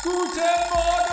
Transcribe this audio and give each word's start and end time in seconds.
Guten 0.00 0.14
Morgen, 0.20 1.08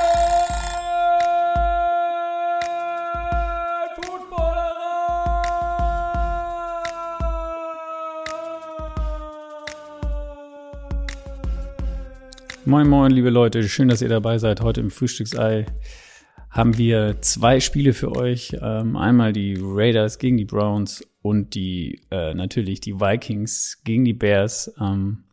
Moin 12.65 12.87
Moin, 12.87 13.11
liebe 13.11 13.31
Leute, 13.31 13.67
schön, 13.67 13.87
dass 13.87 14.03
ihr 14.03 14.09
dabei 14.09 14.37
seid. 14.37 14.61
Heute 14.61 14.81
im 14.81 14.91
Frühstücksei 14.91 15.65
haben 16.51 16.77
wir 16.77 17.21
zwei 17.21 17.59
Spiele 17.59 17.93
für 17.93 18.15
euch. 18.15 18.55
Ähm, 18.61 18.95
einmal 18.97 19.33
die 19.33 19.57
Raiders 19.59 20.19
gegen 20.19 20.37
die 20.37 20.45
Browns 20.45 21.03
und 21.23 21.55
die 21.55 22.01
äh, 22.11 22.35
natürlich 22.35 22.81
die 22.81 22.99
Vikings 22.99 23.81
gegen 23.83 24.05
die 24.05 24.13
Bears. 24.13 24.71
Ähm, 24.79 25.23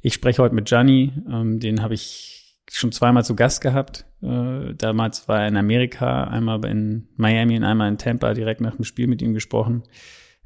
ich 0.00 0.14
spreche 0.14 0.42
heute 0.42 0.56
mit 0.56 0.66
Gianni, 0.66 1.12
ähm, 1.30 1.60
den 1.60 1.80
habe 1.80 1.94
ich 1.94 2.37
schon 2.70 2.92
zweimal 2.92 3.24
zu 3.24 3.34
Gast 3.34 3.60
gehabt. 3.60 4.06
Äh, 4.22 4.74
damals 4.74 5.28
war 5.28 5.42
er 5.42 5.48
in 5.48 5.56
Amerika, 5.56 6.24
einmal 6.24 6.64
in 6.64 7.08
Miami 7.16 7.56
und 7.56 7.64
einmal 7.64 7.88
in 7.88 7.98
Tampa 7.98 8.34
direkt 8.34 8.60
nach 8.60 8.76
dem 8.76 8.84
Spiel 8.84 9.06
mit 9.06 9.22
ihm 9.22 9.34
gesprochen. 9.34 9.84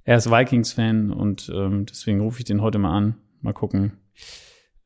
Er 0.05 0.17
ist 0.17 0.31
Vikings-Fan 0.31 1.11
und 1.13 1.51
ähm, 1.55 1.87
deswegen 1.87 2.21
rufe 2.21 2.41
ich 2.41 2.45
den 2.45 2.63
heute 2.63 2.79
mal 2.79 2.97
an. 2.97 3.17
Mal 3.41 3.53
gucken, 3.53 3.99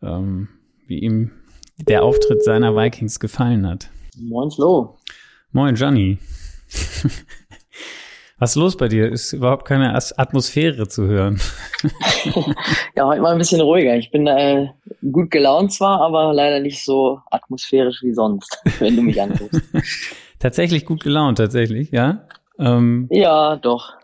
ähm, 0.03 0.49
wie 0.87 0.99
ihm 0.99 1.33
der 1.79 2.03
Auftritt 2.03 2.43
seiner 2.43 2.75
Vikings 2.75 3.21
gefallen 3.21 3.67
hat. 3.67 3.91
Moin 4.19 4.51
Flo. 4.51 4.98
Moin 5.53 5.75
Gianni. 5.75 6.19
Was 8.39 8.51
ist 8.51 8.57
los 8.57 8.77
bei 8.77 8.89
dir? 8.89 9.11
Ist 9.11 9.33
überhaupt 9.33 9.67
keine 9.67 9.95
Atmosphäre 9.95 10.89
zu 10.89 11.07
hören. 11.07 11.41
ja, 12.95 13.07
heute 13.07 13.23
mal 13.23 13.33
ein 13.33 13.39
bisschen 13.39 13.62
ruhiger. 13.62 13.97
Ich 13.97 14.11
bin 14.11 14.27
äh, 14.27 14.69
gut 15.11 15.31
gelaunt 15.31 15.73
zwar, 15.73 16.03
aber 16.03 16.35
leider 16.35 16.61
nicht 16.61 16.85
so 16.85 17.21
atmosphärisch 17.31 18.03
wie 18.03 18.12
sonst, 18.12 18.61
wenn 18.78 18.95
du 18.95 19.03
mich 19.03 19.20
anrufst. 19.23 19.62
tatsächlich 20.39 20.84
gut 20.84 21.03
gelaunt, 21.03 21.39
tatsächlich, 21.39 21.93
ja? 21.93 22.27
Ähm, 22.59 23.09
ja, 23.11 23.56
doch. 23.56 23.95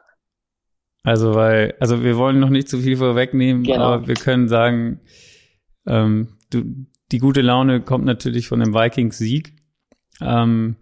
Also, 1.03 1.35
weil, 1.35 1.75
also 1.79 2.03
wir 2.03 2.17
wollen 2.17 2.41
noch 2.41 2.49
nicht 2.49 2.71
zu 2.71 2.79
viel 2.79 2.97
vorwegnehmen, 2.97 3.65
genau. 3.65 3.85
aber 3.85 4.09
wir 4.09 4.15
können 4.15 4.49
sagen, 4.49 5.01
ähm, 5.87 6.39
du, 6.49 6.87
die 7.11 7.19
gute 7.19 7.43
Laune 7.43 7.83
kommt 7.83 8.07
natürlich 8.07 8.49
von 8.49 8.61
dem 8.61 8.73
Vikings-Sieg. 8.73 9.57
Ähm, 10.23 10.77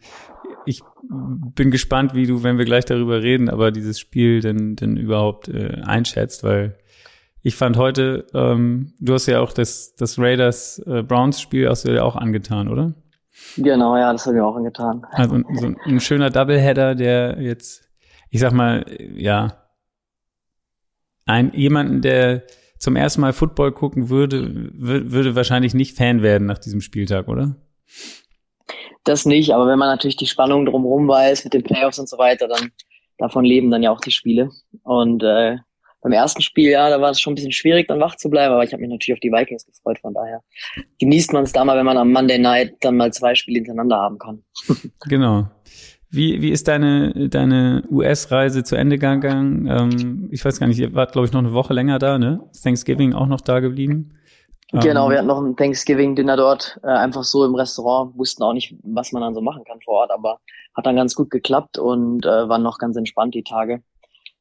bin 1.10 1.70
gespannt, 1.70 2.14
wie 2.14 2.26
du, 2.26 2.42
wenn 2.42 2.58
wir 2.58 2.64
gleich 2.64 2.84
darüber 2.84 3.22
reden, 3.22 3.48
aber 3.48 3.72
dieses 3.72 3.98
Spiel 3.98 4.40
denn, 4.40 4.76
denn 4.76 4.96
überhaupt 4.96 5.48
äh, 5.48 5.80
einschätzt, 5.82 6.44
weil 6.44 6.76
ich 7.42 7.56
fand 7.56 7.76
heute, 7.76 8.26
ähm, 8.34 8.92
du 9.00 9.14
hast 9.14 9.26
ja 9.26 9.40
auch 9.40 9.52
das, 9.52 9.94
das 9.96 10.18
Raiders 10.18 10.78
äh, 10.86 11.02
Browns 11.02 11.40
Spiel 11.40 11.68
hast 11.68 11.84
du 11.84 11.94
ja 11.94 12.02
auch 12.02 12.16
angetan, 12.16 12.68
oder? 12.68 12.94
Genau, 13.56 13.96
ja, 13.96 14.12
das 14.12 14.26
habe 14.26 14.36
ich 14.36 14.42
auch 14.42 14.54
angetan. 14.54 15.04
Also 15.10 15.40
so 15.54 15.72
ein 15.84 16.00
schöner 16.00 16.30
Doubleheader, 16.30 16.94
der 16.94 17.40
jetzt, 17.40 17.88
ich 18.28 18.40
sag 18.40 18.52
mal, 18.52 18.84
ja, 19.16 19.56
ein 21.24 21.52
jemanden, 21.54 22.02
der 22.02 22.42
zum 22.78 22.96
ersten 22.96 23.20
Mal 23.22 23.32
Football 23.32 23.72
gucken 23.72 24.10
würde, 24.10 24.70
würde 24.74 25.34
wahrscheinlich 25.34 25.74
nicht 25.74 25.96
Fan 25.96 26.22
werden 26.22 26.46
nach 26.46 26.58
diesem 26.58 26.80
Spieltag, 26.80 27.28
oder? 27.28 27.56
Das 29.04 29.24
nicht, 29.24 29.54
aber 29.54 29.66
wenn 29.66 29.78
man 29.78 29.88
natürlich 29.88 30.16
die 30.16 30.26
Spannung 30.26 30.66
drumherum 30.66 31.08
weiß 31.08 31.44
mit 31.44 31.54
den 31.54 31.62
Playoffs 31.62 31.98
und 31.98 32.08
so 32.08 32.18
weiter, 32.18 32.48
dann 32.48 32.70
davon 33.18 33.44
leben 33.44 33.70
dann 33.70 33.82
ja 33.82 33.90
auch 33.90 34.00
die 34.00 34.10
Spiele. 34.10 34.50
Und 34.82 35.22
äh, 35.22 35.56
beim 36.02 36.12
ersten 36.12 36.42
Spiel, 36.42 36.70
ja, 36.70 36.88
da 36.88 37.00
war 37.00 37.10
es 37.10 37.20
schon 37.20 37.32
ein 37.32 37.36
bisschen 37.36 37.52
schwierig, 37.52 37.88
dann 37.88 38.00
wach 38.00 38.16
zu 38.16 38.30
bleiben, 38.30 38.54
aber 38.54 38.64
ich 38.64 38.72
habe 38.72 38.80
mich 38.80 38.90
natürlich 38.90 39.16
auf 39.16 39.20
die 39.20 39.30
Vikings 39.30 39.66
gefreut, 39.66 39.98
von 40.00 40.14
daher 40.14 40.42
genießt 40.98 41.32
man 41.32 41.44
es 41.44 41.52
da 41.52 41.64
mal, 41.64 41.76
wenn 41.76 41.86
man 41.86 41.98
am 41.98 42.12
Monday 42.12 42.38
Night 42.38 42.74
dann 42.80 42.96
mal 42.96 43.12
zwei 43.12 43.34
Spiele 43.34 43.58
hintereinander 43.58 43.96
haben 43.96 44.18
kann. 44.18 44.42
genau. 45.08 45.50
Wie, 46.12 46.42
wie 46.42 46.50
ist 46.50 46.66
deine, 46.66 47.28
deine 47.28 47.84
US-Reise 47.88 48.64
zu 48.64 48.74
Ende 48.74 48.96
gegangen? 48.96 49.68
Ähm, 49.70 50.28
ich 50.32 50.44
weiß 50.44 50.58
gar 50.58 50.66
nicht, 50.66 50.78
ihr 50.78 50.92
wart, 50.94 51.12
glaube 51.12 51.26
ich, 51.26 51.32
noch 51.32 51.38
eine 51.38 51.52
Woche 51.52 51.72
länger 51.72 52.00
da, 52.00 52.18
ne? 52.18 52.40
Ist 52.50 52.62
Thanksgiving 52.62 53.12
auch 53.12 53.28
noch 53.28 53.40
da 53.40 53.60
geblieben? 53.60 54.14
Genau, 54.72 55.06
ähm, 55.06 55.10
wir 55.10 55.18
hatten 55.18 55.26
noch 55.26 55.40
ein 55.40 55.56
Thanksgiving-Dinner 55.56 56.36
dort, 56.36 56.78
äh, 56.82 56.88
einfach 56.88 57.24
so 57.24 57.44
im 57.44 57.54
Restaurant, 57.54 58.16
wussten 58.16 58.42
auch 58.42 58.52
nicht, 58.52 58.74
was 58.82 59.12
man 59.12 59.22
dann 59.22 59.34
so 59.34 59.40
machen 59.40 59.64
kann 59.64 59.80
vor 59.80 59.94
Ort, 59.94 60.10
aber 60.10 60.38
hat 60.76 60.86
dann 60.86 60.96
ganz 60.96 61.14
gut 61.14 61.30
geklappt 61.30 61.78
und 61.78 62.24
äh, 62.24 62.48
waren 62.48 62.62
noch 62.62 62.78
ganz 62.78 62.96
entspannt 62.96 63.34
die 63.34 63.42
Tage. 63.42 63.82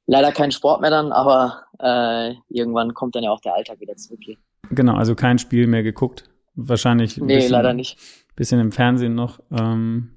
Leider 0.06 0.32
kein 0.32 0.52
Sport 0.52 0.82
mehr 0.82 0.90
dann, 0.90 1.12
aber 1.12 1.64
äh, 1.80 2.34
irgendwann 2.50 2.94
kommt 2.94 3.16
dann 3.16 3.24
ja 3.24 3.32
auch 3.32 3.42
der 3.42 3.56
Alltag 3.56 3.80
wieder 3.80 3.96
zurück 3.96 4.20
hier. 4.24 4.38
Genau, 4.72 4.96
also 4.96 5.16
kein 5.16 5.40
Spiel 5.40 5.68
mehr 5.68 5.84
geguckt. 5.84 6.30
Wahrscheinlich. 6.56 7.18
Nee, 7.18 7.36
bisschen, 7.36 7.52
leider 7.52 7.74
nicht. 7.74 7.98
Bisschen 8.36 8.60
im 8.60 8.72
Fernsehen 8.72 9.16
noch. 9.16 9.40
Ähm, 9.52 10.12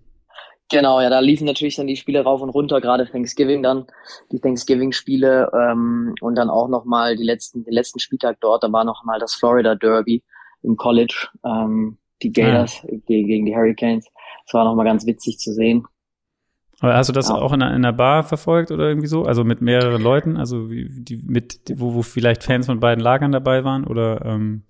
Genau, 0.71 1.01
ja, 1.01 1.11
da 1.11 1.21
liefen 1.21 1.45
natürlich 1.45 1.77
dann 1.77 1.87
die 1.87 1.97
Spiele 1.97 2.23
rauf 2.23 2.41
und 2.41 2.49
runter, 2.49 2.81
gerade 2.81 3.07
Thanksgiving 3.07 3.63
dann, 3.63 3.87
die 4.31 4.41
Thanksgiving-Spiele 4.41 5.51
ähm, 5.55 6.15
und 6.21 6.35
dann 6.35 6.49
auch 6.49 6.69
nochmal 6.69 7.17
die 7.17 7.25
letzten, 7.25 7.65
den 7.65 7.75
letzten 7.75 7.99
Spieltag 7.99 8.39
dort, 8.41 8.63
da 8.63 8.73
war 8.73 8.85
nochmal 8.85 9.19
das 9.19 9.35
Florida 9.35 9.75
Derby 9.75 10.23
im 10.63 10.77
College, 10.77 11.29
ähm, 11.45 11.99
die 12.23 12.33
Gators 12.33 12.83
ja. 12.85 12.99
gegen 13.07 13.45
die 13.45 13.55
Hurricanes. 13.55 14.07
Das 14.47 14.55
war 14.55 14.65
nochmal 14.65 14.87
ganz 14.87 15.07
witzig 15.07 15.39
zu 15.39 15.53
sehen. 15.53 15.87
Aber 16.81 16.97
hast 16.97 17.09
du 17.09 17.13
das 17.13 17.29
ja. 17.29 17.37
auch 17.37 17.53
in 17.53 17.63
einer, 17.63 17.77
in 17.77 17.85
einer 17.85 17.93
Bar 17.93 18.25
verfolgt 18.25 18.71
oder 18.73 18.89
irgendwie 18.89 19.07
so? 19.07 19.25
Also 19.25 19.45
mit 19.45 19.61
mehreren 19.61 20.03
Leuten, 20.03 20.37
also 20.37 20.71
wie, 20.71 20.89
die 20.89 21.17
mit, 21.17 21.61
wo, 21.77 21.95
wo 21.95 22.03
vielleicht 22.03 22.43
Fans 22.43 22.67
von 22.67 22.81
beiden 22.81 23.03
Lagern 23.03 23.31
dabei 23.31 23.63
waren 23.65 23.87
oder 23.87 24.25
ähm 24.25 24.65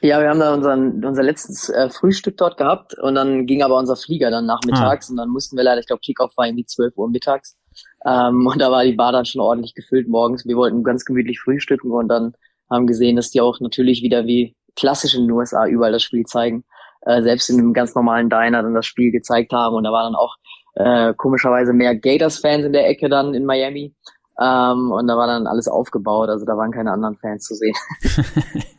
ja, 0.00 0.20
wir 0.20 0.28
haben 0.28 0.40
da 0.40 0.52
unseren, 0.52 1.04
unser 1.04 1.22
letztes 1.22 1.68
äh, 1.70 1.88
Frühstück 1.88 2.36
dort 2.36 2.56
gehabt 2.56 2.98
und 2.98 3.14
dann 3.14 3.46
ging 3.46 3.62
aber 3.62 3.78
unser 3.78 3.96
Flieger 3.96 4.30
dann 4.30 4.46
nachmittags 4.46 5.08
ah. 5.08 5.12
und 5.12 5.16
dann 5.16 5.30
mussten 5.30 5.56
wir 5.56 5.64
leider, 5.64 5.80
ich 5.80 5.86
glaube, 5.86 6.00
Kickoff 6.00 6.36
war 6.36 6.46
irgendwie 6.46 6.66
12 6.66 6.96
Uhr 6.96 7.10
mittags. 7.10 7.56
Ähm, 8.06 8.46
und 8.46 8.60
da 8.60 8.70
war 8.70 8.84
die 8.84 8.92
Bar 8.92 9.12
dann 9.12 9.24
schon 9.24 9.40
ordentlich 9.40 9.74
gefüllt 9.74 10.08
morgens. 10.08 10.46
Wir 10.46 10.56
wollten 10.56 10.84
ganz 10.84 11.04
gemütlich 11.04 11.40
frühstücken 11.40 11.90
und 11.90 12.08
dann 12.08 12.34
haben 12.70 12.86
gesehen, 12.86 13.16
dass 13.16 13.30
die 13.30 13.40
auch 13.40 13.58
natürlich 13.60 14.02
wieder 14.02 14.26
wie 14.26 14.54
klassisch 14.76 15.14
in 15.14 15.22
den 15.22 15.30
USA 15.30 15.66
überall 15.66 15.92
das 15.92 16.02
Spiel 16.02 16.24
zeigen. 16.24 16.64
Äh, 17.02 17.22
selbst 17.22 17.48
in 17.48 17.58
einem 17.58 17.72
ganz 17.72 17.94
normalen 17.94 18.28
Diner 18.28 18.62
dann 18.62 18.74
das 18.74 18.86
Spiel 18.86 19.12
gezeigt 19.12 19.52
haben 19.52 19.76
und 19.76 19.84
da 19.84 19.92
war 19.92 20.04
dann 20.04 20.14
auch 20.14 20.36
äh, 20.74 21.14
komischerweise 21.14 21.72
mehr 21.72 21.96
Gators-Fans 21.96 22.64
in 22.64 22.72
der 22.72 22.88
Ecke 22.88 23.08
dann 23.08 23.34
in 23.34 23.44
Miami. 23.44 23.94
Ähm, 24.38 24.92
und 24.92 25.06
da 25.06 25.16
war 25.16 25.26
dann 25.26 25.46
alles 25.46 25.68
aufgebaut, 25.68 26.28
also 26.28 26.44
da 26.44 26.56
waren 26.56 26.72
keine 26.72 26.92
anderen 26.92 27.16
Fans 27.16 27.44
zu 27.44 27.54
sehen. 27.54 27.74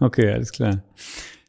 Okay, 0.00 0.32
alles 0.32 0.50
klar. 0.52 0.82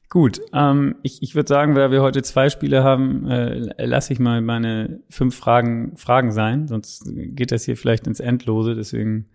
Gut, 0.10 0.42
ähm, 0.54 0.96
ich, 1.04 1.24
ich 1.24 1.36
würde 1.36 1.48
sagen, 1.48 1.74
weil 1.74 1.90
wir 1.90 2.02
heute 2.02 2.22
zwei 2.22 2.50
Spiele 2.50 2.84
haben, 2.84 3.30
äh, 3.30 3.86
lasse 3.86 4.12
ich 4.12 4.20
mal 4.20 4.42
meine 4.42 5.00
fünf 5.10 5.38
Fragen 5.38 5.96
Fragen 5.96 6.34
sein, 6.34 6.68
sonst 6.68 7.10
geht 7.16 7.54
das 7.54 7.64
hier 7.64 7.78
vielleicht 7.78 8.08
ins 8.08 8.20
Endlose. 8.20 8.76
Deswegen 8.76 9.30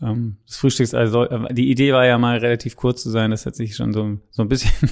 ähm, 0.00 0.38
das 0.46 0.56
Frühstücks, 0.56 0.94
also 0.94 1.24
äh, 1.24 1.52
die 1.52 1.70
Idee 1.70 1.92
war 1.92 2.06
ja 2.06 2.16
mal 2.16 2.38
relativ 2.38 2.76
kurz 2.76 3.02
zu 3.02 3.10
sein. 3.10 3.30
Das 3.30 3.44
hat 3.44 3.54
sich 3.54 3.76
schon 3.76 3.92
so 3.92 4.18
so 4.30 4.40
ein 4.40 4.48
bisschen 4.48 4.90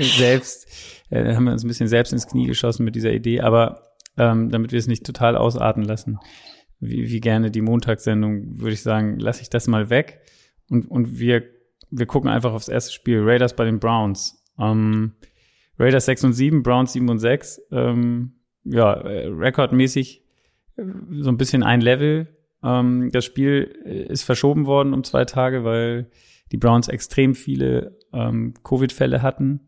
selbst 0.00 0.66
äh, 1.10 1.32
haben 1.36 1.44
wir 1.44 1.52
uns 1.52 1.62
ein 1.62 1.68
bisschen 1.68 1.86
selbst 1.86 2.12
ins 2.12 2.26
Knie 2.26 2.48
geschossen 2.48 2.84
mit 2.84 2.96
dieser 2.96 3.12
Idee. 3.12 3.42
Aber 3.42 3.92
ähm, 4.16 4.50
damit 4.50 4.72
wir 4.72 4.80
es 4.80 4.88
nicht 4.88 5.06
total 5.06 5.36
ausarten 5.36 5.84
lassen, 5.84 6.18
wie, 6.80 7.10
wie 7.10 7.20
gerne 7.20 7.52
die 7.52 7.62
Montagssendung, 7.62 8.58
würde 8.58 8.72
ich 8.72 8.82
sagen, 8.82 9.20
lasse 9.20 9.42
ich 9.42 9.50
das 9.50 9.68
mal 9.68 9.88
weg 9.88 10.20
und 10.68 10.90
und 10.90 11.20
wir 11.20 11.44
wir 11.96 12.06
gucken 12.06 12.30
einfach 12.30 12.52
aufs 12.52 12.68
erste 12.68 12.92
Spiel. 12.92 13.20
Raiders 13.22 13.56
bei 13.56 13.64
den 13.64 13.80
Browns. 13.80 14.44
Ähm, 14.58 15.12
Raiders 15.78 16.06
6 16.06 16.24
und 16.24 16.32
7, 16.34 16.62
Browns 16.62 16.92
7 16.92 17.08
und 17.08 17.18
6. 17.18 17.62
Ähm, 17.72 18.32
ja, 18.64 18.92
äh, 18.92 19.28
rekordmäßig 19.28 20.22
äh, 20.76 20.82
so 21.20 21.30
ein 21.30 21.38
bisschen 21.38 21.62
ein 21.62 21.80
Level. 21.80 22.28
Ähm, 22.62 23.10
das 23.12 23.24
Spiel 23.24 23.80
äh, 23.84 24.12
ist 24.12 24.24
verschoben 24.24 24.66
worden 24.66 24.92
um 24.92 25.04
zwei 25.04 25.24
Tage, 25.24 25.64
weil 25.64 26.10
die 26.52 26.58
Browns 26.58 26.88
extrem 26.88 27.34
viele 27.34 27.98
ähm, 28.12 28.54
Covid-Fälle 28.62 29.22
hatten. 29.22 29.60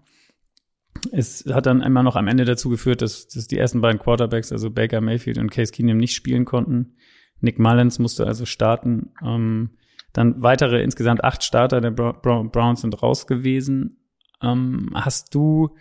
Es 1.12 1.44
hat 1.50 1.66
dann 1.66 1.80
immer 1.80 2.02
noch 2.02 2.16
am 2.16 2.28
Ende 2.28 2.44
dazu 2.44 2.68
geführt, 2.68 3.02
dass, 3.02 3.28
dass 3.28 3.46
die 3.46 3.58
ersten 3.58 3.80
beiden 3.80 4.00
Quarterbacks, 4.00 4.52
also 4.52 4.70
Baker 4.70 5.00
Mayfield 5.00 5.38
und 5.38 5.50
Case 5.50 5.72
Keenum, 5.72 5.96
nicht 5.96 6.14
spielen 6.14 6.44
konnten. 6.44 6.96
Nick 7.40 7.58
Mullins 7.58 7.98
musste 7.98 8.26
also 8.26 8.44
starten. 8.44 9.12
Ähm, 9.24 9.70
dann 10.18 10.42
weitere 10.42 10.82
insgesamt 10.82 11.22
acht 11.22 11.44
Starter 11.44 11.80
der 11.80 11.92
Browns 11.92 12.80
sind 12.80 13.00
raus 13.02 13.28
gewesen. 13.28 13.98
Ähm, 14.42 14.90
hast 14.92 15.32
du 15.32 15.76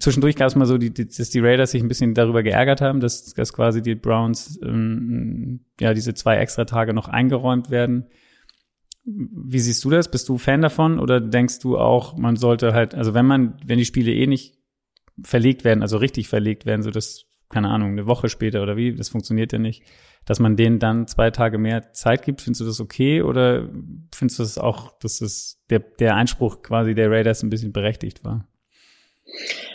zwischendurch 0.00 0.34
gab 0.34 0.48
es 0.48 0.56
mal 0.56 0.66
so, 0.66 0.78
die, 0.78 0.92
dass 0.92 1.30
die 1.30 1.38
Raiders 1.38 1.70
sich 1.70 1.80
ein 1.80 1.86
bisschen 1.86 2.12
darüber 2.12 2.42
geärgert 2.42 2.80
haben, 2.80 2.98
dass, 2.98 3.32
dass 3.34 3.52
quasi 3.52 3.82
die 3.82 3.94
Browns 3.94 4.58
ähm, 4.64 5.60
ja 5.80 5.94
diese 5.94 6.12
zwei 6.14 6.38
extra 6.38 6.64
Tage 6.64 6.92
noch 6.92 7.08
eingeräumt 7.08 7.70
werden. 7.70 8.06
Wie 9.04 9.60
siehst 9.60 9.84
du 9.84 9.90
das? 9.90 10.10
Bist 10.10 10.28
du 10.28 10.38
Fan 10.38 10.60
davon 10.60 10.98
oder 10.98 11.20
denkst 11.20 11.60
du 11.60 11.78
auch, 11.78 12.16
man 12.16 12.34
sollte 12.34 12.74
halt, 12.74 12.96
also 12.96 13.14
wenn 13.14 13.26
man, 13.26 13.60
wenn 13.64 13.78
die 13.78 13.84
Spiele 13.84 14.12
eh 14.12 14.26
nicht 14.26 14.58
verlegt 15.22 15.62
werden, 15.62 15.82
also 15.82 15.98
richtig 15.98 16.26
verlegt 16.26 16.66
werden, 16.66 16.82
so 16.82 16.90
dass, 16.90 17.26
keine 17.48 17.68
Ahnung, 17.68 17.90
eine 17.90 18.06
Woche 18.06 18.28
später 18.28 18.62
oder 18.62 18.76
wie, 18.76 18.94
das 18.94 19.08
funktioniert 19.08 19.52
ja 19.52 19.58
nicht, 19.58 19.82
dass 20.24 20.40
man 20.40 20.56
denen 20.56 20.78
dann 20.78 21.06
zwei 21.06 21.30
Tage 21.30 21.58
mehr 21.58 21.92
Zeit 21.92 22.24
gibt. 22.24 22.40
Findest 22.42 22.60
du 22.60 22.64
das 22.64 22.80
okay 22.80 23.22
oder 23.22 23.68
findest 24.14 24.38
du 24.38 24.42
das 24.42 24.58
auch, 24.58 24.98
dass 24.98 25.18
das 25.18 25.62
der, 25.70 25.78
der 25.78 26.16
Einspruch 26.16 26.62
quasi 26.62 26.94
der 26.94 27.10
Raiders 27.10 27.42
ein 27.42 27.50
bisschen 27.50 27.72
berechtigt 27.72 28.24
war? 28.24 28.48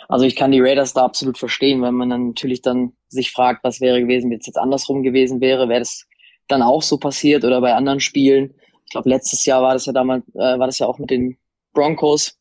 Also 0.07 0.25
ich 0.25 0.35
kann 0.35 0.51
die 0.51 0.59
Raiders 0.59 0.93
da 0.93 1.03
absolut 1.03 1.37
verstehen, 1.37 1.81
wenn 1.81 1.93
man 1.93 2.09
dann 2.09 2.27
natürlich 2.27 2.61
dann 2.61 2.93
sich 3.07 3.31
fragt, 3.31 3.63
was 3.63 3.79
wäre 3.81 4.01
gewesen, 4.01 4.29
wenn 4.29 4.39
es 4.39 4.45
jetzt 4.45 4.57
andersrum 4.57 5.03
gewesen 5.03 5.39
wäre, 5.41 5.69
wäre 5.69 5.79
das 5.79 6.05
dann 6.47 6.61
auch 6.61 6.81
so 6.81 6.97
passiert 6.97 7.45
oder 7.45 7.61
bei 7.61 7.73
anderen 7.73 7.99
Spielen. 7.99 8.53
Ich 8.85 8.91
glaube, 8.91 9.09
letztes 9.09 9.45
Jahr 9.45 9.61
war 9.61 9.73
das 9.73 9.85
ja 9.85 9.93
damals, 9.93 10.27
äh, 10.35 10.59
war 10.59 10.67
das 10.67 10.79
ja 10.79 10.87
auch 10.87 10.99
mit 10.99 11.09
den 11.09 11.37
Broncos, 11.73 12.37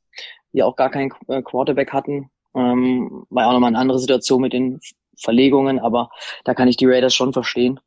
die 0.52 0.62
auch 0.62 0.74
gar 0.74 0.90
keinen 0.90 1.12
äh, 1.28 1.42
Quarterback 1.42 1.92
hatten. 1.92 2.30
Ähm, 2.54 3.24
war 3.30 3.46
auch 3.46 3.52
nochmal 3.52 3.68
eine 3.68 3.78
andere 3.78 4.00
Situation 4.00 4.40
mit 4.40 4.52
den 4.52 4.80
Verlegungen, 5.22 5.78
aber 5.78 6.10
da 6.44 6.54
kann 6.54 6.68
ich 6.68 6.76
die 6.76 6.86
Raiders 6.86 7.14
schon 7.14 7.32
verstehen. 7.32 7.80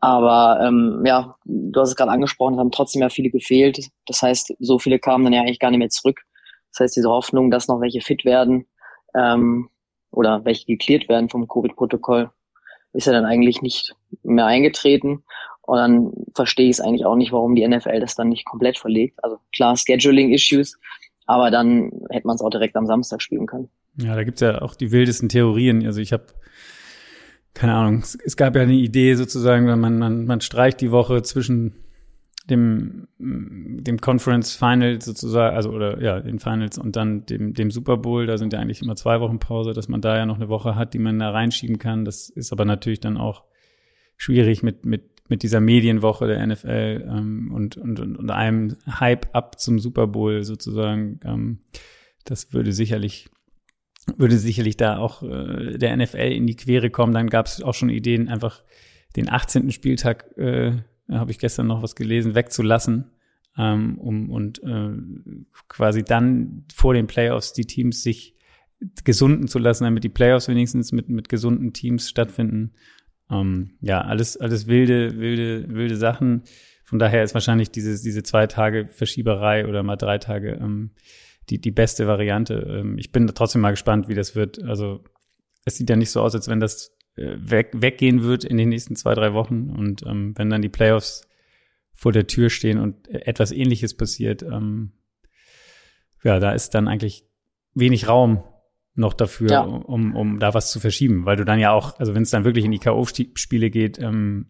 Aber 0.00 0.60
ähm, 0.62 1.02
ja, 1.04 1.36
du 1.44 1.80
hast 1.80 1.90
es 1.90 1.96
gerade 1.96 2.10
angesprochen, 2.10 2.54
es 2.54 2.60
haben 2.60 2.70
trotzdem 2.70 3.02
ja 3.02 3.08
viele 3.08 3.30
gefehlt. 3.30 3.88
Das 4.06 4.22
heißt, 4.22 4.54
so 4.58 4.78
viele 4.78 4.98
kamen 4.98 5.24
dann 5.24 5.32
ja 5.32 5.40
eigentlich 5.40 5.58
gar 5.58 5.70
nicht 5.70 5.78
mehr 5.78 5.88
zurück. 5.88 6.20
Das 6.72 6.80
heißt, 6.80 6.96
diese 6.96 7.08
Hoffnung, 7.08 7.50
dass 7.50 7.68
noch 7.68 7.80
welche 7.80 8.00
fit 8.00 8.24
werden 8.24 8.66
ähm, 9.14 9.70
oder 10.10 10.44
welche 10.44 10.66
geklärt 10.66 11.08
werden 11.08 11.28
vom 11.28 11.48
Covid-Protokoll, 11.48 12.30
ist 12.92 13.06
ja 13.06 13.12
dann 13.12 13.24
eigentlich 13.24 13.62
nicht 13.62 13.94
mehr 14.22 14.46
eingetreten. 14.46 15.24
Und 15.62 15.78
dann 15.78 16.12
verstehe 16.34 16.66
ich 16.66 16.76
es 16.76 16.80
eigentlich 16.80 17.04
auch 17.04 17.16
nicht, 17.16 17.32
warum 17.32 17.54
die 17.54 17.66
NFL 17.66 17.98
das 18.00 18.14
dann 18.14 18.28
nicht 18.28 18.44
komplett 18.44 18.78
verlegt. 18.78 19.22
Also 19.24 19.38
klar, 19.54 19.76
Scheduling-Issues, 19.76 20.78
aber 21.26 21.50
dann 21.50 21.90
hätte 22.10 22.26
man 22.26 22.36
es 22.36 22.42
auch 22.42 22.50
direkt 22.50 22.76
am 22.76 22.86
Samstag 22.86 23.20
spielen 23.20 23.46
können. 23.46 23.68
Ja, 23.96 24.14
da 24.14 24.22
gibt's 24.24 24.40
ja 24.40 24.62
auch 24.62 24.74
die 24.74 24.92
wildesten 24.92 25.28
Theorien. 25.28 25.84
Also 25.84 26.00
ich 26.00 26.12
habe 26.12 26.26
keine 27.56 27.74
Ahnung, 27.74 28.02
es, 28.02 28.36
gab 28.36 28.54
ja 28.54 28.62
eine 28.62 28.74
Idee 28.74 29.14
sozusagen, 29.14 29.64
man, 29.64 29.98
man, 29.98 30.26
man 30.26 30.40
streicht 30.42 30.78
die 30.82 30.90
Woche 30.90 31.22
zwischen 31.22 31.72
dem, 32.50 33.08
dem 33.18 33.98
Conference 33.98 34.54
Final 34.54 35.00
sozusagen, 35.00 35.56
also 35.56 35.70
oder 35.70 36.02
ja, 36.02 36.20
den 36.20 36.38
Finals 36.38 36.76
und 36.76 36.96
dann 36.96 37.24
dem, 37.24 37.54
dem 37.54 37.70
Super 37.70 37.96
Bowl, 37.96 38.26
da 38.26 38.36
sind 38.36 38.52
ja 38.52 38.60
eigentlich 38.60 38.82
immer 38.82 38.94
zwei 38.94 39.20
Wochen 39.20 39.38
Pause, 39.38 39.72
dass 39.72 39.88
man 39.88 40.02
da 40.02 40.18
ja 40.18 40.26
noch 40.26 40.36
eine 40.36 40.50
Woche 40.50 40.76
hat, 40.76 40.92
die 40.92 40.98
man 40.98 41.18
da 41.18 41.30
reinschieben 41.30 41.78
kann. 41.78 42.04
Das 42.04 42.28
ist 42.28 42.52
aber 42.52 42.66
natürlich 42.66 43.00
dann 43.00 43.16
auch 43.16 43.44
schwierig 44.18 44.62
mit, 44.62 44.84
mit, 44.84 45.28
mit 45.30 45.42
dieser 45.42 45.60
Medienwoche 45.60 46.26
der 46.26 46.46
NFL 46.46 47.06
ähm, 47.08 47.52
und, 47.54 47.78
und, 47.78 48.00
und, 48.00 48.16
und 48.16 48.30
einem 48.30 48.76
Hype 48.86 49.34
ab 49.34 49.58
zum 49.58 49.78
Super 49.78 50.06
Bowl 50.06 50.44
sozusagen. 50.44 51.20
Ähm, 51.24 51.60
das 52.24 52.52
würde 52.52 52.72
sicherlich 52.72 53.30
würde 54.16 54.38
sicherlich 54.38 54.76
da 54.76 54.98
auch 54.98 55.22
äh, 55.22 55.78
der 55.78 55.96
NFL 55.96 56.18
in 56.18 56.46
die 56.46 56.56
Quere 56.56 56.90
kommen. 56.90 57.12
Dann 57.12 57.28
gab 57.28 57.46
es 57.46 57.62
auch 57.62 57.74
schon 57.74 57.90
Ideen, 57.90 58.28
einfach 58.28 58.62
den 59.16 59.30
18. 59.30 59.70
Spieltag, 59.72 60.36
äh, 60.36 60.72
habe 61.10 61.30
ich 61.30 61.38
gestern 61.38 61.66
noch 61.66 61.82
was 61.82 61.96
gelesen, 61.96 62.34
wegzulassen. 62.34 63.10
Ähm, 63.58 63.98
um, 63.98 64.30
und 64.30 64.62
äh, 64.62 64.90
quasi 65.68 66.02
dann 66.02 66.64
vor 66.74 66.92
den 66.92 67.06
Playoffs 67.06 67.54
die 67.54 67.64
Teams 67.64 68.02
sich 68.02 68.34
gesunden 69.04 69.48
zu 69.48 69.58
lassen, 69.58 69.84
damit 69.84 70.04
die 70.04 70.10
Playoffs 70.10 70.48
wenigstens 70.48 70.92
mit, 70.92 71.08
mit 71.08 71.28
gesunden 71.30 71.72
Teams 71.72 72.10
stattfinden. 72.10 72.74
Ähm, 73.30 73.70
ja, 73.80 74.02
alles, 74.02 74.36
alles 74.36 74.66
wilde, 74.66 75.18
wilde, 75.18 75.66
wilde 75.68 75.96
Sachen. 75.96 76.42
Von 76.84 76.98
daher 76.98 77.24
ist 77.24 77.34
wahrscheinlich 77.34 77.70
diese, 77.70 78.00
diese 78.00 78.22
zwei 78.22 78.46
Tage 78.46 78.86
Verschieberei 78.86 79.66
oder 79.66 79.82
mal 79.82 79.96
drei 79.96 80.18
Tage 80.18 80.58
ähm, 80.60 80.90
die, 81.50 81.60
die 81.60 81.70
beste 81.70 82.06
Variante. 82.06 82.54
Ähm, 82.54 82.98
ich 82.98 83.12
bin 83.12 83.26
trotzdem 83.28 83.62
mal 83.62 83.70
gespannt, 83.70 84.08
wie 84.08 84.14
das 84.14 84.34
wird. 84.34 84.62
Also 84.62 85.04
es 85.64 85.76
sieht 85.76 85.90
ja 85.90 85.96
nicht 85.96 86.10
so 86.10 86.20
aus, 86.20 86.34
als 86.34 86.48
wenn 86.48 86.60
das 86.60 86.96
äh, 87.16 87.36
weg, 87.36 87.70
weggehen 87.72 88.22
wird 88.22 88.44
in 88.44 88.56
den 88.56 88.68
nächsten 88.68 88.96
zwei, 88.96 89.14
drei 89.14 89.32
Wochen. 89.32 89.70
Und 89.70 90.02
ähm, 90.06 90.34
wenn 90.36 90.50
dann 90.50 90.62
die 90.62 90.68
Playoffs 90.68 91.26
vor 91.92 92.12
der 92.12 92.26
Tür 92.26 92.50
stehen 92.50 92.78
und 92.78 93.08
etwas 93.08 93.52
ähnliches 93.52 93.96
passiert, 93.96 94.42
ähm, 94.42 94.92
ja, 96.22 96.40
da 96.40 96.52
ist 96.52 96.74
dann 96.74 96.88
eigentlich 96.88 97.24
wenig 97.74 98.08
Raum 98.08 98.42
noch 98.94 99.12
dafür, 99.12 99.50
ja. 99.50 99.60
um, 99.60 100.14
um 100.16 100.38
da 100.38 100.54
was 100.54 100.70
zu 100.70 100.80
verschieben, 100.80 101.26
weil 101.26 101.36
du 101.36 101.44
dann 101.44 101.58
ja 101.58 101.72
auch, 101.72 101.98
also 101.98 102.14
wenn 102.14 102.22
es 102.22 102.30
dann 102.30 102.44
wirklich 102.44 102.64
in 102.64 102.72
die 102.72 102.78
K.O.-Spiele 102.78 103.70
geht, 103.70 103.98
ähm, 103.98 104.46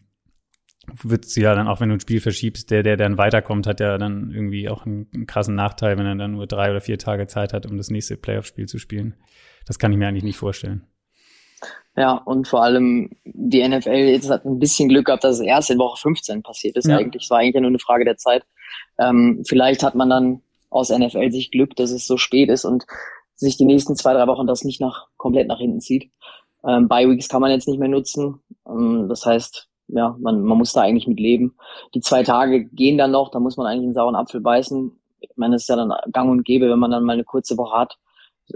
wird 1.02 1.34
ja 1.36 1.54
dann 1.54 1.68
auch, 1.68 1.80
wenn 1.80 1.88
du 1.88 1.96
ein 1.96 2.00
Spiel 2.00 2.20
verschiebst, 2.20 2.70
der, 2.70 2.82
der 2.82 2.96
dann 2.96 3.18
weiterkommt, 3.18 3.66
hat 3.66 3.80
ja 3.80 3.98
dann 3.98 4.30
irgendwie 4.30 4.68
auch 4.68 4.86
einen, 4.86 5.08
einen 5.14 5.26
krassen 5.26 5.54
Nachteil, 5.54 5.98
wenn 5.98 6.06
er 6.06 6.14
dann 6.16 6.32
nur 6.32 6.46
drei 6.46 6.70
oder 6.70 6.80
vier 6.80 6.98
Tage 6.98 7.26
Zeit 7.26 7.52
hat, 7.52 7.66
um 7.66 7.76
das 7.76 7.90
nächste 7.90 8.16
Playoff-Spiel 8.16 8.66
zu 8.66 8.78
spielen. 8.78 9.14
Das 9.66 9.78
kann 9.78 9.92
ich 9.92 9.98
mir 9.98 10.08
eigentlich 10.08 10.24
nicht 10.24 10.36
vorstellen. 10.36 10.86
Ja, 11.96 12.12
und 12.12 12.46
vor 12.46 12.62
allem 12.62 13.10
die 13.24 13.66
NFL 13.66 13.90
jetzt 13.90 14.28
hat 14.28 14.44
ein 14.44 14.58
bisschen 14.58 14.88
Glück 14.88 15.06
gehabt, 15.06 15.24
dass 15.24 15.36
es 15.36 15.40
erst 15.40 15.70
in 15.70 15.78
Woche 15.78 15.98
15 16.00 16.42
passiert 16.42 16.76
ist. 16.76 16.86
Ja. 16.86 16.98
Eigentlich 16.98 17.24
es 17.24 17.30
war 17.30 17.38
eigentlich 17.38 17.60
nur 17.60 17.70
eine 17.70 17.78
Frage 17.78 18.04
der 18.04 18.18
Zeit. 18.18 18.44
Ähm, 18.98 19.42
vielleicht 19.46 19.82
hat 19.82 19.94
man 19.94 20.10
dann 20.10 20.42
aus 20.68 20.90
NFL 20.90 21.30
sich 21.30 21.50
Glück, 21.50 21.74
dass 21.76 21.90
es 21.90 22.06
so 22.06 22.18
spät 22.18 22.50
ist 22.50 22.66
und 22.66 22.84
sich 23.34 23.56
die 23.56 23.64
nächsten 23.64 23.96
zwei, 23.96 24.12
drei 24.12 24.26
Wochen 24.26 24.46
das 24.46 24.64
nicht 24.64 24.80
nach 24.80 25.06
komplett 25.16 25.48
nach 25.48 25.58
hinten 25.58 25.80
zieht. 25.80 26.10
Ähm, 26.66 26.88
Bye 26.88 27.08
Weeks 27.08 27.28
kann 27.28 27.40
man 27.40 27.50
jetzt 27.50 27.68
nicht 27.68 27.78
mehr 27.78 27.88
nutzen. 27.88 28.40
Ähm, 28.68 29.06
das 29.08 29.24
heißt, 29.24 29.68
ja, 29.88 30.16
man, 30.18 30.42
man 30.42 30.58
muss 30.58 30.72
da 30.72 30.82
eigentlich 30.82 31.06
mit 31.06 31.20
leben. 31.20 31.54
Die 31.94 32.00
zwei 32.00 32.22
Tage 32.22 32.64
gehen 32.64 32.98
dann 32.98 33.12
noch, 33.12 33.30
da 33.30 33.40
muss 33.40 33.56
man 33.56 33.66
eigentlich 33.66 33.84
einen 33.84 33.94
sauren 33.94 34.16
Apfel 34.16 34.40
beißen. 34.40 34.92
Ich 35.20 35.30
meine, 35.36 35.56
es 35.56 35.62
ist 35.62 35.68
ja 35.68 35.76
dann 35.76 35.92
gang 36.12 36.30
und 36.30 36.44
gäbe, 36.44 36.68
wenn 36.68 36.78
man 36.78 36.90
dann 36.90 37.04
mal 37.04 37.14
eine 37.14 37.24
kurze 37.24 37.56
Woche 37.56 37.78
hat. 37.78 37.98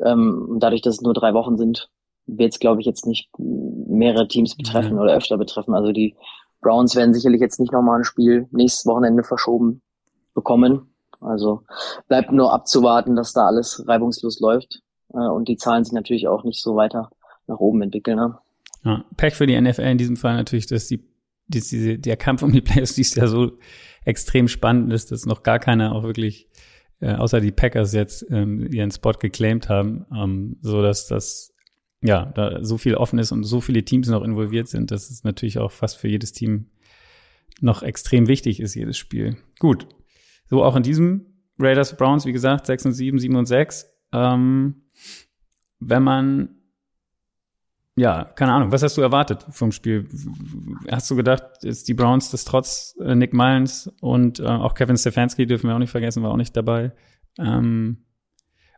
Ähm, 0.04 0.56
dadurch, 0.60 0.82
dass 0.82 0.96
es 0.96 1.00
nur 1.00 1.14
drei 1.14 1.34
Wochen 1.34 1.56
sind, 1.56 1.88
wird 2.26 2.52
es, 2.52 2.58
glaube 2.58 2.80
ich, 2.80 2.86
jetzt 2.86 3.06
nicht 3.06 3.28
mehrere 3.38 4.28
Teams 4.28 4.56
betreffen 4.56 4.94
mhm. 4.94 5.00
oder 5.00 5.14
öfter 5.14 5.36
betreffen. 5.38 5.74
Also 5.74 5.92
die 5.92 6.16
Browns 6.60 6.94
werden 6.94 7.14
sicherlich 7.14 7.40
jetzt 7.40 7.60
nicht 7.60 7.72
nochmal 7.72 8.00
ein 8.00 8.04
Spiel 8.04 8.46
nächstes 8.50 8.86
Wochenende 8.86 9.22
verschoben 9.22 9.82
bekommen. 10.34 10.94
Also 11.20 11.62
bleibt 12.08 12.32
nur 12.32 12.52
abzuwarten, 12.52 13.16
dass 13.16 13.32
da 13.32 13.46
alles 13.46 13.84
reibungslos 13.86 14.40
läuft 14.40 14.82
äh, 15.12 15.18
und 15.18 15.48
die 15.48 15.56
Zahlen 15.56 15.84
sich 15.84 15.92
natürlich 15.92 16.28
auch 16.28 16.44
nicht 16.44 16.62
so 16.62 16.76
weiter 16.76 17.10
nach 17.46 17.58
oben 17.58 17.82
entwickeln. 17.82 18.16
Ne? 18.16 18.38
Ja, 18.84 19.04
Pech 19.16 19.34
für 19.34 19.46
die 19.46 19.60
NFL 19.60 19.82
in 19.82 19.98
diesem 19.98 20.16
Fall 20.16 20.36
natürlich, 20.36 20.66
dass 20.66 20.86
die 20.86 21.04
diese, 21.50 21.98
der 21.98 22.16
Kampf 22.16 22.42
um 22.42 22.52
die 22.52 22.60
Playoffs 22.60 22.98
ist 22.98 23.16
ja 23.16 23.26
so 23.26 23.58
extrem 24.04 24.48
spannend 24.48 24.92
ist, 24.92 25.12
dass 25.12 25.26
noch 25.26 25.42
gar 25.42 25.58
keiner 25.58 25.94
auch 25.94 26.02
wirklich, 26.02 26.48
äh, 27.00 27.12
außer 27.12 27.40
die 27.40 27.52
Packers 27.52 27.92
jetzt 27.92 28.24
ähm, 28.30 28.66
ihren 28.72 28.90
Spot 28.90 29.12
geclaimed 29.12 29.68
haben, 29.68 30.06
ähm, 30.14 30.56
so 30.62 30.82
dass 30.82 31.06
das 31.06 31.54
ja 32.02 32.26
da 32.34 32.64
so 32.64 32.78
viel 32.78 32.94
offen 32.94 33.18
ist 33.18 33.32
und 33.32 33.44
so 33.44 33.60
viele 33.60 33.84
Teams 33.84 34.08
noch 34.08 34.22
involviert 34.22 34.68
sind, 34.68 34.90
dass 34.90 35.10
es 35.10 35.22
natürlich 35.24 35.58
auch 35.58 35.70
fast 35.70 35.98
für 35.98 36.08
jedes 36.08 36.32
Team 36.32 36.70
noch 37.60 37.82
extrem 37.82 38.26
wichtig 38.26 38.60
ist, 38.60 38.74
jedes 38.74 38.96
Spiel. 38.96 39.36
Gut. 39.58 39.86
So 40.48 40.64
auch 40.64 40.76
in 40.76 40.82
diesem 40.82 41.26
Raiders 41.58 41.96
Browns, 41.96 42.24
wie 42.24 42.32
gesagt, 42.32 42.66
6 42.66 42.86
und 42.86 42.92
7, 42.92 43.18
7 43.18 43.36
und 43.36 43.46
6. 43.46 43.86
Ähm, 44.12 44.82
wenn 45.78 46.02
man 46.02 46.59
ja, 47.96 48.24
keine 48.24 48.52
Ahnung. 48.52 48.72
Was 48.72 48.82
hast 48.82 48.96
du 48.96 49.02
erwartet 49.02 49.44
vom 49.50 49.72
Spiel? 49.72 50.08
Hast 50.90 51.10
du 51.10 51.16
gedacht, 51.16 51.64
ist 51.64 51.88
die 51.88 51.94
Browns 51.94 52.30
das 52.30 52.44
trotz 52.44 52.96
äh, 53.00 53.14
Nick 53.14 53.34
Mullins 53.34 53.92
und 54.00 54.40
äh, 54.40 54.46
auch 54.46 54.74
Kevin 54.74 54.96
Stefanski 54.96 55.46
dürfen 55.46 55.68
wir 55.68 55.74
auch 55.74 55.80
nicht 55.80 55.90
vergessen, 55.90 56.22
war 56.22 56.30
auch 56.30 56.36
nicht 56.36 56.56
dabei. 56.56 56.92
Ähm, 57.38 58.04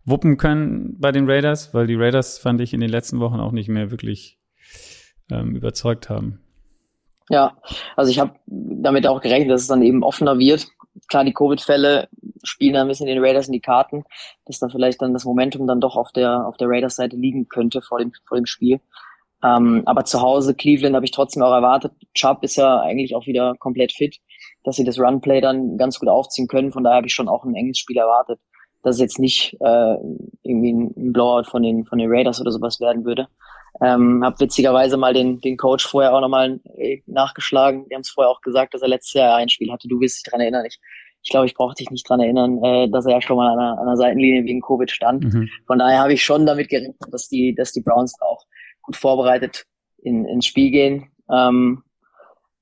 wuppen 0.04 0.36
können 0.36 0.96
bei 0.98 1.12
den 1.12 1.28
Raiders, 1.30 1.74
weil 1.74 1.86
die 1.86 1.94
Raiders 1.94 2.38
fand 2.38 2.60
ich 2.60 2.74
in 2.74 2.80
den 2.80 2.90
letzten 2.90 3.20
Wochen 3.20 3.38
auch 3.38 3.52
nicht 3.52 3.68
mehr 3.68 3.90
wirklich 3.90 4.40
ähm, 5.30 5.54
überzeugt 5.54 6.08
haben. 6.08 6.40
Ja, 7.28 7.56
also 7.96 8.10
ich 8.10 8.18
habe 8.18 8.34
damit 8.46 9.06
auch 9.06 9.20
gerechnet, 9.20 9.50
dass 9.50 9.62
es 9.62 9.68
dann 9.68 9.82
eben 9.82 10.02
offener 10.02 10.38
wird. 10.38 10.66
Klar, 11.08 11.24
die 11.24 11.32
Covid-Fälle 11.32 12.08
spielen 12.42 12.76
ein 12.76 12.88
bisschen 12.88 13.06
den 13.06 13.22
Raiders 13.22 13.46
in 13.46 13.52
die 13.52 13.60
Karten, 13.60 14.04
dass 14.46 14.58
da 14.58 14.68
vielleicht 14.68 15.00
dann 15.00 15.12
das 15.12 15.24
Momentum 15.24 15.66
dann 15.66 15.80
doch 15.80 15.96
auf 15.96 16.12
der 16.12 16.46
auf 16.46 16.56
der 16.56 16.68
Raiders-Seite 16.68 17.16
liegen 17.16 17.48
könnte 17.48 17.82
vor 17.82 17.98
dem 17.98 18.12
vor 18.26 18.36
dem 18.36 18.46
Spiel. 18.46 18.80
Ähm, 19.44 19.82
aber 19.86 20.04
zu 20.04 20.20
Hause, 20.20 20.54
Cleveland, 20.54 20.94
habe 20.94 21.04
ich 21.04 21.10
trotzdem 21.10 21.42
auch 21.42 21.52
erwartet. 21.52 21.92
Chubb 22.14 22.44
ist 22.44 22.56
ja 22.56 22.80
eigentlich 22.80 23.14
auch 23.16 23.26
wieder 23.26 23.54
komplett 23.58 23.92
fit, 23.92 24.18
dass 24.62 24.76
sie 24.76 24.84
das 24.84 25.00
Runplay 25.00 25.40
dann 25.40 25.76
ganz 25.78 25.98
gut 25.98 26.08
aufziehen 26.08 26.46
können. 26.46 26.72
Von 26.72 26.84
daher 26.84 26.98
habe 26.98 27.08
ich 27.08 27.14
schon 27.14 27.28
auch 27.28 27.44
ein 27.44 27.54
enges 27.54 27.78
Spiel 27.78 27.96
erwartet, 27.96 28.38
dass 28.82 28.96
es 28.96 29.00
jetzt 29.00 29.18
nicht 29.18 29.54
äh, 29.60 29.96
irgendwie 30.42 30.72
ein 30.72 31.12
Blowout 31.12 31.44
von 31.44 31.62
den, 31.62 31.84
von 31.84 31.98
den 31.98 32.10
Raiders 32.10 32.40
oder 32.40 32.52
sowas 32.52 32.80
werden 32.80 33.04
würde. 33.04 33.28
Ähm, 33.82 34.22
habe 34.24 34.38
witzigerweise 34.38 34.96
mal 34.96 35.12
den, 35.12 35.40
den 35.40 35.56
Coach 35.56 35.86
vorher 35.86 36.14
auch 36.14 36.20
nochmal 36.20 36.60
äh, 36.76 37.00
nachgeschlagen. 37.06 37.88
Die 37.88 37.94
haben 37.94 38.02
es 38.02 38.10
vorher 38.10 38.30
auch 38.30 38.40
gesagt, 38.40 38.74
dass 38.74 38.82
er 38.82 38.88
letztes 38.88 39.14
Jahr 39.14 39.36
ein 39.36 39.48
Spiel 39.48 39.72
hatte. 39.72 39.88
Du 39.88 40.00
wirst 40.00 40.18
dich 40.18 40.30
dran 40.30 40.40
erinnern. 40.40 40.64
Ich, 40.66 40.78
ich 41.22 41.30
glaube, 41.30 41.46
ich 41.46 41.54
brauche 41.54 41.74
dich 41.74 41.90
nicht 41.90 42.08
dran 42.08 42.20
erinnern, 42.20 42.62
äh, 42.62 42.88
dass 42.88 43.06
er 43.06 43.12
ja 43.12 43.22
schon 43.22 43.36
mal 43.36 43.50
an 43.50 43.58
der, 43.58 43.80
an 43.80 43.86
der 43.86 43.96
Seitenlinie 43.96 44.44
wegen 44.44 44.60
Covid 44.60 44.90
stand. 44.90 45.24
Mhm. 45.24 45.48
Von 45.66 45.78
daher 45.78 45.98
habe 45.98 46.12
ich 46.12 46.24
schon 46.24 46.46
damit 46.46 46.68
gerechnet, 46.68 46.96
dass 47.10 47.28
die, 47.28 47.54
dass 47.54 47.72
die 47.72 47.80
Browns 47.80 48.14
auch 48.20 48.44
gut 48.82 48.96
vorbereitet 48.96 49.64
in, 50.02 50.26
ins 50.26 50.46
Spiel 50.46 50.70
gehen. 50.70 51.10
Ähm, 51.32 51.82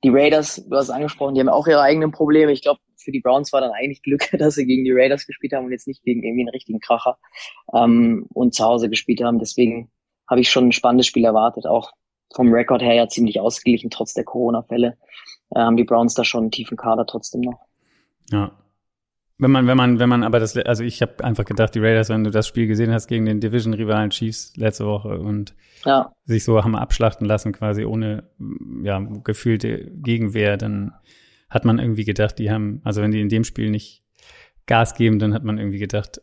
die 0.02 0.10
Raiders, 0.10 0.64
du 0.66 0.76
hast 0.76 0.84
es 0.84 0.90
angesprochen, 0.90 1.34
die 1.34 1.40
haben 1.40 1.50
auch 1.50 1.66
ihre 1.66 1.82
eigenen 1.82 2.12
Probleme. 2.12 2.52
Ich 2.52 2.62
glaube, 2.62 2.80
für 2.96 3.12
die 3.12 3.20
Browns 3.20 3.52
war 3.52 3.60
dann 3.60 3.72
eigentlich 3.72 4.02
Glück, 4.02 4.30
dass 4.38 4.54
sie 4.54 4.66
gegen 4.66 4.84
die 4.84 4.92
Raiders 4.92 5.26
gespielt 5.26 5.52
haben 5.52 5.66
und 5.66 5.72
jetzt 5.72 5.86
nicht 5.86 6.02
gegen 6.02 6.22
irgendwie 6.22 6.42
einen 6.42 6.50
richtigen 6.50 6.80
Kracher 6.80 7.18
ähm, 7.74 8.26
und 8.32 8.54
zu 8.54 8.64
Hause 8.64 8.88
gespielt 8.88 9.22
haben. 9.22 9.38
Deswegen 9.38 9.90
habe 10.30 10.40
ich 10.40 10.48
schon 10.48 10.68
ein 10.68 10.72
spannendes 10.72 11.08
Spiel 11.08 11.24
erwartet. 11.24 11.66
Auch 11.66 11.92
vom 12.32 12.52
Rekord 12.52 12.80
her 12.80 12.94
ja 12.94 13.08
ziemlich 13.08 13.40
ausgeglichen, 13.40 13.90
trotz 13.90 14.14
der 14.14 14.24
Corona-Fälle. 14.24 14.96
Äh, 15.50 15.58
haben 15.58 15.76
die 15.76 15.84
Browns 15.84 16.14
da 16.14 16.24
schon 16.24 16.44
einen 16.44 16.50
tiefen 16.52 16.76
Kader 16.76 17.04
trotzdem 17.04 17.40
noch. 17.40 17.66
Ja. 18.30 18.52
Wenn 19.38 19.50
man, 19.50 19.66
wenn 19.66 19.76
man, 19.76 19.98
wenn 19.98 20.08
man 20.08 20.22
aber 20.22 20.38
das, 20.38 20.56
also 20.56 20.84
ich 20.84 21.00
habe 21.00 21.24
einfach 21.24 21.46
gedacht, 21.46 21.74
die 21.74 21.80
Raiders, 21.80 22.10
wenn 22.10 22.24
du 22.24 22.30
das 22.30 22.46
Spiel 22.46 22.66
gesehen 22.66 22.92
hast 22.92 23.06
gegen 23.06 23.24
den 23.24 23.40
Division-Rivalen 23.40 24.10
Chiefs 24.10 24.54
letzte 24.56 24.84
Woche 24.84 25.18
und 25.18 25.54
ja. 25.84 26.12
sich 26.26 26.44
so 26.44 26.62
haben 26.62 26.76
abschlachten 26.76 27.26
lassen, 27.26 27.52
quasi 27.52 27.86
ohne 27.86 28.24
ja, 28.82 28.98
gefühlte 29.24 29.90
Gegenwehr, 29.92 30.58
dann 30.58 30.92
hat 31.48 31.64
man 31.64 31.78
irgendwie 31.78 32.04
gedacht, 32.04 32.38
die 32.38 32.50
haben, 32.50 32.82
also 32.84 33.00
wenn 33.00 33.12
die 33.12 33.20
in 33.20 33.30
dem 33.30 33.44
Spiel 33.44 33.70
nicht 33.70 34.04
Gas 34.66 34.94
geben, 34.94 35.18
dann 35.18 35.32
hat 35.32 35.42
man 35.42 35.56
irgendwie 35.56 35.78
gedacht, 35.78 36.20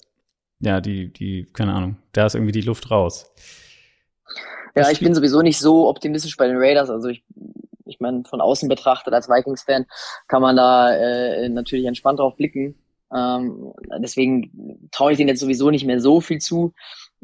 ja, 0.59 0.79
die, 0.79 1.11
die, 1.11 1.47
keine 1.51 1.73
Ahnung, 1.73 1.97
da 2.13 2.27
ist 2.27 2.35
irgendwie 2.35 2.51
die 2.51 2.61
Luft 2.61 2.91
raus. 2.91 3.33
Ja, 4.75 4.89
ich 4.91 5.00
bin 5.00 5.15
sowieso 5.15 5.41
nicht 5.41 5.60
so 5.60 5.88
optimistisch 5.88 6.38
bei 6.38 6.48
den 6.48 6.57
Raiders. 6.57 6.89
Also 6.89 7.07
ich, 7.07 7.24
ich 7.86 8.00
meine, 8.00 8.24
von 8.25 8.41
außen 8.41 8.69
betrachtet 8.69 9.13
als 9.13 9.29
Vikings-Fan 9.29 9.86
kann 10.27 10.41
man 10.41 10.55
da 10.55 10.91
äh, 10.91 11.50
natürlich 11.50 11.86
entspannt 11.86 12.19
drauf 12.19 12.36
blicken. 12.36 12.75
Ähm, 13.13 13.74
deswegen 14.00 14.89
traue 14.91 15.12
ich 15.12 15.17
denen 15.17 15.29
jetzt 15.29 15.39
sowieso 15.39 15.69
nicht 15.72 15.86
mehr 15.86 16.01
so 16.01 16.19
viel 16.19 16.39
zu, 16.39 16.74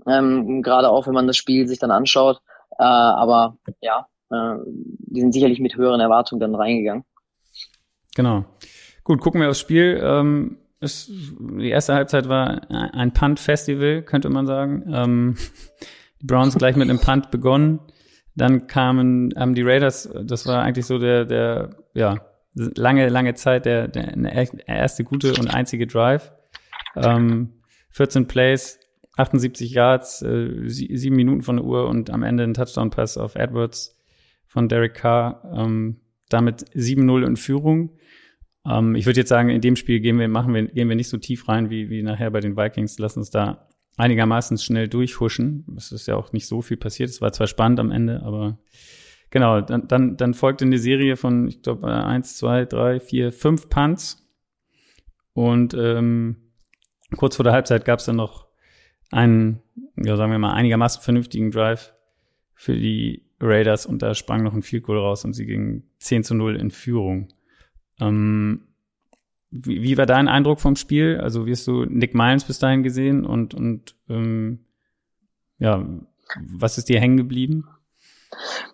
ähm, 0.08 0.62
gerade 0.64 0.90
auch 0.90 1.08
wenn 1.08 1.14
man 1.14 1.28
das 1.28 1.38
Spiel 1.38 1.68
sich 1.68 1.80
dann 1.80 1.92
anschaut. 1.92 2.42
Äh, 2.80 2.84
aber 2.84 3.58
ja, 3.82 4.08
äh, 4.32 4.56
die 4.66 5.22
sind 5.22 5.34
sicherlich 5.34 5.60
mit 5.60 5.76
höheren 5.76 6.00
Erwartungen 6.00 6.40
dann 6.40 6.56
reingegangen. 6.56 7.04
Genau. 8.16 8.46
Gut, 9.04 9.20
gucken 9.20 9.42
wir 9.42 9.50
aufs 9.50 9.60
Spiel. 9.60 10.00
Ähm, 10.02 10.58
ist, 10.80 11.10
die 11.10 11.70
erste 11.70 11.94
Halbzeit 11.94 12.28
war 12.28 12.70
ein 12.70 13.14
Punt-Festival, 13.14 14.04
könnte 14.04 14.30
man 14.30 14.46
sagen. 14.46 14.84
Ähm, 14.94 15.38
die 16.24 16.28
Browns 16.28 16.56
gleich 16.56 16.76
mit 16.76 16.90
einem 16.90 17.00
Punt 17.00 17.32
begonnen. 17.32 17.80
Dann 18.36 18.68
kamen, 18.68 19.34
haben 19.38 19.54
die 19.54 19.62
Raiders, 19.62 20.10
das 20.24 20.48
war 20.48 20.64
eigentlich 20.64 20.86
so 20.86 20.98
der, 20.98 21.26
der, 21.26 21.76
ja, 21.94 22.26
lange, 22.56 23.10
lange 23.10 23.36
Zeit 23.36 23.66
der, 23.66 23.88
der, 23.88 24.68
erste 24.68 25.04
gute 25.04 25.34
und 25.34 25.54
einzige 25.54 25.86
Drive. 25.86 26.32
Ähm, 26.96 27.54
14 27.92 28.28
Plays, 28.28 28.80
78 29.18 29.72
Yards, 29.72 30.24
äh, 30.24 30.68
sieben 30.68 31.16
Minuten 31.16 31.44
von 31.44 31.58
der 31.58 31.66
Uhr 31.66 31.88
und 31.88 32.10
am 32.10 32.24
Ende 32.24 32.44
ein 32.44 32.56
Touchdown-Pass 32.56 33.18
auf 33.18 33.36
Edwards 33.36 33.96
von 34.48 34.68
Derek 34.68 34.96
Carr. 34.96 35.44
Ähm, 35.56 36.00
damit 36.30 36.66
7-0 36.74 37.26
in 37.26 37.36
Führung. 37.38 37.98
Ähm, 38.68 38.96
ich 38.96 39.06
würde 39.06 39.20
jetzt 39.20 39.30
sagen, 39.30 39.50
in 39.50 39.62
dem 39.62 39.76
Spiel 39.76 40.00
gehen 40.00 40.18
wir, 40.18 40.28
machen 40.28 40.54
wir, 40.54 40.64
gehen 40.64 40.90
wir 40.90 40.96
nicht 40.96 41.10
so 41.10 41.18
tief 41.18 41.48
rein 41.48 41.70
wie, 41.70 41.90
wie 41.90 42.02
nachher 42.02 42.32
bei 42.32 42.40
den 42.40 42.58
Vikings. 42.58 42.98
Lass 42.98 43.18
uns 43.18 43.30
da 43.30 43.68
einigermaßen 43.98 44.58
schnell 44.58 44.88
durchhuschen. 44.88 45.66
Es 45.78 45.92
ist 45.92 46.08
ja 46.08 46.16
auch 46.16 46.34
nicht 46.34 46.48
so 46.48 46.62
viel 46.62 46.78
passiert. 46.78 47.10
Es 47.10 47.22
war 47.22 47.32
zwar 47.32 47.48
spannend 47.48 47.80
am 47.80 47.92
Ende, 47.92 48.24
aber 48.24 48.58
Genau, 49.34 49.62
dann, 49.62 49.88
dann, 49.88 50.16
dann 50.16 50.36
folgte 50.36 50.64
eine 50.64 50.78
Serie 50.78 51.18
von, 51.18 51.48
ich 51.48 51.64
glaube, 51.64 51.92
eins, 51.92 52.38
zwei, 52.38 52.66
drei, 52.66 53.00
vier, 53.00 53.32
fünf 53.32 53.68
Punts. 53.68 54.24
Und 55.34 55.74
ähm, 55.74 56.36
kurz 57.18 57.38
vor 57.38 57.44
der 57.44 57.54
Halbzeit 57.54 57.84
gab 57.84 57.98
es 57.98 58.06
dann 58.06 58.18
noch 58.18 58.46
einen, 59.10 59.64
ja, 59.96 60.18
sagen 60.18 60.32
wir 60.32 60.38
mal, 60.38 60.54
einigermaßen 60.54 61.02
vernünftigen 61.02 61.50
Drive 61.50 61.96
für 62.54 62.76
die 62.76 63.26
Raiders 63.42 63.88
und 63.88 64.04
da 64.04 64.14
sprang 64.14 64.44
noch 64.44 64.54
ein 64.54 64.62
Field 64.62 64.84
Goal 64.84 65.00
raus 65.00 65.26
und 65.26 65.34
sie 65.34 65.48
gingen 65.48 65.90
10 65.98 66.24
zu 66.24 66.36
0 66.36 66.56
in 66.56 66.70
Führung. 66.70 67.30
Ähm, 68.00 68.68
wie, 69.54 69.82
wie 69.82 69.98
war 69.98 70.06
dein 70.06 70.28
Eindruck 70.28 70.60
vom 70.60 70.76
Spiel? 70.76 71.20
Also, 71.22 71.46
wie 71.46 71.52
hast 71.52 71.68
du 71.68 71.86
Nick 71.86 72.16
Miles 72.16 72.44
bis 72.44 72.60
dahin 72.60 72.84
gesehen 72.84 73.26
und, 73.26 73.54
und 73.54 73.96
ähm, 74.10 74.66
ja, 75.60 75.86
was 76.40 76.78
ist 76.78 76.90
dir 76.90 77.00
hängen 77.00 77.18
geblieben? 77.18 77.68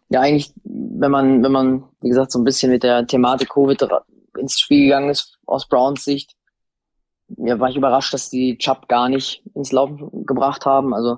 ja 0.10 0.22
eigentlich, 0.22 0.54
wenn 0.64 1.12
man, 1.12 1.44
wenn 1.44 1.52
man, 1.52 1.84
wie 2.02 2.10
gesagt, 2.10 2.32
so 2.32 2.40
ein 2.40 2.44
bisschen 2.44 2.72
mit 2.72 2.84
der 2.84 3.06
Thematik 3.06 3.50
Covid 3.50 3.88
ins 4.38 4.60
Spiel 4.60 4.86
gegangen 4.86 5.10
ist, 5.10 5.38
aus 5.46 5.68
Browns 5.68 6.04
Sicht, 6.04 6.36
ja, 7.38 7.60
war 7.60 7.70
ich 7.70 7.76
überrascht, 7.76 8.14
dass 8.14 8.30
die 8.30 8.58
Chubb 8.58 8.88
gar 8.88 9.08
nicht 9.08 9.44
ins 9.54 9.72
Laufen 9.72 10.26
gebracht 10.26 10.66
haben. 10.66 10.96
Also 10.96 11.18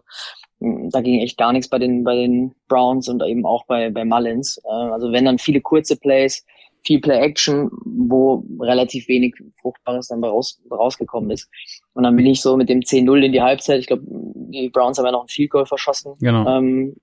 da 0.60 1.02
ging 1.02 1.22
echt 1.22 1.38
gar 1.38 1.54
nichts 1.54 1.70
bei 1.70 1.80
den 1.80 2.04
bei 2.04 2.16
den 2.16 2.54
Browns 2.68 3.08
und 3.08 3.24
eben 3.24 3.46
auch 3.46 3.66
bei 3.66 3.90
bei 3.90 4.04
Mullins. 4.04 4.62
Äh, 4.66 4.70
also 4.70 5.12
wenn 5.12 5.26
dann 5.26 5.40
viele 5.40 5.62
kurze 5.62 5.96
Plays, 5.96 6.46
viel 6.84 7.00
Play-Action, 7.00 7.70
wo 7.86 8.44
relativ 8.60 9.08
wenig 9.08 9.36
Fruchtbares 9.62 10.08
dann 10.08 10.24
raus, 10.24 10.60
rausgekommen 10.70 11.30
ist. 11.32 11.50
Und 11.94 12.04
dann 12.04 12.16
bin 12.16 12.26
ich 12.26 12.42
so 12.42 12.58
mit 12.58 12.70
dem 12.70 12.80
10-0 12.80 13.26
in 13.26 13.32
die 13.32 13.42
Halbzeit. 13.42 13.80
Ich 13.80 13.88
glaube, 13.88 14.04
die 14.06 14.70
Browns 14.70 14.98
haben 14.98 15.06
ja 15.06 15.12
noch 15.12 15.22
einen 15.22 15.30
Field 15.30 15.52
Goal 15.52 15.66
verschossen. 15.66 16.14
Genau. 16.20 16.48
Ähm, 16.48 16.96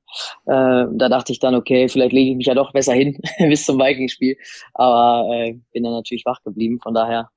äh, 0.47 0.87
da 0.92 1.08
dachte 1.08 1.32
ich 1.32 1.38
dann, 1.38 1.54
okay, 1.54 1.88
vielleicht 1.88 2.12
lege 2.12 2.30
ich 2.30 2.37
mich 2.37 2.47
ja 2.47 2.54
doch 2.54 2.73
besser 2.73 2.94
hin 2.94 3.18
bis 3.38 3.64
zum 3.64 3.78
Vikings-Spiel. 3.78 4.37
Aber 4.75 5.28
äh, 5.32 5.56
bin 5.73 5.85
dann 5.85 5.92
natürlich 5.92 6.25
wach 6.25 6.42
geblieben. 6.42 6.80
Von 6.82 6.94
daher 6.94 7.30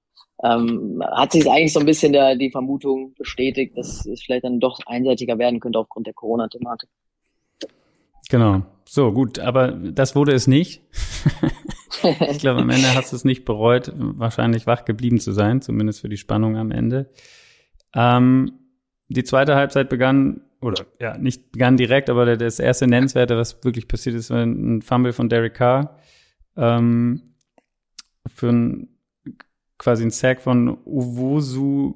ähm, 0.44 1.04
hat 1.12 1.32
sich 1.32 1.50
eigentlich 1.50 1.74
so 1.74 1.80
ein 1.80 1.86
bisschen 1.86 2.14
der, 2.14 2.36
die 2.36 2.52
Vermutung 2.52 3.14
bestätigt, 3.14 3.78
dass 3.78 4.06
es 4.06 4.24
vielleicht 4.24 4.44
dann 4.44 4.60
doch 4.60 4.80
einseitiger 4.88 5.38
werden 5.38 5.60
könnte 5.60 5.80
aufgrund 5.80 6.08
der 6.08 6.14
Corona-Thematik. 6.14 6.90
Genau. 8.30 8.66
So, 8.86 9.12
gut, 9.14 9.40
aber 9.40 9.72
das 9.72 10.16
wurde 10.16 10.34
es 10.34 10.48
nicht. 10.48 10.82
ich 12.30 12.40
glaube, 12.40 12.62
am 12.62 12.70
Ende 12.70 12.94
hast 12.94 13.12
du 13.12 13.16
es 13.16 13.24
nicht 13.24 13.46
bereut, 13.46 13.92
wahrscheinlich 13.96 14.68
wach 14.68 14.86
geblieben 14.86 15.20
zu 15.20 15.32
sein, 15.32 15.62
zumindest 15.62 16.02
für 16.02 16.10
die 16.10 16.18
Spannung 16.18 16.58
am 16.58 16.72
Ende. 16.72 17.10
Ähm, 17.94 18.52
die 19.08 19.24
zweite 19.24 19.56
Halbzeit 19.56 19.90
begann, 19.90 20.42
oder 20.62 20.86
ja, 21.00 21.18
nicht 21.18 21.52
begann 21.52 21.78
direkt, 21.78 22.10
aber 22.10 22.38
das 22.38 22.60
erste 22.60 22.88
Nennenswerte, 22.88 23.38
was 23.38 23.64
wirklich 23.64 23.88
passiert 23.88 24.16
ist, 24.16 24.30
war 24.30 24.44
ein 24.44 24.82
Fumble 24.82 25.14
von 25.14 25.30
Derek 25.30 25.54
Carr. 25.54 25.98
Ähm, 26.56 27.34
für 28.28 28.50
ein, 28.50 28.90
quasi 29.78 30.04
ein 30.04 30.12
Sack 30.12 30.42
von 30.42 30.78
Uwosu, 30.86 31.96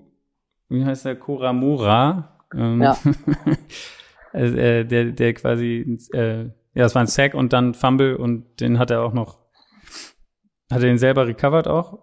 wie 0.69 0.83
heißt 0.83 1.05
der, 1.05 1.15
Koramura. 1.15 2.39
Ähm, 2.53 2.81
ja. 2.81 2.97
also, 4.35 4.57
äh, 4.57 4.85
der, 4.85 5.05
der 5.05 5.33
quasi, 5.33 5.99
äh, 6.13 6.45
ja, 6.73 6.85
es 6.85 6.95
war 6.95 7.01
ein 7.01 7.07
Sack 7.07 7.33
und 7.33 7.53
dann 7.53 7.73
Fumble 7.73 8.17
und 8.17 8.59
den 8.59 8.79
hat 8.79 8.91
er 8.91 9.01
auch 9.01 9.13
noch 9.13 9.45
hat 10.71 10.81
er 10.81 10.87
den 10.87 10.97
selber 10.97 11.27
recovered 11.27 11.67
auch? 11.67 11.99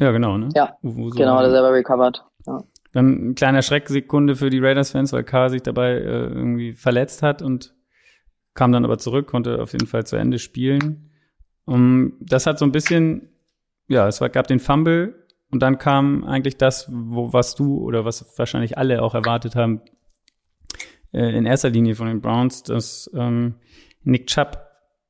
Ja, 0.00 0.10
genau, 0.10 0.36
ne? 0.36 0.48
Ja, 0.54 0.76
so 0.82 1.10
genau, 1.10 1.36
hat 1.36 1.44
er 1.44 1.50
selber 1.50 1.72
recovered. 1.72 2.24
Ja. 2.46 2.64
Dann 2.92 3.30
ein 3.30 3.34
kleiner 3.34 3.62
Schrecksekunde 3.62 4.36
für 4.36 4.50
die 4.50 4.58
Raiders-Fans, 4.58 5.12
weil 5.12 5.24
K 5.24 5.48
sich 5.48 5.62
dabei 5.62 5.92
äh, 5.92 6.26
irgendwie 6.26 6.72
verletzt 6.72 7.22
hat 7.22 7.42
und 7.42 7.74
kam 8.54 8.72
dann 8.72 8.84
aber 8.84 8.98
zurück, 8.98 9.26
konnte 9.26 9.62
auf 9.62 9.72
jeden 9.72 9.86
Fall 9.86 10.04
zu 10.06 10.16
Ende 10.16 10.38
spielen. 10.38 11.10
Um, 11.64 12.18
das 12.20 12.46
hat 12.46 12.58
so 12.58 12.64
ein 12.66 12.72
bisschen, 12.72 13.30
ja, 13.88 14.06
es 14.06 14.20
war, 14.20 14.28
gab 14.28 14.46
den 14.48 14.60
Fumble 14.60 15.26
und 15.50 15.60
dann 15.60 15.78
kam 15.78 16.24
eigentlich 16.24 16.56
das, 16.56 16.90
wo 16.92 17.32
was 17.32 17.54
du 17.54 17.78
oder 17.78 18.04
was 18.04 18.38
wahrscheinlich 18.38 18.76
alle 18.76 19.02
auch 19.02 19.14
erwartet 19.14 19.56
haben, 19.56 19.80
äh, 21.14 21.36
in 21.36 21.46
erster 21.46 21.70
Linie 21.70 21.94
von 21.94 22.08
den 22.08 22.20
Browns, 22.20 22.62
dass 22.62 23.10
ähm, 23.14 23.54
Nick 24.02 24.26
Chubb 24.26 24.58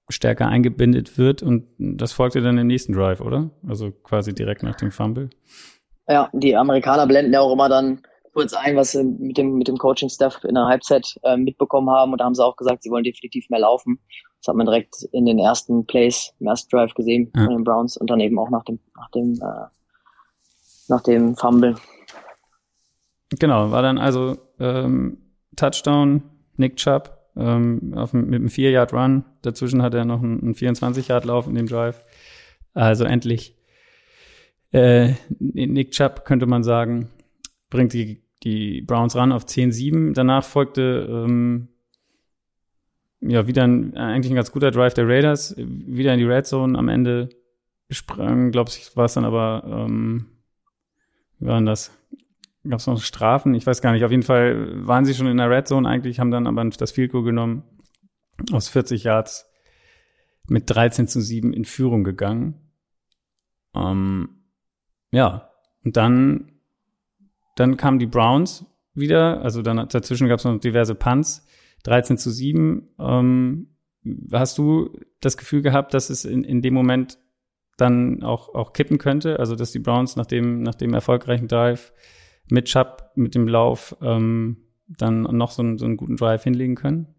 stärker 0.09 0.49
eingebindet 0.49 1.17
wird 1.17 1.43
und 1.43 1.67
das 1.79 2.13
folgte 2.13 2.43
dann 2.43 2.59
im 2.59 2.67
nächsten 2.67 2.93
Drive, 2.93 3.21
oder? 3.21 3.51
Also 3.67 3.91
quasi 3.91 4.35
direkt 4.35 4.63
nach 4.63 4.77
dem 4.77 4.91
Fumble. 4.91 5.31
Ja, 6.07 6.29
die 6.35 6.55
Amerikaner 6.55 7.07
blenden 7.07 7.33
ja 7.33 7.41
auch 7.41 7.53
immer 7.53 7.71
dann 7.71 8.03
kurz 8.35 8.53
ein, 8.53 8.77
was 8.77 8.93
sie 8.93 9.03
mit 9.03 9.39
dem, 9.39 9.55
mit 9.55 9.69
dem 9.69 9.79
Coaching-Staff 9.79 10.45
in 10.45 10.55
der 10.55 10.67
Halbzeit 10.67 11.19
äh, 11.23 11.37
mitbekommen 11.37 11.89
haben 11.89 12.13
und 12.13 12.21
da 12.21 12.27
haben 12.27 12.35
sie 12.35 12.45
auch 12.45 12.57
gesagt, 12.57 12.83
sie 12.83 12.91
wollen 12.91 13.05
definitiv 13.05 13.49
mehr 13.49 13.61
laufen. 13.61 13.99
Das 14.41 14.49
hat 14.49 14.57
man 14.57 14.67
direkt 14.67 14.97
in 15.13 15.25
den 15.25 15.39
ersten 15.39 15.87
Plays, 15.87 16.35
im 16.39 16.49
ersten 16.49 16.77
Drive 16.77 16.93
gesehen 16.93 17.33
ja. 17.35 17.45
von 17.45 17.55
den 17.55 17.65
Browns 17.65 17.97
und 17.97 18.11
dann 18.11 18.21
eben 18.21 18.39
auch 18.39 18.51
nach 18.51 18.65
dem, 18.65 18.79
nach 18.97 19.11
dem, 19.13 19.33
äh, 19.41 19.67
nach 20.89 21.03
dem 21.03 21.35
Fumble. 21.37 21.77
Genau, 23.39 23.71
war 23.71 23.81
dann 23.81 23.97
also 23.97 24.37
ähm, 24.61 25.24
Touchdown, 25.57 26.23
Nick 26.57 26.77
Chubb, 26.77 27.19
ähm, 27.37 27.95
auf, 27.95 28.13
mit 28.13 28.35
einem 28.35 28.49
4-Yard-Run. 28.49 29.25
Dazwischen 29.43 29.83
hat 29.83 29.95
er 29.95 30.05
noch 30.05 30.23
einen, 30.23 30.41
einen 30.41 30.55
24-Yard-Lauf 30.55 31.47
in 31.47 31.55
dem 31.55 31.67
Drive. 31.67 32.05
Also 32.75 33.05
endlich 33.05 33.57
äh, 34.73 35.15
Nick 35.39 35.93
Chubb, 35.93 36.25
könnte 36.25 36.47
man 36.47 36.65
sagen, 36.65 37.09
bringt 37.71 37.93
die, 37.93 38.23
die 38.43 38.83
Browns 38.83 39.17
ran 39.17 39.33
auf 39.33 39.45
10-7. 39.45 40.15
Danach 40.15 40.45
folgte 40.45 41.07
ähm, 41.09 41.69
ja 43.21 43.47
wieder 43.47 43.65
ein, 43.65 43.97
eigentlich 43.97 44.33
ein 44.33 44.37
ganz 44.37 44.51
guter 44.53 44.71
Drive 44.71 44.95
der 44.95 45.09
Raiders, 45.09 45.55
wieder 45.57 46.13
in 46.13 46.19
die 46.19 46.27
Red 46.27 46.47
Zone. 46.47 46.79
Am 46.79 46.89
Ende 46.89 47.29
sprang, 47.91 48.51
glaube 48.51 48.71
ich, 48.71 48.97
war 48.97 49.07
es 49.07 49.15
dann 49.15 49.25
aber, 49.25 49.65
ähm, 49.67 50.27
wie 51.39 51.47
war 51.47 51.57
denn 51.57 51.67
das? 51.67 51.93
Gab 52.69 52.81
es 52.81 52.87
noch 52.87 53.01
Strafen? 53.01 53.55
Ich 53.55 53.67
weiß 53.67 53.83
gar 53.83 53.93
nicht. 53.93 54.05
Auf 54.05 54.11
jeden 54.11 54.23
Fall 54.23 54.87
waren 54.87 55.05
sie 55.05 55.15
schon 55.15 55.27
in 55.27 55.37
der 55.37 55.51
Red 55.51 55.69
Zone 55.69 55.89
eigentlich, 55.89 56.19
haben 56.19 56.31
dann 56.31 56.47
aber 56.47 56.65
das 56.65 56.93
Field 56.93 57.13
Goal 57.13 57.25
genommen, 57.25 57.63
aus 58.53 58.69
40 58.69 59.05
Yards 59.05 59.51
mit 60.49 60.71
13 60.71 61.07
zu 61.07 61.21
7 61.21 61.53
in 61.53 61.65
Führung 61.65 62.05
gegangen. 62.05 62.55
Ähm, 63.75 64.29
ja, 65.11 65.51
und 65.85 65.97
dann, 65.97 66.53
dann 67.57 67.77
kamen 67.77 67.99
die 67.99 68.07
Browns 68.07 68.65
wieder, 68.95 69.43
also 69.43 69.63
dann 69.63 69.89
dazwischen 69.89 70.29
gab 70.29 70.39
es 70.39 70.45
noch 70.45 70.59
diverse 70.59 70.95
Punts, 70.95 71.47
13 71.83 72.17
zu 72.17 72.31
7. 72.31 72.89
Ähm, 72.99 73.69
hast 74.33 74.59
du 74.59 74.99
das 75.21 75.37
Gefühl 75.37 75.63
gehabt, 75.63 75.95
dass 75.95 76.11
es 76.11 76.25
in, 76.25 76.45
in 76.45 76.63
dem 76.63 76.75
Moment 76.75 77.19
dann 77.77 78.23
auch, 78.23 78.55
auch 78.55 78.73
kippen 78.73 78.99
könnte. 78.99 79.39
Also 79.39 79.57
dass 79.57 79.73
die 79.73 79.79
Browns 79.79 80.17
nach 80.17 80.27
dem, 80.27 80.63
nach 80.63 80.75
dem 80.75 80.95
erfolgreichen 80.95 81.49
Drive 81.49 81.93
mit 82.51 82.67
Chubb, 82.67 83.11
mit 83.15 83.35
dem 83.35 83.49
Lauf, 83.49 83.97
ähm, 84.03 84.57
dann 84.87 85.23
noch 85.23 85.51
so 85.51 85.63
einen, 85.63 85.79
so 85.79 85.85
einen 85.85 85.97
guten 85.97 86.17
Drive 86.17 86.45
hinlegen 86.45 86.75
können? 86.75 87.15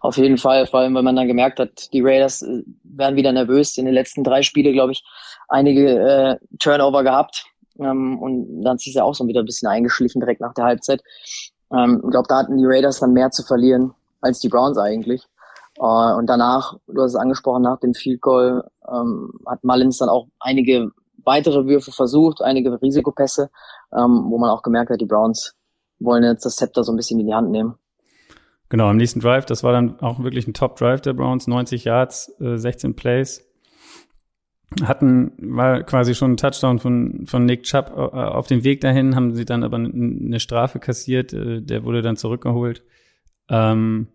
Auf 0.00 0.16
jeden 0.16 0.38
Fall, 0.38 0.66
vor 0.66 0.80
allem, 0.80 0.94
weil 0.94 1.02
man 1.02 1.16
dann 1.16 1.28
gemerkt 1.28 1.58
hat, 1.58 1.92
die 1.92 2.00
Raiders 2.00 2.42
äh, 2.42 2.62
werden 2.82 3.16
wieder 3.16 3.32
nervös. 3.32 3.76
In 3.78 3.84
den 3.84 3.94
letzten 3.94 4.24
drei 4.24 4.42
Spielen, 4.42 4.72
glaube 4.72 4.92
ich, 4.92 5.04
einige 5.48 5.98
äh, 5.98 6.36
Turnover 6.58 7.02
gehabt. 7.02 7.44
Ähm, 7.78 8.18
und 8.18 8.62
dann 8.62 8.74
hat 8.74 8.80
sich 8.80 8.94
ja 8.94 9.04
auch 9.04 9.14
so 9.14 9.26
wieder 9.26 9.40
ein 9.40 9.46
bisschen 9.46 9.68
eingeschlichen 9.68 10.20
direkt 10.20 10.40
nach 10.40 10.54
der 10.54 10.64
Halbzeit. 10.64 11.02
Ähm, 11.72 12.00
ich 12.04 12.10
glaube, 12.10 12.26
da 12.28 12.38
hatten 12.38 12.58
die 12.58 12.66
Raiders 12.66 13.00
dann 13.00 13.12
mehr 13.12 13.30
zu 13.30 13.42
verlieren 13.42 13.94
als 14.20 14.40
die 14.40 14.48
Browns 14.48 14.78
eigentlich. 14.78 15.22
Uh, 15.78 16.16
und 16.18 16.26
danach, 16.26 16.76
du 16.86 17.00
hast 17.00 17.12
es 17.12 17.16
angesprochen, 17.16 17.62
nach 17.62 17.80
dem 17.80 17.94
Field 17.94 18.20
Goal 18.20 18.62
ähm, 18.86 19.32
hat 19.46 19.64
Mullins 19.64 19.96
dann 19.96 20.10
auch 20.10 20.26
einige 20.38 20.90
weitere 21.24 21.66
Würfe 21.66 21.92
versucht, 21.92 22.42
einige 22.42 22.80
Risikopässe, 22.80 23.50
ähm, 23.92 24.26
wo 24.28 24.38
man 24.38 24.50
auch 24.50 24.62
gemerkt 24.62 24.90
hat, 24.90 25.00
die 25.00 25.06
Browns 25.06 25.54
wollen 25.98 26.24
jetzt 26.24 26.44
das 26.44 26.56
Zepter 26.56 26.84
so 26.84 26.92
ein 26.92 26.96
bisschen 26.96 27.20
in 27.20 27.26
die 27.26 27.34
Hand 27.34 27.50
nehmen. 27.50 27.74
Genau, 28.68 28.88
am 28.88 28.96
nächsten 28.96 29.20
Drive, 29.20 29.44
das 29.44 29.62
war 29.62 29.72
dann 29.72 30.00
auch 30.00 30.22
wirklich 30.22 30.46
ein 30.46 30.54
Top-Drive 30.54 31.02
der 31.02 31.12
Browns, 31.12 31.46
90 31.46 31.84
Yards, 31.84 32.34
äh, 32.40 32.56
16 32.56 32.96
Plays. 32.96 33.46
Hatten, 34.82 35.32
war 35.38 35.82
quasi 35.82 36.14
schon 36.14 36.32
ein 36.32 36.36
Touchdown 36.38 36.78
von, 36.78 37.26
von 37.26 37.44
Nick 37.44 37.64
Chubb 37.64 37.90
äh, 37.94 38.00
auf 38.00 38.46
dem 38.46 38.64
Weg 38.64 38.80
dahin, 38.80 39.14
haben 39.14 39.34
sie 39.34 39.44
dann 39.44 39.62
aber 39.62 39.76
eine 39.76 40.40
Strafe 40.40 40.78
kassiert, 40.78 41.34
äh, 41.34 41.60
der 41.60 41.84
wurde 41.84 42.00
dann 42.00 42.16
zurückgeholt. 42.16 42.82
Ähm, 43.50 44.08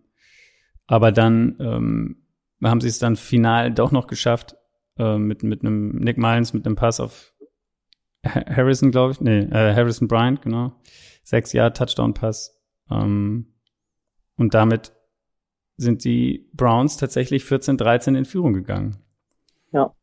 aber 0.88 1.12
dann 1.12 1.56
ähm, 1.60 2.16
haben 2.64 2.80
sie 2.80 2.88
es 2.88 2.98
dann 2.98 3.14
final 3.14 3.72
doch 3.72 3.92
noch 3.92 4.08
geschafft, 4.08 4.56
äh, 4.98 5.18
mit, 5.18 5.42
mit 5.42 5.62
einem 5.62 5.90
Nick 5.96 6.18
Mullins, 6.18 6.52
mit 6.52 6.66
einem 6.66 6.76
Pass 6.76 7.00
auf 7.00 7.34
Harrison, 8.24 8.90
glaube 8.90 9.12
ich. 9.12 9.20
Nee, 9.20 9.40
äh, 9.40 9.74
Harrison 9.74 10.08
Bryant, 10.08 10.42
genau. 10.42 10.72
Sechs 11.22 11.52
Jahre 11.52 11.72
Touchdown-Pass. 11.72 12.58
Ähm, 12.90 13.54
und 14.36 14.54
damit 14.54 14.92
sind 15.76 16.04
die 16.04 16.50
Browns 16.54 16.96
tatsächlich 16.96 17.44
14-13 17.44 18.16
in 18.16 18.24
Führung 18.24 18.52
gegangen. 18.52 18.96
Ja. 19.72 19.94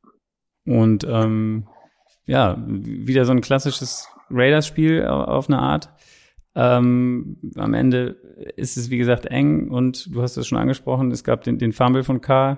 Und 0.65 1.05
ähm, 1.07 1.67
ja, 2.25 2.63
wieder 2.67 3.25
so 3.25 3.31
ein 3.31 3.41
klassisches 3.41 4.07
Raiders-Spiel 4.29 5.05
auf 5.05 5.49
eine 5.49 5.59
Art. 5.59 5.89
Ähm, 6.55 7.37
am 7.55 7.73
Ende 7.73 8.11
ist 8.55 8.77
es, 8.77 8.89
wie 8.89 8.97
gesagt, 8.97 9.25
eng 9.25 9.69
und 9.69 10.13
du 10.15 10.21
hast 10.21 10.37
es 10.37 10.47
schon 10.47 10.57
angesprochen, 10.57 11.11
es 11.11 11.25
gab 11.25 11.43
den, 11.43 11.57
den 11.57 11.73
Fumble 11.73 12.03
von 12.03 12.21
K 12.21 12.53
äh, 12.53 12.55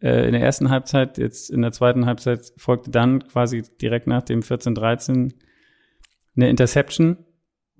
in 0.00 0.32
der 0.32 0.42
ersten 0.42 0.70
Halbzeit, 0.70 1.18
jetzt 1.18 1.50
in 1.50 1.62
der 1.62 1.72
zweiten 1.72 2.06
Halbzeit 2.06 2.52
folgte 2.56 2.90
dann 2.90 3.26
quasi 3.26 3.62
direkt 3.80 4.06
nach 4.06 4.22
dem 4.22 4.40
14-13 4.40 5.32
eine 6.36 6.50
Interception 6.50 7.18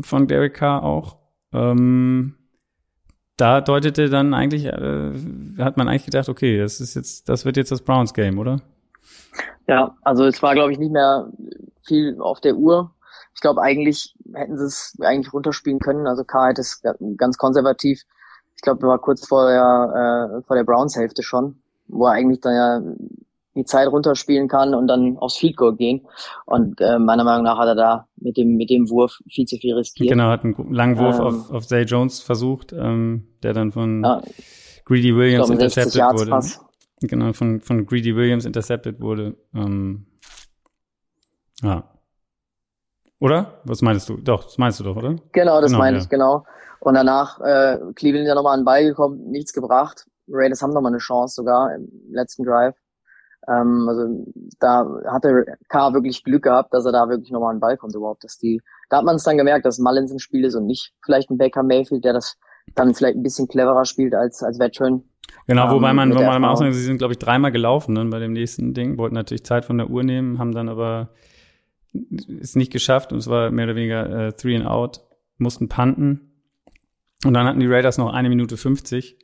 von 0.01 0.27
Derek 0.27 0.55
Carr 0.55 0.83
auch. 0.83 1.19
Ähm, 1.53 2.37
da 3.37 3.61
deutete 3.61 4.09
dann 4.09 4.33
eigentlich, 4.33 4.65
äh, 4.67 5.13
hat 5.59 5.77
man 5.77 5.89
eigentlich 5.89 6.07
gedacht, 6.07 6.29
okay, 6.29 6.59
das 6.59 6.81
ist 6.81 6.95
jetzt, 6.95 7.29
das 7.29 7.45
wird 7.45 7.57
jetzt 7.57 7.73
das 7.73 7.83
Browns 7.83 8.15
Game, 8.15 8.39
oder? 8.39 8.61
Ja, 9.67 9.97
also 10.03 10.25
es 10.25 10.43
war, 10.43 10.55
glaube 10.55 10.73
ich, 10.73 10.79
nicht 10.79 10.93
mehr 10.93 11.33
viel 11.83 12.17
auf 12.21 12.41
der 12.41 12.57
Uhr 12.57 12.95
ich 13.35 13.41
glaube, 13.41 13.61
eigentlich 13.61 14.15
hätten 14.33 14.57
sie 14.57 14.65
es 14.65 14.97
eigentlich 15.01 15.33
runterspielen 15.33 15.81
können. 15.81 16.07
Also 16.07 16.25
K 16.25 16.49
hätte 16.49 16.61
es 16.61 16.83
ganz 17.17 17.37
konservativ. 17.37 18.03
Ich 18.55 18.63
glaube, 18.63 18.87
war 18.87 18.99
kurz 19.01 19.27
vor 19.27 19.49
der, 19.49 20.39
äh, 20.39 20.43
vor 20.47 20.57
der 20.57 20.65
Browns-Hälfte 20.65 21.23
schon, 21.23 21.61
wo 21.89 22.07
er 22.07 22.13
eigentlich 22.13 22.41
dann 22.41 22.55
ja 22.55 22.95
die 23.57 23.65
Zeit 23.65 23.89
runterspielen 23.89 24.49
kann 24.49 24.75
und 24.75 24.89
dann 24.89 25.17
aufs 25.19 25.37
Field 25.37 25.57
Goal 25.57 25.77
gehen. 25.77 26.07
Und 26.45 26.81
äh, 26.81 26.99
meiner 26.99 27.25
Meinung 27.25 27.45
nach 27.45 27.59
hat 27.59 27.69
er 27.69 27.75
da 27.75 28.09
mit 28.17 28.37
dem 28.37 28.57
mit 28.57 28.71
dem 28.71 28.91
Wurf 28.91 29.21
viel 29.29 29.47
zu 29.47 29.57
viel 29.57 29.75
riskiert. 29.75 30.11
Genau, 30.11 30.25
hat 30.25 30.45
einen 30.45 30.73
langen 30.73 30.99
Wurf 30.99 31.19
ähm, 31.19 31.25
auf, 31.25 31.51
auf 31.51 31.67
Zay 31.67 31.83
Jones 31.83 32.21
versucht, 32.21 32.73
ähm, 32.73 33.29
der 33.43 33.53
dann 33.53 33.71
von 33.73 34.03
ja, 34.03 34.23
Greedy 34.85 35.15
Williams 35.15 35.47
glaub, 35.47 35.61
intercepted 35.61 36.03
wurde. 36.03 36.31
Pass. 36.31 36.61
Genau, 37.01 37.33
von, 37.33 37.61
von 37.61 37.87
Greedy 37.87 38.17
Williams 38.17 38.45
intercepted 38.45 39.01
wurde. 39.01 39.37
Ähm, 39.55 40.07
ja. 41.63 41.85
Oder? 43.21 43.61
Was 43.65 43.83
meinst 43.83 44.09
du? 44.09 44.17
Doch, 44.17 44.45
das 44.45 44.59
meinst 44.59 44.81
du 44.81 44.85
doch, 44.85 44.97
oder? 44.97 45.17
Genau, 45.33 45.61
das 45.61 45.71
genau, 45.71 45.79
meine 45.79 45.97
ja. 45.97 46.03
ich, 46.03 46.09
genau. 46.09 46.45
Und 46.81 46.95
danach 46.95 47.41
äh, 47.41 47.79
Cleveland 47.95 48.27
ja 48.27 48.35
nochmal 48.35 48.55
an 48.55 48.61
den 48.61 48.65
Ball 48.65 48.85
gekommen, 48.85 49.31
nichts 49.31 49.53
gebracht. 49.53 50.07
Raiders 50.29 50.63
haben 50.63 50.73
nochmal 50.73 50.93
eine 50.93 50.99
Chance 50.99 51.35
sogar 51.35 51.75
im 51.75 51.89
letzten 52.11 52.45
Drive. 52.45 52.77
Ähm, 53.49 53.87
also 53.89 54.27
da 54.59 54.87
hatte 55.07 55.45
K 55.69 55.93
wirklich 55.93 56.25
Glück 56.25 56.45
gehabt, 56.45 56.73
dass 56.73 56.87
er 56.87 56.93
da 56.93 57.09
wirklich 57.09 57.31
nochmal 57.31 57.51
an 57.51 57.57
den 57.57 57.61
Ball 57.61 57.77
kommt 57.77 57.95
überhaupt. 57.95 58.25
Dass 58.25 58.39
die, 58.39 58.61
da 58.89 58.99
hat 58.99 59.05
man 59.05 59.17
es 59.17 59.25
dann 59.25 59.37
gemerkt, 59.37 59.67
dass 59.67 59.79
Mullins 59.79 60.13
im 60.13 60.19
Spiel 60.19 60.45
ist 60.45 60.55
und 60.55 60.67
nicht 60.67 60.93
vielleicht 61.05 61.31
ein 61.31 61.39
Baker 61.39 61.63
Mayfield, 61.63 62.05
der 62.05 62.15
das 62.15 62.37
dann 62.75 62.95
vielleicht 62.95 63.17
ein 63.17 63.23
bisschen 63.23 63.49
cleverer 63.49 63.85
spielt 63.85 64.15
als, 64.15 64.43
als 64.43 64.59
Veteran. 64.59 65.03
Genau, 65.47 65.71
wobei 65.71 65.91
ähm, 65.91 65.97
man, 65.97 66.15
wo 66.15 66.23
man 66.23 66.41
mal 66.41 66.51
aussagen, 66.51 66.73
sie 66.73 66.83
sind, 66.83 66.99
glaube 66.99 67.13
ich, 67.13 67.19
dreimal 67.19 67.53
gelaufen 67.53 67.95
dann 67.95 68.11
bei 68.11 68.19
dem 68.19 68.33
nächsten 68.33 68.73
Ding, 68.73 68.97
wollten 68.97 69.15
natürlich 69.15 69.45
Zeit 69.45 69.65
von 69.65 69.79
der 69.79 69.91
Uhr 69.91 70.03
nehmen, 70.03 70.39
haben 70.39 70.53
dann 70.53 70.69
aber 70.69 71.11
ist 72.27 72.57
nicht 72.57 72.73
geschafft 72.73 73.13
und 73.13 73.19
es 73.19 73.29
war 73.29 73.51
mehr 73.51 73.67
oder 73.67 73.77
weniger 73.77 74.29
äh, 74.29 74.33
Three 74.33 74.57
and 74.57 74.67
Out, 74.67 75.03
mussten 75.39 75.69
panten. 75.69 76.33
Und 77.25 77.35
dann 77.35 77.47
hatten 77.47 77.61
die 77.61 77.67
Raiders 77.67 77.99
noch 77.99 78.13
eine 78.13 78.29
Minute 78.29 78.57
50 78.57 79.19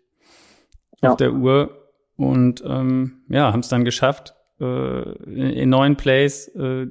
ja. 1.02 1.10
auf 1.10 1.16
der 1.16 1.32
Uhr 1.32 1.88
und 2.16 2.62
ähm, 2.66 3.22
ja, 3.28 3.52
haben 3.52 3.60
es 3.60 3.68
dann 3.68 3.84
geschafft, 3.84 4.34
äh, 4.60 5.12
in, 5.24 5.50
in 5.50 5.68
neun 5.70 5.96
Plays 5.96 6.48
äh, 6.48 6.86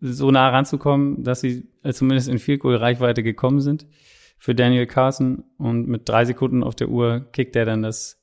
so 0.00 0.30
nah 0.30 0.48
ranzukommen, 0.50 1.24
dass 1.24 1.40
sie 1.40 1.68
äh, 1.82 1.92
zumindest 1.92 2.28
in 2.28 2.38
Field 2.38 2.60
Goal 2.60 2.76
Reichweite 2.76 3.22
gekommen 3.22 3.60
sind 3.60 3.86
für 4.38 4.54
Daniel 4.54 4.86
Carson 4.86 5.44
und 5.56 5.88
mit 5.88 6.08
drei 6.08 6.24
Sekunden 6.24 6.62
auf 6.62 6.76
der 6.76 6.88
Uhr 6.88 7.26
kickt 7.32 7.56
er 7.56 7.64
dann 7.64 7.82
das 7.82 8.22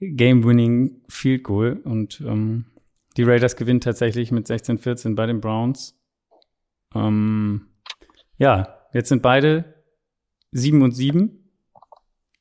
Game-Winning 0.00 1.02
Field 1.08 1.44
Goal 1.44 1.80
und 1.84 2.20
ähm, 2.20 2.66
die 3.16 3.22
Raiders 3.22 3.56
gewinnen 3.56 3.80
tatsächlich 3.80 4.32
mit 4.32 4.46
16-14 4.46 5.14
bei 5.14 5.26
den 5.26 5.40
Browns 5.40 5.98
ähm, 6.94 7.68
ja, 8.38 8.78
jetzt 8.92 9.08
sind 9.08 9.22
beide 9.22 9.64
sieben 10.50 10.82
und 10.82 10.92
sieben. 10.92 11.50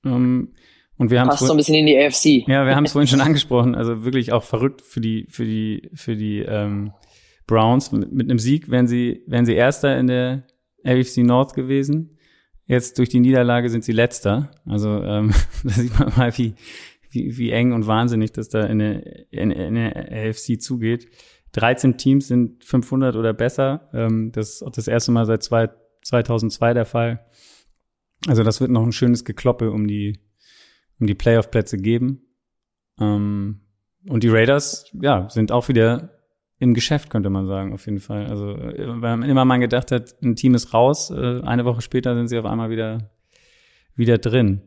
Ähm, 0.03 0.53
und 1.01 1.09
wir 1.09 1.19
haben 1.19 1.29
Passt 1.29 1.47
so 1.47 1.51
ein 1.51 1.57
bisschen 1.57 1.73
in 1.73 1.87
die 1.87 1.97
AFC. 1.97 2.47
Ja, 2.47 2.67
wir 2.67 2.75
haben 2.75 2.85
es 2.85 2.91
vorhin 2.91 3.07
schon 3.07 3.21
angesprochen. 3.27 3.73
Also 3.73 4.05
wirklich 4.05 4.33
auch 4.33 4.43
verrückt 4.43 4.83
für 4.83 5.01
die, 5.01 5.25
für 5.29 5.45
die, 5.45 5.89
für 5.95 6.15
die 6.15 6.41
ähm, 6.41 6.93
Browns. 7.47 7.91
Mit, 7.91 8.11
mit 8.11 8.29
einem 8.29 8.37
Sieg 8.37 8.69
wären 8.69 8.85
sie, 8.85 9.23
wären 9.25 9.47
sie 9.47 9.55
Erster 9.55 9.97
in 9.97 10.05
der 10.05 10.43
AFC 10.85 11.23
North 11.23 11.55
gewesen. 11.55 12.19
Jetzt 12.67 12.99
durch 12.99 13.09
die 13.09 13.19
Niederlage 13.19 13.71
sind 13.71 13.83
sie 13.83 13.93
Letzter. 13.93 14.51
Also 14.67 15.01
ähm, 15.01 15.33
da 15.63 15.69
sieht 15.71 15.97
man 15.97 16.13
mal, 16.15 16.37
wie, 16.37 16.53
wie, 17.09 17.35
wie 17.35 17.49
eng 17.49 17.73
und 17.73 17.87
wahnsinnig 17.87 18.31
das 18.33 18.49
da 18.49 18.63
in 18.67 18.77
der, 18.77 19.33
in, 19.33 19.49
in 19.49 19.73
der 19.73 20.29
AFC 20.29 20.61
zugeht. 20.61 21.07
13 21.53 21.97
Teams 21.97 22.27
sind 22.27 22.63
500 22.63 23.15
oder 23.15 23.33
besser. 23.33 23.89
Ähm, 23.91 24.31
das 24.33 24.49
ist 24.49 24.61
auch 24.61 24.71
das 24.71 24.87
erste 24.87 25.11
Mal 25.11 25.25
seit 25.25 25.41
zwei, 25.41 25.71
2002 26.03 26.75
der 26.75 26.85
Fall. 26.85 27.25
Also 28.27 28.43
das 28.43 28.61
wird 28.61 28.69
noch 28.69 28.83
ein 28.83 28.91
schönes 28.91 29.25
Gekloppe 29.25 29.71
um 29.71 29.87
die, 29.87 30.19
um 31.01 31.07
die 31.07 31.15
Playoff-Plätze 31.15 31.77
geben. 31.77 32.21
Ähm, 32.99 33.61
und 34.07 34.23
die 34.23 34.29
Raiders, 34.29 34.89
ja, 34.93 35.29
sind 35.29 35.51
auch 35.51 35.67
wieder 35.67 36.11
im 36.59 36.73
Geschäft, 36.73 37.09
könnte 37.09 37.29
man 37.29 37.47
sagen, 37.47 37.73
auf 37.73 37.85
jeden 37.85 37.99
Fall. 37.99 38.27
Also, 38.27 38.55
wenn 38.55 39.23
immer 39.23 39.45
man 39.45 39.59
gedacht 39.59 39.91
hat, 39.91 40.15
ein 40.23 40.35
Team 40.35 40.55
ist 40.55 40.73
raus, 40.73 41.09
äh, 41.09 41.41
eine 41.41 41.65
Woche 41.65 41.81
später 41.81 42.15
sind 42.15 42.27
sie 42.27 42.37
auf 42.37 42.45
einmal 42.45 42.69
wieder, 42.69 43.11
wieder 43.95 44.17
drin. 44.17 44.61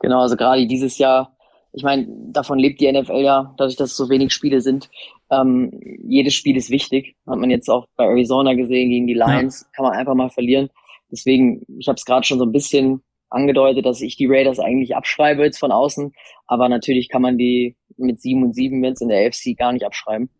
Genau, 0.00 0.20
also 0.20 0.36
gerade 0.36 0.66
dieses 0.66 0.98
Jahr 0.98 1.34
ich 1.74 1.82
meine, 1.82 2.06
davon 2.30 2.58
lebt 2.58 2.80
die 2.80 2.90
NFL 2.90 3.20
ja, 3.20 3.52
dadurch, 3.56 3.76
dass 3.76 3.90
es 3.90 3.96
so 3.96 4.08
wenig 4.08 4.32
Spiele 4.32 4.60
sind. 4.60 4.88
Ähm, 5.30 5.72
jedes 6.06 6.34
Spiel 6.34 6.56
ist 6.56 6.70
wichtig. 6.70 7.16
Hat 7.26 7.38
man 7.38 7.50
jetzt 7.50 7.68
auch 7.68 7.86
bei 7.96 8.04
Arizona 8.04 8.54
gesehen 8.54 8.90
gegen 8.90 9.08
die 9.08 9.14
Lions, 9.14 9.62
ja. 9.62 9.66
kann 9.74 9.84
man 9.84 9.98
einfach 9.98 10.14
mal 10.14 10.30
verlieren. 10.30 10.70
Deswegen, 11.10 11.64
ich 11.78 11.88
habe 11.88 11.96
es 11.96 12.04
gerade 12.04 12.24
schon 12.24 12.38
so 12.38 12.44
ein 12.44 12.52
bisschen 12.52 13.02
angedeutet, 13.34 13.84
dass 13.84 14.00
ich 14.00 14.16
die 14.16 14.26
Raiders 14.26 14.58
eigentlich 14.58 14.96
abschreibe 14.96 15.44
jetzt 15.44 15.58
von 15.58 15.72
außen. 15.72 16.12
Aber 16.46 16.68
natürlich 16.68 17.08
kann 17.08 17.22
man 17.22 17.38
die 17.38 17.76
mit 17.96 18.20
sieben 18.20 18.42
und 18.44 18.54
sieben 18.54 18.82
jetzt 18.84 19.02
in 19.02 19.08
der 19.08 19.26
AFC 19.26 19.56
gar 19.56 19.72
nicht 19.72 19.84
abschreiben. 19.84 20.30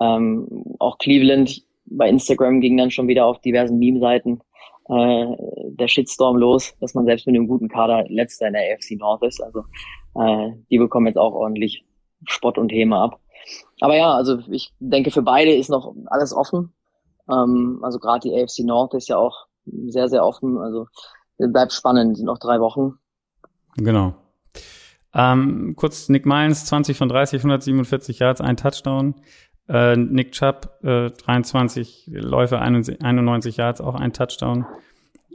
Ähm, 0.00 0.76
auch 0.78 0.98
Cleveland 0.98 1.62
bei 1.86 2.08
Instagram 2.08 2.60
ging 2.60 2.76
dann 2.76 2.90
schon 2.90 3.08
wieder 3.08 3.26
auf 3.26 3.40
diversen 3.40 3.78
Meme-Seiten 3.78 4.40
äh, 4.88 5.26
der 5.72 5.88
Shitstorm 5.88 6.36
los, 6.36 6.74
dass 6.80 6.94
man 6.94 7.04
selbst 7.04 7.26
mit 7.26 7.36
einem 7.36 7.48
guten 7.48 7.68
Kader 7.68 8.04
letzter 8.08 8.48
in 8.48 8.54
der 8.54 8.74
AFC 8.74 8.98
North 8.98 9.22
ist. 9.22 9.42
Also 9.42 9.64
äh, 10.14 10.50
die 10.70 10.78
bekommen 10.78 11.06
jetzt 11.06 11.18
auch 11.18 11.32
ordentlich 11.32 11.84
Spott 12.26 12.58
und 12.58 12.72
Häme 12.72 12.98
ab. 12.98 13.20
Aber 13.80 13.96
ja, 13.96 14.12
also 14.14 14.38
ich 14.50 14.72
denke, 14.78 15.10
für 15.10 15.22
beide 15.22 15.52
ist 15.52 15.70
noch 15.70 15.94
alles 16.06 16.34
offen. 16.34 16.72
Ähm, 17.30 17.80
also 17.82 17.98
gerade 17.98 18.28
die 18.28 18.34
AFC 18.34 18.60
North 18.64 18.94
ist 18.94 19.08
ja 19.08 19.16
auch 19.16 19.46
sehr, 19.64 20.08
sehr 20.08 20.24
offen. 20.24 20.58
Also 20.58 20.86
bleibt 21.48 21.72
spannend, 21.72 22.16
sind 22.16 22.26
noch 22.26 22.38
drei 22.38 22.60
Wochen. 22.60 22.98
Genau. 23.76 24.14
Ähm, 25.12 25.74
kurz 25.76 26.08
Nick 26.08 26.26
Mullins, 26.26 26.66
20 26.66 26.96
von 26.96 27.08
30, 27.08 27.40
147 27.40 28.18
Yards, 28.20 28.40
ein 28.40 28.56
Touchdown. 28.56 29.14
Äh, 29.68 29.96
Nick 29.96 30.32
Chubb, 30.32 30.78
äh, 30.82 31.10
23 31.10 32.10
Läufe, 32.12 32.60
91 32.60 33.56
Yards, 33.56 33.80
auch 33.80 33.94
ein 33.94 34.12
Touchdown. 34.12 34.66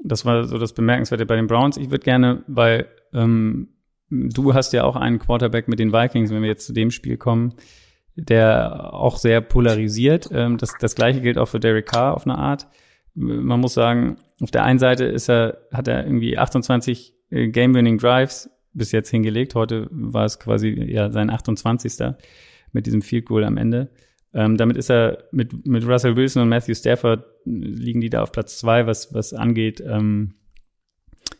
Das 0.03 0.25
war 0.25 0.43
so 0.45 0.57
das 0.57 0.73
Bemerkenswerte 0.73 1.25
bei 1.25 1.35
den 1.35 1.47
Browns. 1.47 1.77
Ich 1.77 1.89
würde 1.89 2.03
gerne, 2.03 2.43
weil 2.47 2.87
ähm, 3.13 3.69
du 4.09 4.53
hast 4.53 4.73
ja 4.73 4.83
auch 4.83 4.95
einen 4.95 5.19
Quarterback 5.19 5.67
mit 5.67 5.79
den 5.79 5.93
Vikings, 5.93 6.31
wenn 6.31 6.41
wir 6.41 6.49
jetzt 6.49 6.65
zu 6.65 6.73
dem 6.73 6.91
Spiel 6.91 7.17
kommen, 7.17 7.53
der 8.15 8.93
auch 8.93 9.17
sehr 9.17 9.41
polarisiert. 9.41 10.29
Ähm, 10.31 10.57
das, 10.57 10.73
das 10.79 10.95
gleiche 10.95 11.21
gilt 11.21 11.37
auch 11.37 11.47
für 11.47 11.59
Derek 11.59 11.87
Carr 11.87 12.13
auf 12.13 12.25
eine 12.25 12.37
Art. 12.37 12.67
Man 13.13 13.61
muss 13.61 13.73
sagen, 13.73 14.17
auf 14.41 14.51
der 14.51 14.63
einen 14.63 14.79
Seite 14.79 15.05
ist 15.05 15.29
er, 15.29 15.59
hat 15.71 15.87
er 15.87 16.05
irgendwie 16.05 16.37
28 16.37 17.13
äh, 17.29 17.47
Game-Winning 17.47 17.97
Drives 17.97 18.49
bis 18.73 18.91
jetzt 18.91 19.09
hingelegt. 19.09 19.55
Heute 19.55 19.87
war 19.91 20.25
es 20.25 20.39
quasi 20.39 20.69
ja 20.69 21.09
sein 21.11 21.29
28. 21.29 22.13
mit 22.73 22.85
diesem 22.85 23.01
Field 23.01 23.25
Goal 23.25 23.45
am 23.45 23.57
Ende. 23.57 23.89
Ähm, 24.33 24.57
damit 24.57 24.75
ist 24.75 24.91
er 24.91 25.29
mit, 25.31 25.65
mit 25.65 25.87
Russell 25.87 26.17
Wilson 26.17 26.43
und 26.43 26.49
Matthew 26.49 26.75
Stafford 26.75 27.25
liegen 27.45 28.01
die 28.01 28.09
da 28.09 28.21
auf 28.21 28.33
Platz 28.33 28.57
zwei, 28.57 28.85
was, 28.85 29.13
was 29.13 29.33
angeht, 29.33 29.81
ähm, 29.81 30.35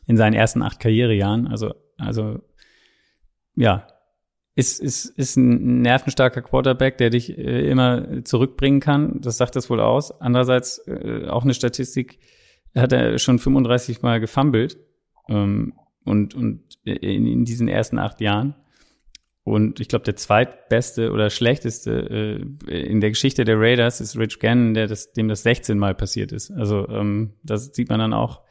in 0.07 0.15
seinen 0.15 0.33
ersten 0.33 0.61
acht 0.61 0.79
Karrierejahren. 0.79 1.47
Also, 1.47 1.73
also, 1.97 2.39
ja, 3.55 3.87
ist, 4.55 4.79
ist, 4.79 5.05
ist 5.05 5.35
ein 5.35 5.81
nervenstarker 5.81 6.41
Quarterback, 6.41 6.97
der 6.97 7.09
dich 7.09 7.37
äh, 7.37 7.69
immer 7.69 8.23
zurückbringen 8.23 8.79
kann. 8.79 9.19
Das 9.19 9.35
sagt 9.35 9.57
das 9.57 9.69
wohl 9.69 9.81
aus. 9.81 10.11
Andererseits 10.21 10.79
äh, 10.87 11.27
auch 11.27 11.43
eine 11.43 11.53
Statistik, 11.53 12.19
hat 12.75 12.91
er 12.91 13.17
schon 13.19 13.39
35 13.39 14.01
Mal 14.01 14.19
gefummelt 14.19 14.77
ähm, 15.29 15.73
und, 16.03 16.35
und 16.35 16.61
in, 16.83 17.25
in 17.25 17.45
diesen 17.45 17.67
ersten 17.67 17.97
acht 17.97 18.21
Jahren. 18.21 18.55
Und 19.43 19.79
ich 19.79 19.89
glaube, 19.89 20.05
der 20.05 20.15
zweitbeste 20.15 21.11
oder 21.11 21.29
schlechteste 21.29 22.41
äh, 22.67 22.81
in 22.81 22.99
der 22.99 23.11
Geschichte 23.11 23.43
der 23.43 23.59
Raiders 23.59 24.01
ist 24.01 24.17
Rich 24.17 24.39
Gannon, 24.39 24.73
der 24.73 24.87
das, 24.87 25.13
dem 25.13 25.27
das 25.27 25.43
16 25.43 25.77
Mal 25.77 25.93
passiert 25.93 26.31
ist. 26.31 26.49
Also 26.51 26.87
ähm, 26.89 27.33
das 27.43 27.67
sieht 27.73 27.89
man 27.89 27.99
dann 27.99 28.13
auch 28.13 28.41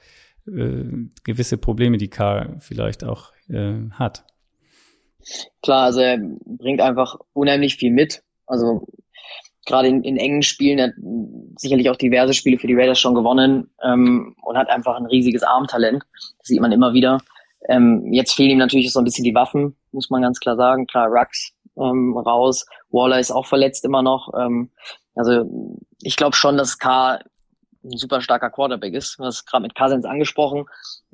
äh, 0.47 0.85
gewisse 1.25 1.59
Probleme, 1.59 1.99
die 1.99 2.11
Carr 2.11 2.57
vielleicht 2.61 3.03
auch 3.03 3.33
äh, 3.49 3.75
hat. 3.91 4.25
Klar, 5.63 5.87
also 5.87 6.01
er 6.01 6.19
bringt 6.45 6.81
einfach 6.81 7.17
unheimlich 7.33 7.75
viel 7.75 7.93
mit. 7.93 8.23
Also 8.47 8.87
gerade 9.67 9.89
in, 9.89 10.03
in 10.03 10.17
engen 10.17 10.43
Spielen, 10.43 10.79
er 10.79 10.89
hat 10.89 10.95
sicherlich 11.57 11.91
auch 11.91 11.97
diverse 11.97 12.35
Spiele 12.35 12.59
für 12.59 12.67
die 12.67 12.75
Raiders 12.75 12.99
schon 12.99 13.15
gewonnen 13.15 13.71
ähm, 13.83 14.35
und 14.43 14.57
hat 14.57 14.69
einfach 14.69 14.97
ein 14.97 15.07
riesiges 15.07 15.43
Armtalent. 15.43 16.03
Das 16.39 16.49
sieht 16.49 16.61
man 16.61 16.73
immer 16.73 16.93
wieder. 16.93 17.21
Ähm, 17.69 18.13
jetzt 18.13 18.35
fehlen 18.35 18.51
ihm 18.51 18.59
natürlich 18.59 18.93
so 18.93 19.01
ein 19.01 19.05
bisschen 19.05 19.25
die 19.25 19.35
Waffen, 19.35 19.77
muss 19.93 20.11
man 20.11 20.23
ganz 20.23 20.41
klar 20.41 20.57
sagen. 20.57 20.87
Klar, 20.87 21.09
Rux 21.09 21.53
ähm, 21.77 22.17
raus, 22.17 22.67
Waller 22.91 23.19
ist 23.19 23.31
auch 23.31 23.47
verletzt 23.47 23.85
immer 23.85 24.03
noch. 24.03 24.33
Ähm, 24.39 24.71
also 25.15 25.45
ich 26.03 26.17
glaube 26.17 26.37
schon, 26.37 26.57
dass 26.57 26.79
K 26.79 27.21
ein 27.85 27.97
super 27.97 28.21
starker 28.21 28.51
Quarterback 28.51 28.95
ist. 28.95 29.19
Du 29.19 29.25
hast 29.25 29.47
gerade 29.47 29.63
mit 29.63 29.75
Cousins 29.75 30.05
angesprochen, 30.05 30.65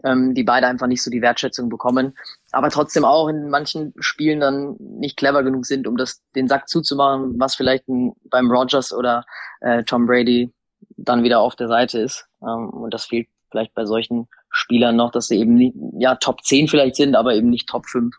ähm, 0.05 0.35
die 0.35 0.45
beide 0.45 0.67
einfach 0.67 0.87
nicht 0.87 1.03
so 1.03 1.11
die 1.11 1.23
Wertschätzung 1.23 1.69
bekommen, 1.69 2.17
aber 2.53 2.71
trotzdem 2.71 3.05
auch 3.05 3.29
in 3.29 3.51
manchen 3.51 3.93
Spielen 3.99 4.41
dann 4.41 4.77
nicht 4.79 5.17
clever 5.17 5.43
genug 5.43 5.67
sind, 5.67 5.87
um 5.87 5.97
das 5.97 6.23
den 6.35 6.49
Sack 6.49 6.69
zuzumachen, 6.69 7.39
was 7.39 7.55
vielleicht 7.55 7.89
ein, 7.89 8.13
beim 8.31 8.51
Rogers 8.51 8.93
oder 8.93 9.25
äh, 9.61 9.83
Tom 9.85 10.07
Brady 10.07 10.53
dann 10.97 11.23
wieder 11.23 11.41
auf 11.41 11.57
der 11.57 11.69
Seite 11.69 12.01
ist. 12.01 12.27
Ähm, 12.43 12.71
und 12.71 12.95
das 12.95 13.07
fehlt 13.07 13.29
vielleicht 13.51 13.75
bei 13.75 13.85
solchen 13.85 14.29
Spielern 14.51 14.97
noch, 14.97 15.11
dass 15.11 15.29
sie 15.29 15.39
eben 15.39 15.55
nicht, 15.55 15.77
ja 15.99 16.15
Top 16.17 16.43
10 16.43 16.69
vielleicht 16.69 16.97
sind, 16.97 17.15
aber 17.15 17.35
eben 17.35 17.51
nicht 17.51 17.69
Top 17.69 17.87
5. 17.87 18.15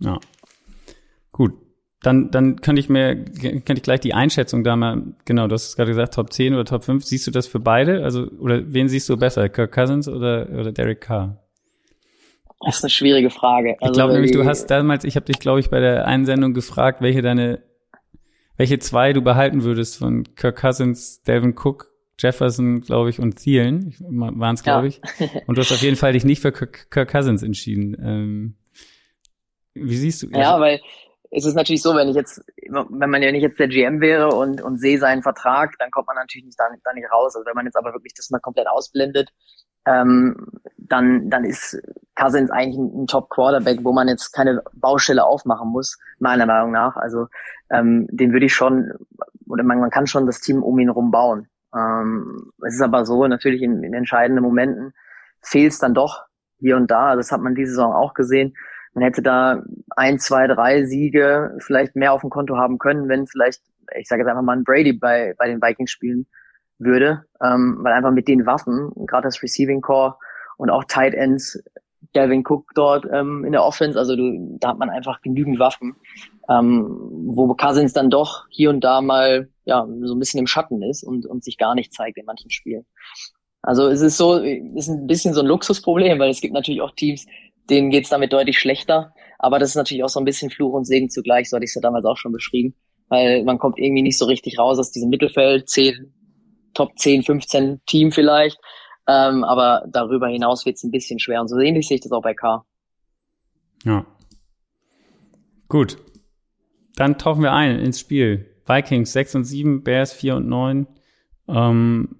Ja. 0.00 0.18
Dann, 2.04 2.30
dann 2.30 2.60
könnte 2.60 2.80
ich 2.80 2.90
mir, 2.90 3.16
könnte 3.16 3.72
ich 3.76 3.82
gleich 3.82 4.00
die 4.00 4.12
Einschätzung 4.12 4.62
da 4.62 4.76
mal, 4.76 5.02
genau, 5.24 5.48
du 5.48 5.54
hast 5.54 5.68
es 5.68 5.76
gerade 5.76 5.90
gesagt, 5.90 6.12
Top 6.12 6.34
10 6.34 6.52
oder 6.52 6.66
Top 6.66 6.84
5. 6.84 7.02
Siehst 7.02 7.26
du 7.26 7.30
das 7.30 7.46
für 7.46 7.60
beide? 7.60 8.04
Also, 8.04 8.28
oder 8.38 8.60
wen 8.74 8.90
siehst 8.90 9.08
du 9.08 9.16
besser? 9.16 9.48
Kirk 9.48 9.72
Cousins 9.72 10.06
oder, 10.06 10.46
oder 10.50 10.70
Derek 10.70 11.00
Carr? 11.00 11.42
Das 12.60 12.76
ist 12.76 12.84
eine 12.84 12.90
schwierige 12.90 13.30
Frage. 13.30 13.76
Also, 13.80 13.92
ich 13.92 13.92
glaube 13.94 14.12
nämlich, 14.12 14.32
du 14.32 14.44
hast 14.44 14.66
damals, 14.66 15.04
ich 15.04 15.16
habe 15.16 15.24
dich, 15.24 15.38
glaube 15.38 15.60
ich, 15.60 15.70
bei 15.70 15.80
der 15.80 16.06
Einsendung 16.06 16.52
gefragt, 16.52 17.00
welche 17.00 17.22
deine, 17.22 17.62
welche 18.58 18.78
zwei 18.80 19.14
du 19.14 19.22
behalten 19.22 19.62
würdest 19.62 19.96
von 19.96 20.24
Kirk 20.36 20.60
Cousins, 20.60 21.22
Devin 21.22 21.54
Cook, 21.56 21.90
Jefferson, 22.18 22.82
glaube 22.82 23.08
ich, 23.08 23.18
und 23.18 23.36
Thielen, 23.36 23.94
waren 23.98 24.54
es, 24.54 24.62
glaube 24.62 24.88
ja. 24.88 24.94
ich. 24.94 25.00
Und 25.46 25.56
du 25.56 25.62
hast 25.62 25.72
auf 25.72 25.80
jeden 25.80 25.96
Fall 25.96 26.12
dich 26.12 26.26
nicht 26.26 26.42
für 26.42 26.52
Kirk, 26.52 26.90
Kirk 26.90 27.10
Cousins 27.10 27.42
entschieden. 27.42 27.96
Ähm, 27.98 28.54
wie 29.72 29.96
siehst 29.96 30.22
du? 30.22 30.28
Ja, 30.28 30.52
also, 30.52 30.60
weil 30.60 30.80
ist 31.34 31.46
es 31.46 31.54
natürlich 31.54 31.82
so, 31.82 31.94
wenn 31.94 32.08
ich 32.08 32.14
jetzt, 32.14 32.44
wenn 32.70 33.10
man 33.10 33.22
ja 33.22 33.32
nicht 33.32 33.42
jetzt 33.42 33.58
der 33.58 33.68
GM 33.68 34.00
wäre 34.00 34.28
und, 34.28 34.62
und 34.62 34.78
sehe 34.78 34.98
seinen 34.98 35.22
Vertrag, 35.22 35.74
dann 35.78 35.90
kommt 35.90 36.06
man 36.06 36.16
natürlich 36.16 36.44
nicht 36.44 36.58
da, 36.58 36.64
da 36.84 36.92
nicht 36.92 37.10
raus. 37.12 37.34
Also 37.34 37.44
wenn 37.46 37.54
man 37.54 37.66
jetzt 37.66 37.76
aber 37.76 37.92
wirklich 37.92 38.14
das 38.14 38.30
mal 38.30 38.38
komplett 38.38 38.68
ausblendet, 38.68 39.30
ähm, 39.86 40.46
dann, 40.76 41.28
dann 41.30 41.44
ist 41.44 41.80
Cousins 42.14 42.50
eigentlich 42.50 42.78
ein, 42.78 43.02
ein 43.02 43.06
Top-Quarterback, 43.06 43.80
wo 43.82 43.92
man 43.92 44.08
jetzt 44.08 44.32
keine 44.32 44.62
Baustelle 44.74 45.24
aufmachen 45.24 45.70
muss, 45.70 45.98
meiner 46.20 46.46
Meinung 46.46 46.70
nach. 46.70 46.96
Also 46.96 47.26
ähm, 47.70 48.06
den 48.10 48.32
würde 48.32 48.46
ich 48.46 48.54
schon, 48.54 48.92
oder 49.48 49.64
man, 49.64 49.80
man 49.80 49.90
kann 49.90 50.06
schon 50.06 50.26
das 50.26 50.40
Team 50.40 50.62
um 50.62 50.78
ihn 50.78 50.88
rum 50.88 51.10
bauen. 51.10 51.48
Ähm, 51.74 52.52
es 52.64 52.74
ist 52.74 52.82
aber 52.82 53.04
so, 53.04 53.26
natürlich 53.26 53.62
in, 53.62 53.82
in 53.82 53.92
entscheidenden 53.92 54.44
Momenten 54.44 54.94
fehlt 55.40 55.72
es 55.72 55.78
dann 55.78 55.94
doch 55.94 56.26
hier 56.58 56.76
und 56.76 56.90
da. 56.90 57.16
Das 57.16 57.32
hat 57.32 57.40
man 57.40 57.56
diese 57.56 57.70
Saison 57.70 57.92
auch 57.92 58.14
gesehen 58.14 58.54
man 58.94 59.04
hätte 59.04 59.22
da 59.22 59.62
ein, 59.96 60.18
zwei, 60.18 60.46
drei 60.46 60.84
Siege 60.84 61.56
vielleicht 61.58 61.96
mehr 61.96 62.12
auf 62.12 62.20
dem 62.20 62.30
Konto 62.30 62.56
haben 62.56 62.78
können, 62.78 63.08
wenn 63.08 63.26
vielleicht, 63.26 63.60
ich 63.98 64.08
sage 64.08 64.22
jetzt 64.22 64.28
einfach 64.28 64.42
mal 64.42 64.56
ein 64.56 64.64
Brady 64.64 64.92
bei, 64.92 65.34
bei 65.36 65.48
den 65.48 65.60
Vikings 65.60 65.90
spielen 65.90 66.26
würde, 66.78 67.24
ähm, 67.42 67.78
weil 67.80 67.92
einfach 67.92 68.12
mit 68.12 68.28
den 68.28 68.46
Waffen, 68.46 68.90
gerade 69.06 69.24
das 69.24 69.42
Receiving 69.42 69.80
Core 69.80 70.16
und 70.56 70.70
auch 70.70 70.84
Tight 70.84 71.14
Ends, 71.14 71.62
Devin 72.14 72.44
Cook 72.46 72.70
dort 72.74 73.06
ähm, 73.12 73.44
in 73.44 73.52
der 73.52 73.64
Offense, 73.64 73.98
also 73.98 74.14
du, 74.14 74.56
da 74.60 74.68
hat 74.68 74.78
man 74.78 74.90
einfach 74.90 75.20
genügend 75.20 75.58
Waffen, 75.58 75.96
ähm, 76.48 76.86
wo 77.26 77.52
Cousins 77.54 77.92
dann 77.92 78.10
doch 78.10 78.46
hier 78.50 78.70
und 78.70 78.82
da 78.82 79.00
mal 79.00 79.48
ja 79.64 79.86
so 80.02 80.14
ein 80.14 80.18
bisschen 80.18 80.38
im 80.38 80.46
Schatten 80.46 80.82
ist 80.82 81.02
und, 81.02 81.26
und 81.26 81.42
sich 81.42 81.58
gar 81.58 81.74
nicht 81.74 81.92
zeigt 81.92 82.18
in 82.18 82.26
manchen 82.26 82.50
Spielen. 82.50 82.86
Also 83.62 83.88
es 83.88 84.02
ist 84.02 84.18
so, 84.18 84.36
ist 84.36 84.88
ein 84.88 85.06
bisschen 85.06 85.32
so 85.32 85.40
ein 85.40 85.46
Luxusproblem, 85.46 86.18
weil 86.18 86.30
es 86.30 86.42
gibt 86.42 86.52
natürlich 86.52 86.82
auch 86.82 86.94
Teams, 86.94 87.26
denen 87.70 87.90
geht's 87.90 88.10
damit 88.10 88.32
deutlich 88.32 88.58
schlechter. 88.58 89.14
Aber 89.38 89.58
das 89.58 89.70
ist 89.70 89.76
natürlich 89.76 90.04
auch 90.04 90.08
so 90.08 90.20
ein 90.20 90.24
bisschen 90.24 90.50
Fluch 90.50 90.72
und 90.72 90.84
Segen 90.84 91.10
zugleich, 91.10 91.50
so 91.50 91.56
hatte 91.56 91.64
ich 91.64 91.70
es 91.70 91.74
ja 91.74 91.80
damals 91.80 92.04
auch 92.04 92.16
schon 92.16 92.32
beschrieben. 92.32 92.74
Weil 93.08 93.44
man 93.44 93.58
kommt 93.58 93.78
irgendwie 93.78 94.02
nicht 94.02 94.18
so 94.18 94.24
richtig 94.24 94.58
raus 94.58 94.78
aus 94.78 94.90
diesem 94.90 95.10
Mittelfeld, 95.10 95.68
10, 95.68 96.14
Top 96.72 96.98
10, 96.98 97.22
15 97.22 97.80
Team 97.86 98.12
vielleicht. 98.12 98.58
Ähm, 99.06 99.44
aber 99.44 99.84
darüber 99.90 100.28
hinaus 100.28 100.64
wird's 100.64 100.82
ein 100.82 100.90
bisschen 100.90 101.18
schwer. 101.18 101.40
Und 101.40 101.48
so 101.48 101.58
ähnlich 101.58 101.88
sehe 101.88 101.96
ich 101.96 102.00
das 102.00 102.12
auch 102.12 102.22
bei 102.22 102.34
K. 102.34 102.64
Ja. 103.84 104.06
Gut. 105.68 105.98
Dann 106.96 107.18
tauchen 107.18 107.42
wir 107.42 107.52
ein 107.52 107.78
ins 107.78 108.00
Spiel. 108.00 108.50
Vikings 108.66 109.12
6 109.12 109.34
und 109.36 109.44
7, 109.44 109.82
Bears 109.82 110.12
4 110.12 110.36
und 110.36 110.48
9. 110.48 110.86
Ähm, 111.48 112.16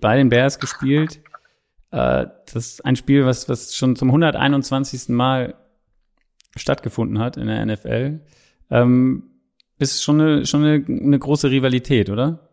bei 0.00 0.16
den 0.16 0.28
Bears 0.28 0.58
gespielt. 0.58 1.20
Äh, 1.90 2.26
das 2.46 2.54
ist 2.54 2.84
ein 2.84 2.96
Spiel, 2.96 3.26
was, 3.26 3.48
was 3.48 3.74
schon 3.74 3.96
zum 3.96 4.08
121. 4.08 5.08
Mal 5.08 5.54
stattgefunden 6.56 7.18
hat 7.18 7.36
in 7.36 7.46
der 7.46 7.64
NFL. 7.64 8.20
Ähm, 8.70 9.30
ist 9.78 10.02
schon 10.02 10.20
eine, 10.20 10.46
schon 10.46 10.64
eine, 10.64 10.84
eine 10.86 11.18
große 11.18 11.50
Rivalität, 11.50 12.10
oder? 12.10 12.50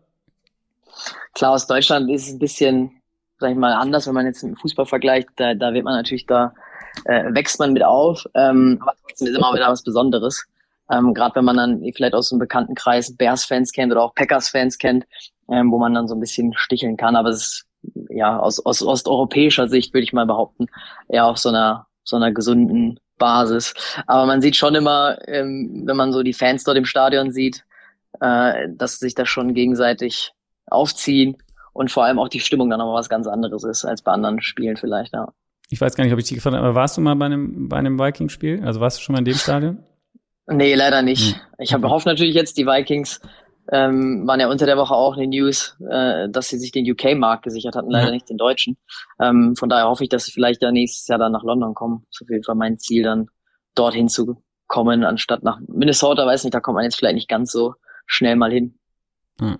Klar, 1.34 1.52
aus 1.52 1.66
Deutschland 1.66 2.10
ist 2.10 2.26
es 2.26 2.32
ein 2.32 2.38
bisschen, 2.38 3.02
sag 3.38 3.50
ich 3.50 3.56
mal, 3.56 3.72
anders, 3.72 4.06
wenn 4.06 4.14
man 4.14 4.26
jetzt 4.26 4.42
mit 4.42 4.58
Fußball 4.58 4.86
vergleicht. 4.86 5.28
Da, 5.36 5.54
da 5.54 5.72
wird 5.72 5.84
man 5.84 5.94
natürlich, 5.94 6.26
da 6.26 6.54
äh, 7.04 7.32
wächst 7.34 7.58
man 7.58 7.72
mit 7.72 7.84
auf. 7.84 8.24
Ähm, 8.34 8.78
aber 8.80 8.94
trotzdem 9.06 9.28
ist 9.28 9.36
immer 9.36 9.54
wieder 9.54 9.68
was 9.68 9.82
Besonderes. 9.82 10.46
Ähm, 10.90 11.12
Gerade 11.12 11.36
wenn 11.36 11.44
man 11.44 11.56
dann 11.56 11.84
vielleicht 11.94 12.14
aus 12.14 12.32
einem 12.32 12.38
bekannten 12.38 12.74
Kreis 12.74 13.14
Bears-Fans 13.14 13.72
kennt 13.72 13.92
oder 13.92 14.02
auch 14.02 14.14
Packers-Fans 14.14 14.78
kennt, 14.78 15.04
ähm, 15.50 15.70
wo 15.70 15.78
man 15.78 15.94
dann 15.94 16.08
so 16.08 16.14
ein 16.14 16.20
bisschen 16.20 16.54
sticheln 16.56 16.96
kann. 16.96 17.14
Aber 17.14 17.28
es 17.28 17.42
ist 17.42 17.67
ja, 18.10 18.38
aus, 18.38 18.64
aus 18.64 18.82
osteuropäischer 18.82 19.68
Sicht 19.68 19.94
würde 19.94 20.04
ich 20.04 20.12
mal 20.12 20.26
behaupten, 20.26 20.66
eher 21.08 21.26
auf 21.26 21.38
so 21.38 21.48
einer, 21.48 21.86
so 22.04 22.16
einer 22.16 22.32
gesunden 22.32 23.00
Basis. 23.18 23.74
Aber 24.06 24.26
man 24.26 24.40
sieht 24.40 24.56
schon 24.56 24.74
immer, 24.74 25.18
ähm, 25.26 25.82
wenn 25.86 25.96
man 25.96 26.12
so 26.12 26.22
die 26.22 26.32
Fans 26.32 26.64
dort 26.64 26.76
im 26.76 26.84
Stadion 26.84 27.32
sieht, 27.32 27.64
äh, 28.20 28.68
dass 28.70 28.98
sich 28.98 29.14
das 29.14 29.28
schon 29.28 29.54
gegenseitig 29.54 30.32
aufziehen 30.66 31.36
und 31.72 31.90
vor 31.90 32.04
allem 32.04 32.18
auch 32.18 32.28
die 32.28 32.40
Stimmung 32.40 32.70
dann 32.70 32.78
nochmal 32.78 32.98
was 32.98 33.08
ganz 33.08 33.26
anderes 33.26 33.64
ist 33.64 33.84
als 33.84 34.02
bei 34.02 34.12
anderen 34.12 34.40
Spielen 34.40 34.76
vielleicht, 34.76 35.12
ja. 35.12 35.32
Ich 35.70 35.80
weiß 35.80 35.96
gar 35.96 36.04
nicht, 36.04 36.12
ob 36.12 36.18
ich 36.18 36.26
dich 36.26 36.36
gefragt 36.36 36.56
habe, 36.56 36.64
aber 36.64 36.74
warst 36.74 36.96
du 36.96 37.02
mal 37.02 37.14
bei 37.14 37.26
einem, 37.26 37.68
bei 37.68 37.76
einem 37.76 37.98
Viking-Spiel? 37.98 38.62
Also 38.64 38.80
warst 38.80 38.98
du 38.98 39.02
schon 39.02 39.12
mal 39.12 39.18
in 39.18 39.26
dem 39.26 39.34
Stadion? 39.34 39.84
Nee, 40.46 40.74
leider 40.74 41.02
nicht. 41.02 41.34
Hm. 41.34 41.40
Ich 41.58 41.74
habe 41.74 41.90
hoffe 41.90 42.08
natürlich 42.08 42.34
jetzt, 42.34 42.56
die 42.56 42.66
Vikings 42.66 43.20
ähm, 43.70 44.26
waren 44.26 44.40
ja 44.40 44.48
unter 44.48 44.66
der 44.66 44.76
Woche 44.76 44.94
auch 44.94 45.14
in 45.16 45.30
den 45.30 45.30
News, 45.30 45.76
äh, 45.90 46.28
dass 46.30 46.48
sie 46.48 46.58
sich 46.58 46.72
den 46.72 46.90
UK-Markt 46.90 47.44
gesichert 47.44 47.76
hatten, 47.76 47.90
leider 47.90 48.06
ja. 48.06 48.12
nicht 48.12 48.28
den 48.28 48.38
deutschen. 48.38 48.78
Ähm, 49.20 49.54
von 49.56 49.68
daher 49.68 49.88
hoffe 49.88 50.04
ich, 50.04 50.08
dass 50.08 50.24
sie 50.24 50.32
vielleicht 50.32 50.62
ja 50.62 50.72
nächstes 50.72 51.06
Jahr 51.08 51.18
dann 51.18 51.32
nach 51.32 51.42
London 51.42 51.74
kommen. 51.74 52.04
Das 52.06 52.20
ist 52.20 52.22
auf 52.22 52.30
jeden 52.30 52.44
Fall 52.44 52.54
mein 52.54 52.78
Ziel, 52.78 53.02
dann 53.02 53.28
dorthin 53.74 54.08
zu 54.08 54.42
kommen, 54.66 55.04
anstatt 55.04 55.42
nach 55.42 55.60
Minnesota, 55.66 56.26
weiß 56.26 56.44
nicht, 56.44 56.54
da 56.54 56.60
kommt 56.60 56.76
man 56.76 56.84
jetzt 56.84 56.96
vielleicht 56.96 57.14
nicht 57.14 57.28
ganz 57.28 57.52
so 57.52 57.74
schnell 58.06 58.36
mal 58.36 58.52
hin. 58.52 58.78
Ja. 59.40 59.58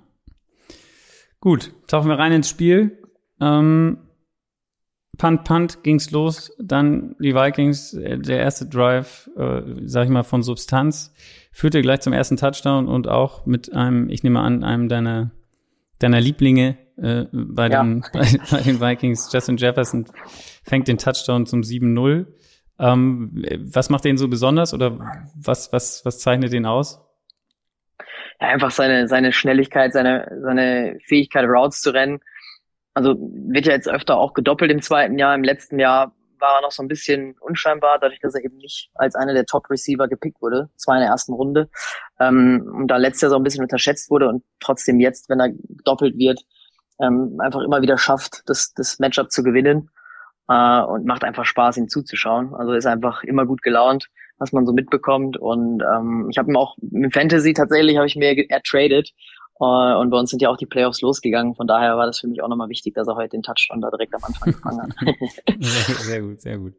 Gut, 1.41 1.73
tauchen 1.87 2.09
wir 2.09 2.19
rein 2.19 2.33
ins 2.33 2.49
Spiel. 2.49 3.03
Ähm, 3.41 4.09
Punt, 5.19 5.45
Punt 5.45 5.83
ging's 5.83 6.11
los, 6.11 6.53
dann 6.59 7.17
die 7.19 7.35
Vikings, 7.35 7.93
äh, 7.95 8.19
der 8.19 8.39
erste 8.39 8.67
Drive, 8.67 9.29
äh, 9.37 9.63
sag 9.85 10.05
ich 10.05 10.11
mal, 10.11 10.23
von 10.23 10.43
Substanz, 10.43 11.13
führte 11.59 11.83
gleich 11.83 12.01
zum 12.01 12.13
ersten 12.13 12.37
Touchdown 12.37 12.87
und 12.87 13.09
auch 13.09 13.45
mit 13.45 13.75
einem, 13.75 14.09
ich 14.11 14.23
nehme 14.23 14.39
an, 14.39 14.63
einem 14.63 14.89
deiner, 14.89 15.33
deiner 15.99 16.21
Lieblinge 16.21 16.79
äh, 16.97 17.25
bei, 17.33 17.69
ja. 17.69 17.83
den, 17.83 18.05
bei, 18.13 18.29
bei, 18.49 18.61
den 18.61 18.81
Vikings, 18.81 19.29
Justin 19.33 19.57
Jefferson, 19.57 20.07
fängt 20.63 20.87
den 20.87 20.99
Touchdown 20.99 21.47
zum 21.47 21.63
7-0. 21.63 22.27
Ähm, 22.79 23.45
was 23.73 23.91
macht 23.91 24.05
den 24.05 24.19
so 24.19 24.29
besonders 24.29 24.73
oder 24.73 25.01
was, 25.35 25.73
was, 25.73 26.05
was 26.05 26.21
zeichnet 26.21 26.53
den 26.53 26.65
aus? 26.65 27.05
Ja, 28.41 28.47
einfach 28.47 28.71
seine, 28.71 29.09
seine 29.09 29.33
Schnelligkeit, 29.33 29.93
seine, 29.93 30.31
seine 30.41 30.97
Fähigkeit, 31.03 31.45
Routes 31.45 31.81
zu 31.81 31.91
rennen. 31.91 32.21
Also 32.95 33.17
wird 33.19 33.67
ja 33.67 33.73
jetzt 33.73 33.89
öfter 33.89 34.17
auch 34.17 34.33
gedoppelt 34.33 34.71
im 34.71 34.81
zweiten 34.81 35.19
Jahr. 35.19 35.35
Im 35.35 35.43
letzten 35.43 35.81
Jahr 35.81 36.15
war 36.41 36.57
er 36.57 36.63
noch 36.63 36.71
so 36.71 36.83
ein 36.83 36.89
bisschen 36.89 37.37
unscheinbar, 37.41 37.99
dadurch, 38.01 38.21
dass 38.21 38.35
er 38.35 38.45
eben 38.45 38.57
nicht 38.57 38.91
als 38.95 39.15
einer 39.15 39.35
der 39.35 39.47
Top-Receiver 39.47 40.09
gepickt 40.09 40.41
wurde. 40.41 40.69
Zwar 40.77 40.97
in 40.97 41.03
der 41.03 41.11
ersten 41.11 41.33
Runde. 41.33 41.69
Ähm, 42.21 42.71
und 42.75 42.89
da 42.89 42.97
letztes 42.97 43.23
Jahr 43.23 43.31
so 43.31 43.37
ein 43.37 43.43
bisschen 43.43 43.63
unterschätzt 43.63 44.11
wurde 44.11 44.29
und 44.29 44.43
trotzdem 44.61 45.01
jetzt, 45.01 45.29
wenn 45.29 45.41
er 45.41 45.51
gedoppelt 45.51 46.17
wird, 46.17 46.41
ähm, 47.01 47.39
einfach 47.41 47.61
immer 47.63 47.83
wieder 47.83 47.99
schafft, 47.99 48.43
das, 48.47 48.73
das 48.75 48.99
Matchup 48.99 49.31
zu 49.31 49.43
gewinnen 49.43 49.91
äh, 50.49 50.81
und 50.83 51.05
macht 51.05 51.25
einfach 51.25 51.45
Spaß, 51.45 51.77
ihm 51.77 51.89
zuzuschauen. 51.89 52.55
Also 52.55 52.73
ist 52.73 52.87
einfach 52.87 53.23
immer 53.23 53.47
gut 53.47 53.63
gelaunt, 53.63 54.09
was 54.39 54.53
man 54.53 54.67
so 54.67 54.73
mitbekommt. 54.73 55.37
Und 55.37 55.83
ähm, 55.83 56.29
ich 56.31 56.39
habe 56.39 56.51
ihm 56.51 56.57
auch 56.57 56.77
im 56.79 57.11
Fantasy 57.11 57.53
tatsächlich 57.53 57.97
habe 57.97 58.07
ich 58.07 58.17
mir 58.17 58.51
ertradet 58.51 59.13
und 59.67 60.11
bei 60.11 60.19
uns 60.19 60.31
sind 60.31 60.41
ja 60.41 60.51
auch 60.51 60.57
die 60.57 60.67
Playoffs 60.67 61.01
losgegangen. 61.01 61.55
Von 61.55 61.67
daher 61.67 61.97
war 61.97 62.07
das 62.07 62.21
für 62.21 62.29
mich 62.29 62.43
auch 62.43 62.49
nochmal 62.49 62.69
wichtig, 62.69 62.95
dass 62.95 63.09
er 63.09 63.17
heute 63.17 63.31
den 63.31 63.43
Touchdown 63.43 63.81
da 63.81 63.91
direkt 63.91 64.15
am 64.15 64.25
Anfang 64.25 64.53
gefangen 64.53 64.83
hat. 64.83 65.17
sehr, 65.59 65.95
sehr, 65.97 66.23
gut, 66.23 66.41
sehr 66.41 66.59
gut. 66.59 66.75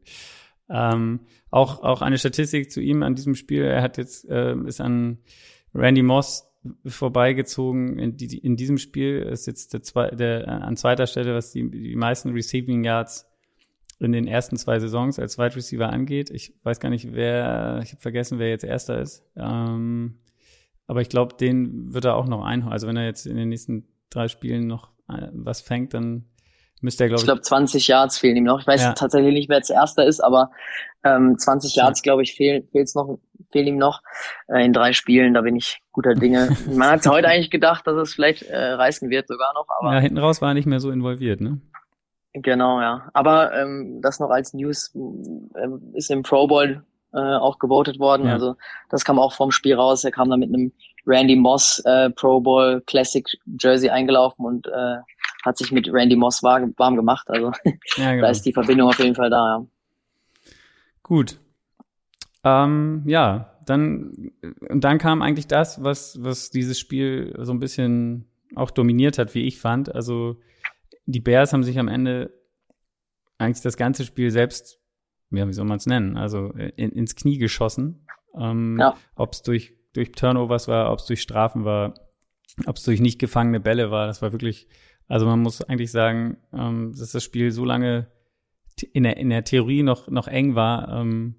Ähm, 0.70 1.22
auch, 1.52 1.84
auch 1.84 2.02
eine 2.02 2.18
Statistik 2.18 2.72
zu 2.72 2.80
ihm 2.80 3.04
an 3.04 3.16
diesem 3.16 3.36
Spiel. 3.36 3.64
Er 3.64 3.82
hat 3.82 3.98
jetzt, 3.98 4.30
äh, 4.30 4.56
ist 4.66 4.82
an 4.82 5.20
Randy 5.74 6.04
Moss 6.04 6.48
vorbeigezogen 6.86 7.98
in, 7.98 8.18
die, 8.18 8.38
in 8.38 8.56
diesem 8.56 8.78
Spiel. 8.78 9.20
Ist 9.24 9.48
jetzt 9.48 9.74
der, 9.74 9.82
zwei, 9.82 10.10
der 10.12 10.48
an 10.48 10.78
zweiter 10.78 11.08
Stelle, 11.08 11.36
was 11.36 11.52
die, 11.52 11.70
die 11.70 11.96
meisten 11.96 12.32
Receiving 12.32 12.84
Yards 12.84 13.26
in 14.00 14.12
den 14.12 14.28
ersten 14.28 14.56
zwei 14.58 14.80
Saisons 14.80 15.20
als 15.20 15.38
Wide 15.38 15.56
Receiver 15.56 15.90
angeht. 15.90 16.30
Ich 16.30 16.54
weiß 16.64 16.80
gar 16.80 16.90
nicht, 16.90 17.14
wer, 17.14 17.82
ich 17.84 17.92
habe 17.92 18.02
vergessen, 18.02 18.40
wer 18.40 18.50
jetzt 18.50 18.64
Erster 18.64 19.02
ist. 19.02 19.26
Ähm, 19.36 20.20
aber 20.90 21.02
ich 21.02 21.10
glaube, 21.10 21.36
den 21.36 21.94
wird 21.94 22.06
er 22.06 22.16
auch 22.16 22.26
noch 22.26 22.44
einholen. 22.44 22.74
Also 22.74 22.88
wenn 22.88 22.98
er 22.98 23.06
jetzt 23.06 23.28
in 23.28 23.38
den 23.38 23.50
nächsten 23.50 23.88
drei 24.10 24.28
Spielen 24.28 24.66
noch 24.66 24.90
äh, 25.08 25.28
was 25.34 25.62
fängt, 25.62 25.94
dann 25.94 26.26
müsste 26.82 27.04
er, 27.04 27.10
glaube 27.10 27.20
ich. 27.20 27.24
Ich 27.26 27.28
glaube, 27.28 27.42
20 27.42 27.88
Yards 27.88 28.18
fehlen 28.18 28.38
ihm 28.38 28.46
noch. 28.46 28.60
Ich 28.60 28.66
weiß 28.66 28.82
ja. 28.82 28.94
tatsächlich 28.94 29.36
nicht, 29.36 29.50
wer 29.50 29.58
jetzt 29.58 29.70
Erster 29.70 30.08
ist, 30.08 30.20
aber 30.20 30.50
ähm, 31.04 31.38
20 31.38 31.76
Yards, 31.76 32.02
glaube 32.02 32.24
ich, 32.24 32.34
fehlen, 32.34 32.68
fehlt's 32.72 32.96
noch, 32.96 33.20
fehlen 33.52 33.68
ihm 33.68 33.78
noch 33.78 34.02
äh, 34.48 34.66
in 34.66 34.74
drei 34.74 34.94
Spielen. 34.94 35.36
Da 35.36 35.42
bin 35.42 35.56
ich 35.56 35.80
guter 35.92 36.16
Dinge. 36.16 36.58
Man 36.74 36.90
hat 36.90 37.06
heute 37.06 37.28
eigentlich 37.28 37.52
gedacht, 37.52 37.86
dass 37.86 37.96
es 37.96 38.16
vielleicht 38.16 38.42
äh, 38.42 38.58
reißen 38.58 39.12
wird 39.12 39.28
sogar 39.28 39.54
noch. 39.54 39.68
Aber 39.80 39.94
ja, 39.94 40.00
hinten 40.00 40.18
raus 40.18 40.42
war 40.42 40.50
er 40.50 40.54
nicht 40.56 40.66
mehr 40.66 40.80
so 40.80 40.90
involviert, 40.90 41.40
ne? 41.40 41.62
Genau, 42.34 42.82
ja. 42.82 43.12
Aber 43.14 43.54
ähm, 43.54 44.00
das 44.02 44.20
noch 44.20 44.32
als 44.32 44.56
News 44.56 44.96
äh, 45.54 45.68
ist 45.94 46.10
im 46.10 46.24
Pro 46.24 46.48
Bowl 46.48 46.84
äh, 47.14 47.18
auch 47.18 47.60
gewotet 47.60 48.00
worden. 48.00 48.28
Ja. 48.28 48.34
Also 48.34 48.56
das 48.90 49.04
kam 49.04 49.20
auch 49.20 49.34
vom 49.34 49.52
Spiel 49.52 49.76
raus. 49.76 50.04
Er 50.04 50.12
kam 50.12 50.30
da 50.30 50.38
mit 50.38 50.50
einem 50.50 50.72
Randy 51.06 51.36
Moss 51.36 51.80
äh, 51.86 52.10
Pro 52.12 52.40
Bowl 52.40 52.82
Classic 52.86 53.26
Jersey 53.60 53.90
eingelaufen 53.90 54.46
und 54.46 54.68
äh, 54.68 54.98
hat 55.44 55.58
sich 55.58 55.72
mit 55.72 55.92
Randy 55.92 56.16
Moss 56.16 56.44
warm, 56.44 56.74
warm 56.78 56.96
gemacht. 56.96 57.30
Also 57.30 57.52
ja, 57.98 58.12
genau. 58.12 58.22
da 58.22 58.30
ist 58.30 58.44
die 58.44 58.54
Verbindung 58.54 58.90
auf 58.90 59.00
jeden 59.00 59.16
Fall 59.16 59.30
da. 59.30 59.38
Ja. 59.38 59.66
Gut. 61.04 61.40
Ähm, 62.44 63.04
ja, 63.06 63.56
dann 63.66 64.32
und 64.70 64.84
dann 64.84 64.98
kam 64.98 65.22
eigentlich 65.22 65.48
das, 65.48 65.84
was 65.84 66.18
was 66.22 66.50
dieses 66.50 66.80
Spiel 66.80 67.36
so 67.40 67.52
ein 67.52 67.60
bisschen 67.60 68.30
auch 68.56 68.72
dominiert 68.72 69.18
hat, 69.18 69.36
wie 69.36 69.46
ich 69.46 69.60
fand. 69.60 69.94
Also 69.94 70.38
die 71.06 71.20
Bears 71.20 71.54
haben 71.54 71.64
sich 71.64 71.80
am 71.80 71.88
Ende 71.88 72.34
eigentlich 73.38 73.62
das 73.62 73.78
ganze 73.78 74.06
Spiel 74.06 74.32
selbst, 74.32 74.79
ja, 75.32 75.48
wie 75.48 75.54
soll 75.54 75.66
man 75.66 75.78
es 75.78 75.86
nennen, 75.86 76.18
also 76.18 76.52
in, 76.52 76.92
ins 76.92 77.16
Knie 77.16 77.38
geschossen. 77.38 78.06
Ähm, 78.38 78.78
ja. 78.80 78.96
Ob 79.16 79.34
es 79.34 79.42
durch, 79.42 79.74
durch 79.94 80.12
Turnovers 80.12 80.68
war, 80.68 80.92
ob 80.92 81.00
es 81.00 81.06
durch 81.06 81.22
Strafen 81.22 81.66
war, 81.66 81.94
ob 82.66 82.78
es 82.78 82.84
durch 82.84 83.00
nicht 83.00 83.20
gefangene 83.20 83.60
Bälle 83.60 83.92
war. 83.92 84.08
Das 84.08 84.22
war 84.22 84.32
wirklich, 84.32 84.68
also 85.08 85.26
man 85.26 85.40
muss 85.42 85.62
eigentlich 85.62 85.92
sagen, 85.92 86.38
ähm, 86.54 86.94
dass 86.98 87.12
das 87.12 87.24
Spiel 87.24 87.52
so 87.52 87.66
lange 87.66 88.12
in 88.94 89.04
der, 89.04 89.18
in 89.18 89.30
der 89.30 89.44
Theorie 89.44 89.84
noch, 89.84 90.08
noch 90.08 90.28
eng 90.28 90.56
war, 90.56 91.02
ähm, 91.02 91.36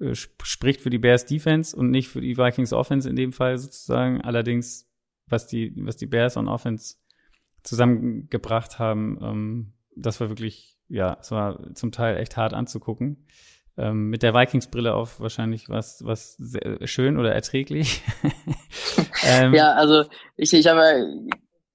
äh, 0.00 0.14
spricht 0.14 0.80
für 0.80 0.90
die 0.90 0.98
Bears 0.98 1.26
Defense 1.26 1.76
und 1.76 1.90
nicht 1.90 2.08
für 2.08 2.20
die 2.20 2.36
Vikings 2.36 2.72
Offense 2.72 3.08
in 3.08 3.16
dem 3.16 3.32
Fall 3.32 3.56
sozusagen. 3.58 4.20
Allerdings, 4.20 4.90
was 5.26 5.46
die, 5.46 5.72
was 5.76 5.96
die 5.96 6.06
Bears 6.06 6.36
on 6.36 6.48
Offense 6.48 6.96
zusammengebracht 7.62 8.78
haben, 8.78 9.18
ähm, 9.22 9.72
das 9.96 10.20
war 10.20 10.28
wirklich, 10.28 10.75
ja, 10.88 11.16
es 11.20 11.30
war 11.30 11.74
zum 11.74 11.92
Teil 11.92 12.16
echt 12.16 12.36
hart 12.36 12.54
anzugucken. 12.54 13.26
Ähm, 13.78 14.08
mit 14.08 14.22
der 14.22 14.32
Vikings-Brille 14.32 14.94
auf 14.94 15.20
wahrscheinlich 15.20 15.68
was, 15.68 16.02
was 16.04 16.36
sehr 16.36 16.86
schön 16.86 17.18
oder 17.18 17.34
erträglich. 17.34 18.02
ähm, 19.26 19.52
ja, 19.52 19.72
also 19.74 20.04
ich, 20.36 20.54
ich 20.54 20.66
habe 20.66 20.80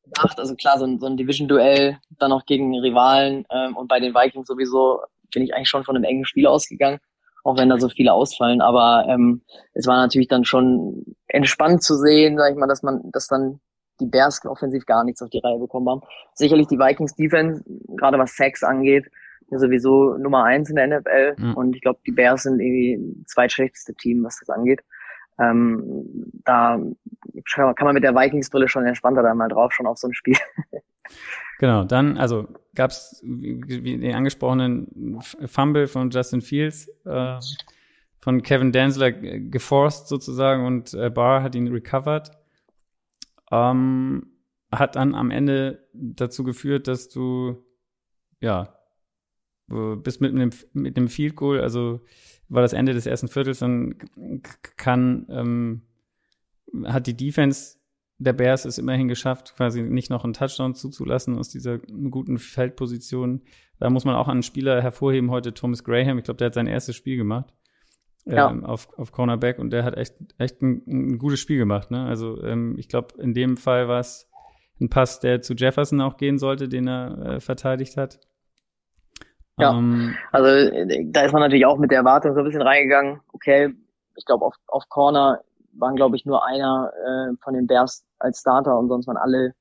gedacht, 0.05 0.39
also 0.39 0.55
klar, 0.55 0.79
so 0.79 0.85
ein, 0.85 0.99
so 0.99 1.05
ein 1.05 1.15
Division-Duell 1.17 1.99
dann 2.17 2.31
noch 2.31 2.45
gegen 2.45 2.73
Rivalen 2.79 3.45
ähm, 3.51 3.77
und 3.77 3.87
bei 3.87 3.99
den 3.99 4.15
Vikings 4.15 4.47
sowieso 4.47 5.01
bin 5.31 5.43
ich 5.43 5.53
eigentlich 5.53 5.69
schon 5.69 5.83
von 5.83 5.95
einem 5.95 6.03
engen 6.03 6.25
Spiel 6.25 6.47
ausgegangen, 6.47 6.99
auch 7.43 7.57
wenn 7.57 7.69
da 7.69 7.79
so 7.79 7.87
viele 7.87 8.13
ausfallen. 8.13 8.61
Aber 8.61 9.05
ähm, 9.07 9.43
es 9.73 9.85
war 9.85 9.97
natürlich 9.97 10.27
dann 10.27 10.43
schon 10.43 11.15
entspannt 11.27 11.83
zu 11.83 11.95
sehen, 11.95 12.37
sag 12.37 12.51
ich 12.51 12.57
mal, 12.57 12.67
dass 12.67 12.83
man, 12.83 13.11
dass 13.11 13.27
dann 13.27 13.59
die 14.01 14.07
Bears 14.07 14.45
offensiv 14.45 14.85
gar 14.85 15.03
nichts 15.03 15.21
auf 15.21 15.29
die 15.29 15.39
Reihe 15.39 15.59
bekommen 15.59 15.87
haben. 15.89 16.01
Sicherlich 16.33 16.67
die 16.67 16.79
Vikings 16.79 17.15
Defense, 17.15 17.63
gerade 17.95 18.17
was 18.17 18.35
Sacks 18.35 18.63
angeht, 18.63 19.05
ja 19.51 19.59
sowieso 19.59 20.17
Nummer 20.17 20.43
eins 20.43 20.69
in 20.69 20.75
der 20.75 20.87
NFL. 20.87 21.35
Mhm. 21.37 21.53
Und 21.53 21.75
ich 21.75 21.81
glaube, 21.81 21.99
die 22.05 22.11
Bears 22.11 22.43
sind 22.43 22.59
irgendwie 22.59 23.23
zweitschlechteste 23.25 23.93
Team, 23.93 24.23
was 24.23 24.39
das 24.39 24.49
angeht. 24.49 24.81
Ähm, 25.39 26.31
da 26.45 26.79
kann 27.45 27.85
man 27.85 27.93
mit 27.93 28.03
der 28.03 28.15
Vikings-Brille 28.15 28.67
schon 28.67 28.85
entspannter 28.85 29.23
da 29.23 29.33
mal 29.33 29.47
drauf 29.47 29.71
schon 29.71 29.87
auf 29.87 29.97
so 29.97 30.07
ein 30.07 30.13
Spiel. 30.13 30.37
Genau, 31.59 31.83
dann, 31.83 32.17
also 32.17 32.47
gab 32.73 32.89
es, 32.89 33.21
wie 33.23 33.99
den 33.99 34.15
angesprochenen 34.15 35.19
Fumble 35.45 35.85
von 35.85 36.09
Justin 36.09 36.41
Fields, 36.41 36.89
äh, 37.05 37.37
von 38.19 38.41
Kevin 38.41 38.71
Danzler 38.71 39.11
geforst 39.11 40.07
sozusagen 40.07 40.65
und 40.65 40.95
äh, 40.95 41.11
Barr 41.11 41.43
hat 41.43 41.53
ihn 41.53 41.67
recovered 41.67 42.31
ähm, 43.51 44.27
hat 44.71 44.95
dann 44.95 45.15
am 45.15 45.31
Ende 45.31 45.87
dazu 45.93 46.43
geführt, 46.43 46.87
dass 46.87 47.09
du 47.09 47.63
ja 48.39 48.75
bist 49.67 50.19
mit 50.19 50.33
einem 50.33 50.49
mit 50.73 50.97
einem 50.97 51.07
Field 51.07 51.35
Goal, 51.35 51.61
also 51.61 52.01
war 52.49 52.61
das 52.61 52.73
Ende 52.73 52.93
des 52.93 53.05
ersten 53.05 53.29
Viertels, 53.29 53.59
dann 53.59 53.95
kann 54.75 55.25
ähm, 55.29 55.81
hat 56.85 57.07
die 57.07 57.15
Defense 57.15 57.77
der 58.17 58.33
Bears 58.33 58.65
es 58.65 58.77
immerhin 58.77 59.07
geschafft, 59.07 59.55
quasi 59.55 59.81
nicht 59.81 60.09
noch 60.09 60.23
einen 60.23 60.33
Touchdown 60.33 60.75
zuzulassen 60.75 61.37
aus 61.37 61.49
dieser 61.49 61.79
guten 61.79 62.37
Feldposition. 62.37 63.41
Da 63.79 63.89
muss 63.89 64.05
man 64.05 64.15
auch 64.15 64.27
einen 64.27 64.43
Spieler 64.43 64.81
hervorheben 64.81 65.31
heute, 65.31 65.55
Thomas 65.55 65.83
Graham. 65.83 66.19
Ich 66.19 66.25
glaube, 66.25 66.37
der 66.37 66.47
hat 66.47 66.53
sein 66.53 66.67
erstes 66.67 66.95
Spiel 66.95 67.17
gemacht 67.17 67.51
ja. 68.25 68.49
ähm, 68.49 68.65
auf, 68.65 68.87
auf 68.97 69.11
Cornerback 69.11 69.59
und 69.59 69.71
der 69.71 69.83
hat 69.83 69.97
echt, 69.97 70.15
echt 70.37 70.61
ein, 70.61 70.83
ein 70.87 71.17
gutes 71.17 71.39
Spiel 71.39 71.57
gemacht. 71.57 71.91
Ne? 71.91 72.05
Also 72.05 72.41
ähm, 72.43 72.75
ich 72.77 72.87
glaube, 72.89 73.21
in 73.21 73.33
dem 73.33 73.57
Fall 73.57 73.87
war 73.87 73.99
es 73.99 74.29
ein 74.79 74.89
Pass, 74.89 75.19
der 75.19 75.41
zu 75.41 75.53
Jefferson 75.53 76.01
auch 76.01 76.17
gehen 76.17 76.37
sollte, 76.37 76.67
den 76.67 76.87
er 76.87 77.17
äh, 77.19 77.39
verteidigt 77.39 77.97
hat. 77.97 78.19
Ja, 79.57 79.77
ähm, 79.77 80.15
also 80.31 80.47
da 81.05 81.21
ist 81.21 81.33
man 81.33 81.41
natürlich 81.41 81.65
auch 81.65 81.77
mit 81.77 81.91
der 81.91 81.99
Erwartung 81.99 82.33
so 82.33 82.39
ein 82.39 82.45
bisschen 82.45 82.61
reingegangen. 82.61 83.21
Okay, 83.33 83.73
ich 84.15 84.25
glaube, 84.25 84.45
auf, 84.45 84.55
auf 84.67 84.89
Corner 84.89 85.41
waren, 85.73 85.95
glaube 85.95 86.15
ich, 86.15 86.25
nur 86.25 86.45
einer 86.45 86.91
äh, 87.05 87.35
von 87.43 87.53
den 87.53 87.67
Bears 87.67 88.03
als 88.19 88.39
Starter 88.39 88.77
und 88.77 88.89
sonst 88.89 89.07
waren 89.07 89.17
alle 89.17 89.53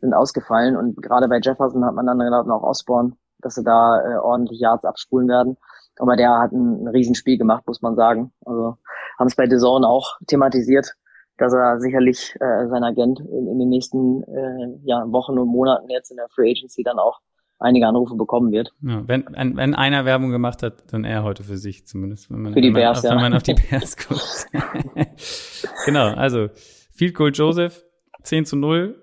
sind 0.00 0.14
ausgefallen. 0.14 0.76
Und 0.76 1.00
gerade 1.02 1.28
bei 1.28 1.40
Jefferson 1.42 1.84
hat 1.84 1.94
man 1.94 2.06
dann 2.06 2.18
gedacht, 2.18 2.48
auch 2.48 2.62
Osborne, 2.62 3.12
dass 3.38 3.54
sie 3.54 3.64
da 3.64 4.00
äh, 4.00 4.16
ordentlich 4.16 4.60
Yards 4.60 4.84
abspulen 4.84 5.28
werden. 5.28 5.56
Aber 6.00 6.16
der 6.16 6.38
hat 6.38 6.52
ein, 6.52 6.84
ein 6.84 6.88
Riesenspiel 6.88 7.38
gemacht, 7.38 7.64
muss 7.66 7.82
man 7.82 7.94
sagen. 7.94 8.32
Also 8.44 8.76
haben 9.18 9.26
es 9.26 9.36
bei 9.36 9.46
Zone 9.46 9.86
auch 9.86 10.18
thematisiert, 10.26 10.94
dass 11.36 11.52
er 11.52 11.78
sicherlich 11.80 12.34
äh, 12.40 12.68
sein 12.68 12.82
Agent 12.82 13.20
in, 13.20 13.46
in 13.48 13.58
den 13.58 13.68
nächsten 13.68 14.22
äh, 14.22 14.78
ja, 14.84 15.04
Wochen 15.12 15.38
und 15.38 15.48
Monaten 15.48 15.90
jetzt 15.90 16.10
in 16.10 16.16
der 16.16 16.28
Free 16.28 16.50
Agency 16.50 16.82
dann 16.82 16.98
auch 16.98 17.20
einige 17.58 17.86
Anrufe 17.86 18.16
bekommen 18.16 18.50
wird. 18.50 18.72
Ja, 18.80 19.06
wenn, 19.06 19.26
wenn 19.34 19.74
einer 19.74 20.04
Werbung 20.06 20.30
gemacht 20.30 20.62
hat, 20.62 20.92
dann 20.92 21.04
er 21.04 21.22
heute 21.22 21.44
für 21.44 21.58
sich 21.58 21.86
zumindest. 21.86 22.30
Wenn 22.30 22.42
man, 22.42 22.52
für 22.54 22.62
die 22.62 22.70
Bears, 22.70 23.02
ja. 23.02 23.10
Wenn 23.10 23.20
man 23.20 23.34
auf 23.34 23.42
die 23.42 23.54
Bears 23.54 23.96
guckt. 24.08 24.46
genau, 25.84 26.08
also 26.14 26.48
Field 26.90 27.14
Goal 27.14 27.32
Joseph, 27.32 27.84
10 28.22 28.46
zu 28.46 28.56
0. 28.56 28.96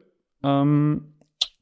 Ähm, 0.44 1.14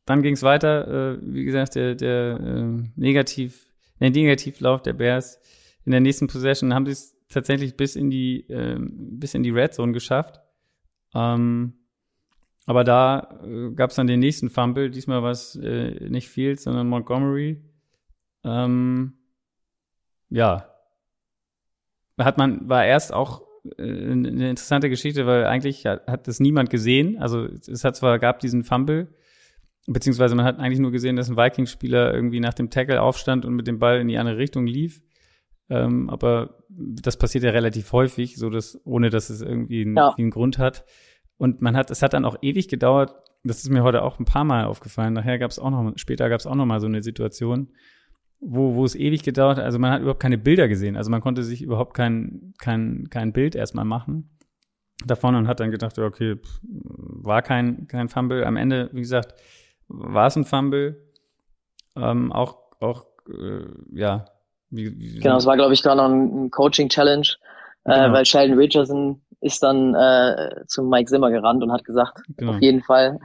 dann 0.06 0.21
ging 0.21 0.34
es 0.34 0.43
weiter, 0.43 1.15
äh, 1.15 1.17
wie 1.21 1.45
gesagt, 1.45 1.76
der, 1.76 1.95
der 1.95 2.39
äh, 2.39 2.84
Negativ, 2.95 3.74
der 3.99 4.10
Negativlauf 4.12 4.81
der 4.81 4.93
Bears. 4.93 5.39
In 5.86 5.91
der 5.91 6.01
nächsten 6.01 6.27
Possession 6.27 6.73
haben 6.73 6.86
sie 6.86 6.91
es 6.93 7.15
tatsächlich 7.29 7.77
bis 7.77 7.95
in 7.95 8.10
die, 8.10 8.41
äh, 8.49 8.77
bis 8.79 9.34
in 9.34 9.43
die 9.43 9.51
Red 9.51 9.73
Zone 9.73 9.93
geschafft. 9.93 10.41
Ähm, 11.13 11.73
aber 12.65 12.84
da 12.84 13.39
äh, 13.43 13.71
gab 13.71 13.91
es 13.91 13.95
dann 13.95 14.08
den 14.08 14.19
nächsten 14.19 14.49
Fumble. 14.49 14.89
Diesmal 14.89 15.21
war 15.21 15.31
es 15.31 15.55
äh, 15.55 16.10
nicht 16.10 16.29
Fields, 16.29 16.63
sondern 16.63 16.88
Montgomery. 16.88 17.62
Ähm, 18.43 19.13
ja. 20.29 20.69
Hat 22.17 22.38
man, 22.38 22.67
war 22.67 22.86
erst 22.86 23.13
auch 23.13 23.43
äh, 23.77 23.84
eine 23.84 24.49
interessante 24.49 24.89
Geschichte, 24.89 25.25
weil 25.25 25.45
eigentlich 25.45 25.86
hat, 25.86 26.08
hat 26.08 26.27
das 26.27 26.39
niemand 26.39 26.69
gesehen. 26.69 27.17
Also 27.19 27.45
es 27.45 27.84
hat 27.84 27.95
zwar 27.95 28.17
gab 28.19 28.39
diesen 28.39 28.63
Fumble, 28.63 29.13
beziehungsweise 29.88 30.36
man 30.36 30.45
hat 30.45 30.60
eigentlich 30.60 30.80
nur 30.80 30.91
gesehen, 30.91 31.15
dass 31.15 31.30
ein 31.30 31.38
Vikings-Spieler 31.38 32.13
irgendwie 32.13 32.39
nach 32.39 32.54
dem 32.54 32.69
Tackle 32.69 33.02
aufstand 33.02 33.45
und 33.45 33.54
mit 33.56 33.67
dem 33.67 33.80
Ball 33.80 34.00
in 34.00 34.08
die 34.08 34.17
andere 34.17 34.38
Richtung 34.38 34.67
lief. 34.67 35.02
Ähm, 35.69 36.10
aber 36.10 36.63
das 36.69 37.17
passiert 37.17 37.43
ja 37.43 37.52
relativ 37.52 37.91
häufig, 37.91 38.38
so 38.38 38.50
dass, 38.50 38.80
ohne 38.86 39.10
dass 39.10 39.30
es 39.30 39.41
irgendwie 39.41 39.82
einen, 39.82 39.95
ja. 39.95 40.13
einen 40.17 40.30
Grund 40.30 40.58
hat. 40.58 40.86
Und 41.38 41.62
man 41.62 41.76
hat, 41.76 41.91
es 41.91 42.02
hat 42.02 42.13
dann 42.13 42.26
auch 42.26 42.38
ewig 42.41 42.67
gedauert. 42.67 43.15
Das 43.43 43.58
ist 43.58 43.69
mir 43.69 43.84
heute 43.84 44.04
auch 44.04 44.19
ein 44.19 44.26
paar 44.26 44.43
Mal 44.43 44.65
aufgefallen. 44.65 45.13
Nachher 45.13 45.38
gab 45.38 45.52
es 45.52 45.60
auch 45.60 45.69
noch, 45.69 45.93
später 45.98 46.30
gab 46.30 46.39
es 46.39 46.48
auch 46.48 46.56
noch 46.56 46.65
mal 46.65 46.80
so 46.80 46.88
eine 46.88 47.04
Situation, 47.04 47.69
wo, 48.39 48.76
wo 48.76 48.86
es 48.86 48.95
ewig 48.95 49.24
gedauert 49.24 49.58
hat. 49.58 49.65
Also 49.65 49.80
man 49.80 49.91
hat 49.91 50.02
überhaupt 50.02 50.21
keine 50.21 50.38
Bilder 50.38 50.67
gesehen. 50.67 50.95
Also 50.95 51.12
man 51.12 51.21
konnte 51.21 51.43
sich 51.43 51.62
überhaupt 51.62 51.95
kein, 51.95 52.54
kein, 52.58 53.08
kein 53.10 53.34
Bild 53.34 53.56
erstmal 53.56 53.86
machen 53.86 54.30
davon 55.06 55.36
und 55.36 55.48
hat 55.48 55.60
dann 55.60 55.71
gedacht, 55.71 56.00
okay, 56.00 56.38
war 56.63 57.41
kein, 57.41 57.88
kein 57.88 58.08
Fumble. 58.08 58.45
Am 58.45 58.56
Ende, 58.56 58.89
wie 58.93 59.02
gesagt, 59.02 59.34
war 59.88 60.28
es 60.28 60.36
ein 60.36 60.45
Fumble. 60.45 61.02
Ähm, 61.95 62.32
auch, 62.32 62.58
auch, 62.80 63.06
äh, 63.30 63.65
ja. 63.93 64.26
Wie, 64.69 64.98
wie 65.00 65.19
genau, 65.19 65.38
es 65.38 65.45
war, 65.45 65.56
glaube 65.56 65.74
ich, 65.74 65.82
da 65.82 65.95
noch 65.95 66.10
ein 66.10 66.52
Coaching-Challenge, 66.52 67.28
äh, 67.86 67.93
genau. 67.93 68.13
weil 68.13 68.26
Sheldon 68.26 68.58
Richardson 68.58 69.21
ist 69.41 69.62
dann 69.62 69.93
äh, 69.93 70.65
zu 70.67 70.84
Mike 70.84 71.10
Zimmer 71.10 71.30
gerannt 71.30 71.63
und 71.63 71.71
hat 71.71 71.86
gesagt, 71.86 72.21
genau. 72.36 72.54
auf 72.54 72.62
jeden 72.62 72.82
Fall 72.82 73.19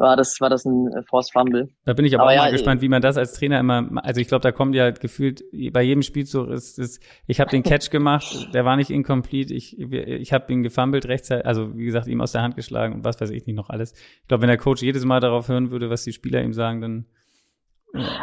war 0.00 0.16
das, 0.16 0.40
war 0.40 0.48
das 0.48 0.64
ein 0.64 0.90
Force 1.08 1.30
Fumble. 1.30 1.68
Da 1.84 1.92
bin 1.92 2.04
ich 2.04 2.14
aber, 2.14 2.24
aber 2.24 2.32
auch 2.32 2.34
ja, 2.34 2.42
mal 2.42 2.50
gespannt, 2.50 2.80
wie 2.80 2.88
man 2.88 3.02
das 3.02 3.16
als 3.16 3.34
Trainer 3.34 3.60
immer, 3.60 3.88
also 4.02 4.20
ich 4.20 4.28
glaube, 4.28 4.42
da 4.42 4.50
kommt 4.50 4.74
ja 4.74 4.90
gefühlt 4.90 5.44
bei 5.72 5.82
jedem 5.82 6.02
Spielzug 6.02 6.48
ist, 6.48 6.78
ist 6.78 7.02
ich 7.26 7.38
habe 7.38 7.50
den 7.50 7.62
Catch 7.62 7.90
gemacht, 7.90 8.48
der 8.54 8.64
war 8.64 8.76
nicht 8.76 8.90
incomplete, 8.90 9.54
ich, 9.54 9.78
ich 9.78 10.32
habe 10.32 10.52
ihn 10.52 10.62
gefummelt 10.62 11.06
rechtzeitig, 11.06 11.46
also 11.46 11.76
wie 11.76 11.84
gesagt, 11.84 12.06
ihm 12.06 12.20
aus 12.20 12.32
der 12.32 12.42
Hand 12.42 12.56
geschlagen 12.56 12.94
und 12.94 13.04
was 13.04 13.20
weiß 13.20 13.30
ich 13.30 13.46
nicht 13.46 13.56
noch 13.56 13.68
alles. 13.68 13.92
Ich 14.22 14.28
glaube, 14.28 14.42
wenn 14.42 14.48
der 14.48 14.58
Coach 14.58 14.82
jedes 14.82 15.04
Mal 15.04 15.20
darauf 15.20 15.48
hören 15.48 15.70
würde, 15.70 15.90
was 15.90 16.02
die 16.02 16.12
Spieler 16.12 16.42
ihm 16.42 16.54
sagen, 16.54 16.80
dann 16.80 17.06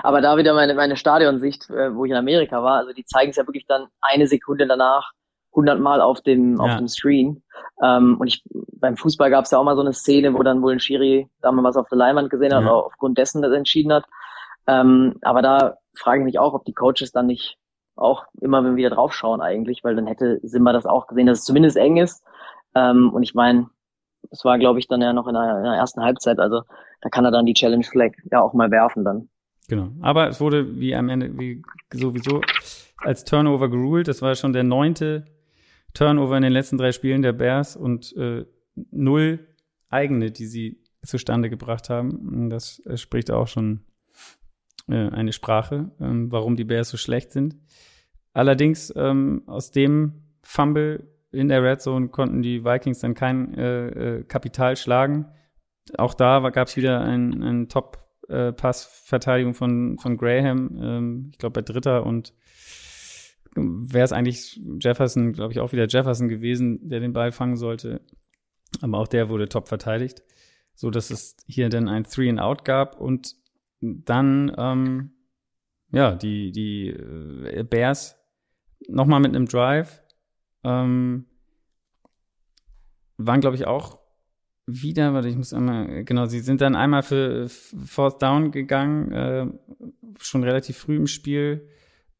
aber 0.01 0.21
da 0.21 0.37
wieder 0.37 0.53
meine, 0.53 0.73
meine 0.75 0.95
Stadionsicht, 0.95 1.69
äh, 1.69 1.93
wo 1.93 2.05
ich 2.05 2.11
in 2.11 2.17
Amerika 2.17 2.63
war, 2.63 2.77
also 2.77 2.93
die 2.93 3.03
zeigen 3.03 3.31
es 3.31 3.35
ja 3.35 3.45
wirklich 3.45 3.65
dann 3.67 3.87
eine 4.01 4.25
Sekunde 4.25 4.65
danach, 4.65 5.11
hundertmal 5.57 6.01
auf 6.01 6.21
dem, 6.21 6.61
auf 6.61 6.77
dem 6.77 6.87
Screen. 6.87 7.41
Ähm, 7.83 8.15
und 8.19 8.27
ich, 8.27 8.43
beim 8.79 8.95
Fußball 8.95 9.31
gab 9.31 9.45
es 9.45 9.51
ja 9.51 9.57
auch 9.57 9.63
mal 9.63 9.75
so 9.75 9.81
eine 9.81 9.91
Szene, 9.91 10.33
wo 10.33 10.43
dann 10.43 10.61
wohl 10.61 10.71
ein 10.71 10.79
Schiri 10.79 11.27
da 11.41 11.51
mal 11.51 11.63
was 11.63 11.75
auf 11.75 11.89
der 11.89 11.97
Leinwand 11.97 12.29
gesehen 12.29 12.53
hat, 12.53 12.63
ja. 12.63 12.71
aufgrund 12.71 13.17
dessen 13.17 13.41
das 13.41 13.51
entschieden 13.51 13.91
hat. 13.91 14.05
Ähm, 14.67 15.15
aber 15.23 15.41
da 15.41 15.77
frage 15.95 16.19
ich 16.19 16.25
mich 16.25 16.39
auch, 16.39 16.53
ob 16.53 16.63
die 16.63 16.73
Coaches 16.73 17.11
dann 17.11 17.25
nicht 17.25 17.57
auch 17.95 18.25
immer 18.39 18.75
wieder 18.75 18.91
draufschauen 18.91 19.41
eigentlich, 19.41 19.83
weil 19.83 19.95
dann 19.95 20.05
hätte 20.05 20.39
Simba 20.43 20.71
das 20.71 20.85
auch 20.85 21.07
gesehen, 21.07 21.25
dass 21.25 21.39
es 21.39 21.45
zumindest 21.45 21.75
eng 21.75 21.97
ist. 21.97 22.23
Ähm, 22.75 23.11
und 23.11 23.23
ich 23.23 23.33
meine, 23.33 23.67
es 24.29 24.45
war, 24.45 24.59
glaube 24.59 24.77
ich, 24.77 24.87
dann 24.87 25.01
ja 25.01 25.11
noch 25.11 25.27
in 25.27 25.33
der, 25.33 25.57
in 25.57 25.63
der, 25.63 25.73
ersten 25.73 26.03
Halbzeit, 26.03 26.39
also 26.39 26.61
da 27.01 27.09
kann 27.09 27.25
er 27.25 27.31
dann 27.31 27.47
die 27.47 27.55
Challenge 27.55 27.83
Flag 27.83 28.11
ja 28.31 28.41
auch 28.41 28.53
mal 28.53 28.69
werfen 28.69 29.03
dann. 29.03 29.29
Genau. 29.67 29.89
Aber 30.01 30.27
es 30.27 30.39
wurde 30.39 30.79
wie 30.79 30.95
am 30.95 31.09
Ende, 31.09 31.35
wie 31.37 31.63
sowieso 31.91 32.41
als 32.97 33.25
Turnover 33.25 33.69
geruled. 33.69 34.07
Das 34.07 34.21
war 34.21 34.35
schon 34.35 34.53
der 34.53 34.63
neunte 34.63 35.25
Turnover 35.97 36.37
in 36.37 36.43
den 36.43 36.53
letzten 36.53 36.77
drei 36.77 36.91
Spielen 36.91 37.23
der 37.23 37.33
Bears 37.33 37.75
und 37.75 38.15
äh, 38.15 38.45
null 38.91 39.47
eigene, 39.89 40.29
die 40.31 40.45
sie 40.45 40.83
zustande 41.03 41.49
gebracht 41.49 41.89
haben. 41.89 42.49
Das 42.51 42.79
äh, 42.85 42.97
spricht 42.97 43.31
auch 43.31 43.47
schon 43.47 43.81
äh, 44.87 45.09
eine 45.09 45.33
Sprache, 45.33 45.91
ähm, 45.99 46.31
warum 46.31 46.55
die 46.55 46.65
Bears 46.65 46.89
so 46.89 46.97
schlecht 46.97 47.31
sind. 47.31 47.55
Allerdings 48.33 48.93
ähm, 48.95 49.41
aus 49.47 49.71
dem 49.71 50.21
Fumble 50.43 51.07
in 51.31 51.47
der 51.47 51.63
Red 51.63 51.81
Zone 51.81 52.09
konnten 52.09 52.43
die 52.43 52.63
Vikings 52.63 52.99
dann 52.99 53.15
kein 53.15 53.55
äh, 53.55 53.87
äh, 53.87 54.23
Kapital 54.23 54.75
schlagen. 54.75 55.25
Auch 55.97 56.13
da 56.13 56.47
gab 56.51 56.67
es 56.67 56.77
wieder 56.77 57.01
ein, 57.01 57.41
ein 57.41 57.69
Top-Pass-Verteidigung 57.69 59.53
äh, 59.53 59.55
von, 59.55 59.97
von 59.97 60.17
Graham, 60.17 60.77
ähm, 60.79 61.29
ich 61.31 61.39
glaube 61.39 61.53
bei 61.53 61.61
Dritter 61.61 62.05
und 62.05 62.35
wäre 63.57 64.05
es 64.05 64.11
eigentlich 64.11 64.61
Jefferson, 64.79 65.33
glaube 65.33 65.53
ich, 65.53 65.59
auch 65.59 65.71
wieder 65.71 65.87
Jefferson 65.87 66.27
gewesen, 66.27 66.89
der 66.89 66.99
den 66.99 67.13
Ball 67.13 67.31
fangen 67.31 67.57
sollte. 67.57 68.01
Aber 68.81 68.99
auch 68.99 69.07
der 69.07 69.29
wurde 69.29 69.49
top 69.49 69.67
verteidigt, 69.67 70.23
so 70.75 70.89
dass 70.89 71.09
es 71.09 71.37
hier 71.47 71.69
dann 71.69 71.87
ein 71.87 72.03
Three 72.03 72.29
and 72.29 72.39
Out 72.39 72.65
gab 72.65 72.99
und 72.99 73.35
dann 73.81 74.51
ähm, 74.57 75.11
ja 75.91 76.15
die 76.15 76.51
die 76.51 76.89
äh, 76.89 77.63
Bears 77.63 78.17
nochmal 78.87 79.19
mit 79.19 79.35
einem 79.35 79.47
Drive 79.47 80.01
ähm, 80.63 81.25
waren 83.17 83.41
glaube 83.41 83.55
ich 83.55 83.65
auch 83.65 83.99
wieder, 84.67 85.13
warte, 85.13 85.29
ich 85.29 85.37
muss 85.37 85.53
einmal, 85.53 86.03
genau, 86.03 86.25
sie 86.25 86.41
sind 86.41 86.59
dann 86.59 86.75
einmal 86.75 87.01
für 87.01 87.47
Fourth 87.47 88.21
Down 88.21 88.51
gegangen, 88.51 89.11
äh, 89.13 89.47
schon 90.19 90.43
relativ 90.43 90.77
früh 90.77 90.97
im 90.97 91.07
Spiel 91.07 91.69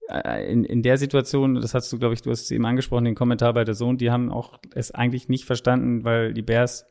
in, 0.10 0.64
in 0.64 0.82
der 0.84 0.98
Situation, 0.98 1.56
das 1.56 1.74
hast 1.74 1.92
du, 1.92 2.00
glaube 2.00 2.14
ich, 2.14 2.22
du 2.22 2.32
hast 2.32 2.44
es 2.44 2.52
eben 2.52 2.66
angesprochen, 2.66 3.06
den 3.06 3.16
Kommentar 3.16 3.54
bei 3.54 3.64
der 3.64 3.76
Sohn, 3.76 3.98
die 3.98 4.10
haben 4.10 4.32
auch 4.32 4.60
es 4.74 4.92
eigentlich 4.92 5.28
nicht 5.28 5.46
verstanden, 5.46 6.04
weil 6.04 6.34
die 6.34 6.42
Bears 6.42 6.86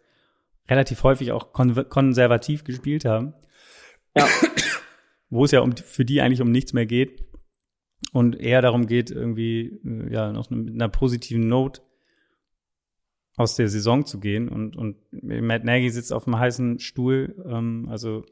relativ 0.69 1.03
häufig 1.03 1.33
auch 1.33 1.53
kon 1.53 1.89
konservativ 1.89 2.65
gespielt 2.65 3.05
haben. 3.05 3.35
Ja. 4.17 4.27
Wo 5.31 5.45
es 5.45 5.51
ja 5.51 5.61
um, 5.61 5.77
für 5.77 6.05
die 6.05 6.21
eigentlich 6.21 6.41
um 6.41 6.51
nichts 6.51 6.73
mehr 6.73 6.87
geht. 6.87 7.25
Und 8.13 8.39
eher 8.39 8.63
darum 8.63 8.87
geht, 8.87 9.11
irgendwie, 9.11 9.81
äh, 9.85 10.13
ja, 10.13 10.33
noch 10.33 10.51
mit 10.51 10.75
einer 10.75 10.89
positiven 10.89 11.49
Note 11.49 11.83
aus 13.37 13.57
der 13.57 13.69
Saison 13.69 14.07
zu 14.07 14.21
gehen. 14.21 14.49
Und, 14.49 14.77
und 14.77 14.97
Matt 15.11 15.65
Nagy 15.65 15.91
sitzt 15.91 16.13
auf 16.13 16.27
einem 16.27 16.39
heißen 16.39 16.79
Stuhl. 16.79 17.35
Ähm, 17.49 17.87
also 17.89 18.25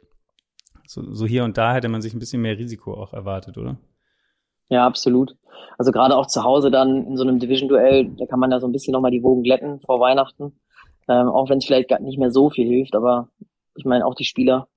so, 0.86 1.12
so 1.12 1.26
hier 1.26 1.44
und 1.44 1.58
da 1.58 1.74
hätte 1.74 1.88
man 1.88 2.02
sich 2.02 2.14
ein 2.14 2.18
bisschen 2.18 2.42
mehr 2.42 2.58
Risiko 2.58 2.94
auch 2.94 3.12
erwartet, 3.12 3.58
oder? 3.58 3.78
Ja, 4.68 4.86
absolut. 4.86 5.36
Also 5.78 5.92
gerade 5.92 6.16
auch 6.16 6.26
zu 6.26 6.42
Hause 6.44 6.70
dann 6.70 7.06
in 7.06 7.16
so 7.16 7.22
einem 7.22 7.38
Division-Duell, 7.38 8.10
da 8.16 8.26
kann 8.26 8.40
man 8.40 8.50
da 8.50 8.60
so 8.60 8.66
ein 8.66 8.72
bisschen 8.72 8.92
nochmal 8.92 9.10
die 9.10 9.22
Wogen 9.22 9.42
glätten 9.42 9.80
vor 9.80 10.00
Weihnachten. 10.00 10.58
Ähm, 11.08 11.28
auch 11.28 11.50
wenn 11.50 11.58
es 11.58 11.66
vielleicht 11.66 11.90
gar 11.90 12.00
nicht 12.00 12.18
mehr 12.18 12.30
so 12.30 12.48
viel 12.50 12.66
hilft, 12.66 12.94
aber 12.94 13.28
ich 13.76 13.84
meine 13.84 14.06
auch 14.06 14.14
die 14.14 14.24
Spieler, 14.24 14.68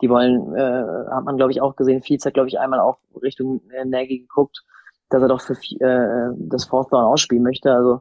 die 0.00 0.08
wollen, 0.08 0.54
äh, 0.54 0.84
hat 1.10 1.24
man 1.24 1.36
glaube 1.36 1.52
ich 1.52 1.60
auch 1.60 1.76
gesehen, 1.76 2.02
Fields 2.02 2.24
hat 2.24 2.34
glaube 2.34 2.48
ich 2.48 2.58
einmal 2.58 2.80
auch 2.80 2.98
Richtung 3.22 3.60
äh, 3.70 3.84
Nagy 3.84 4.20
geguckt, 4.20 4.64
dass 5.10 5.22
er 5.22 5.28
doch 5.28 5.40
für 5.40 5.54
äh, 5.80 6.34
das 6.38 6.64
Fourth 6.64 6.92
Down 6.92 7.04
ausspielen 7.04 7.44
möchte. 7.44 7.70
Also 7.70 8.00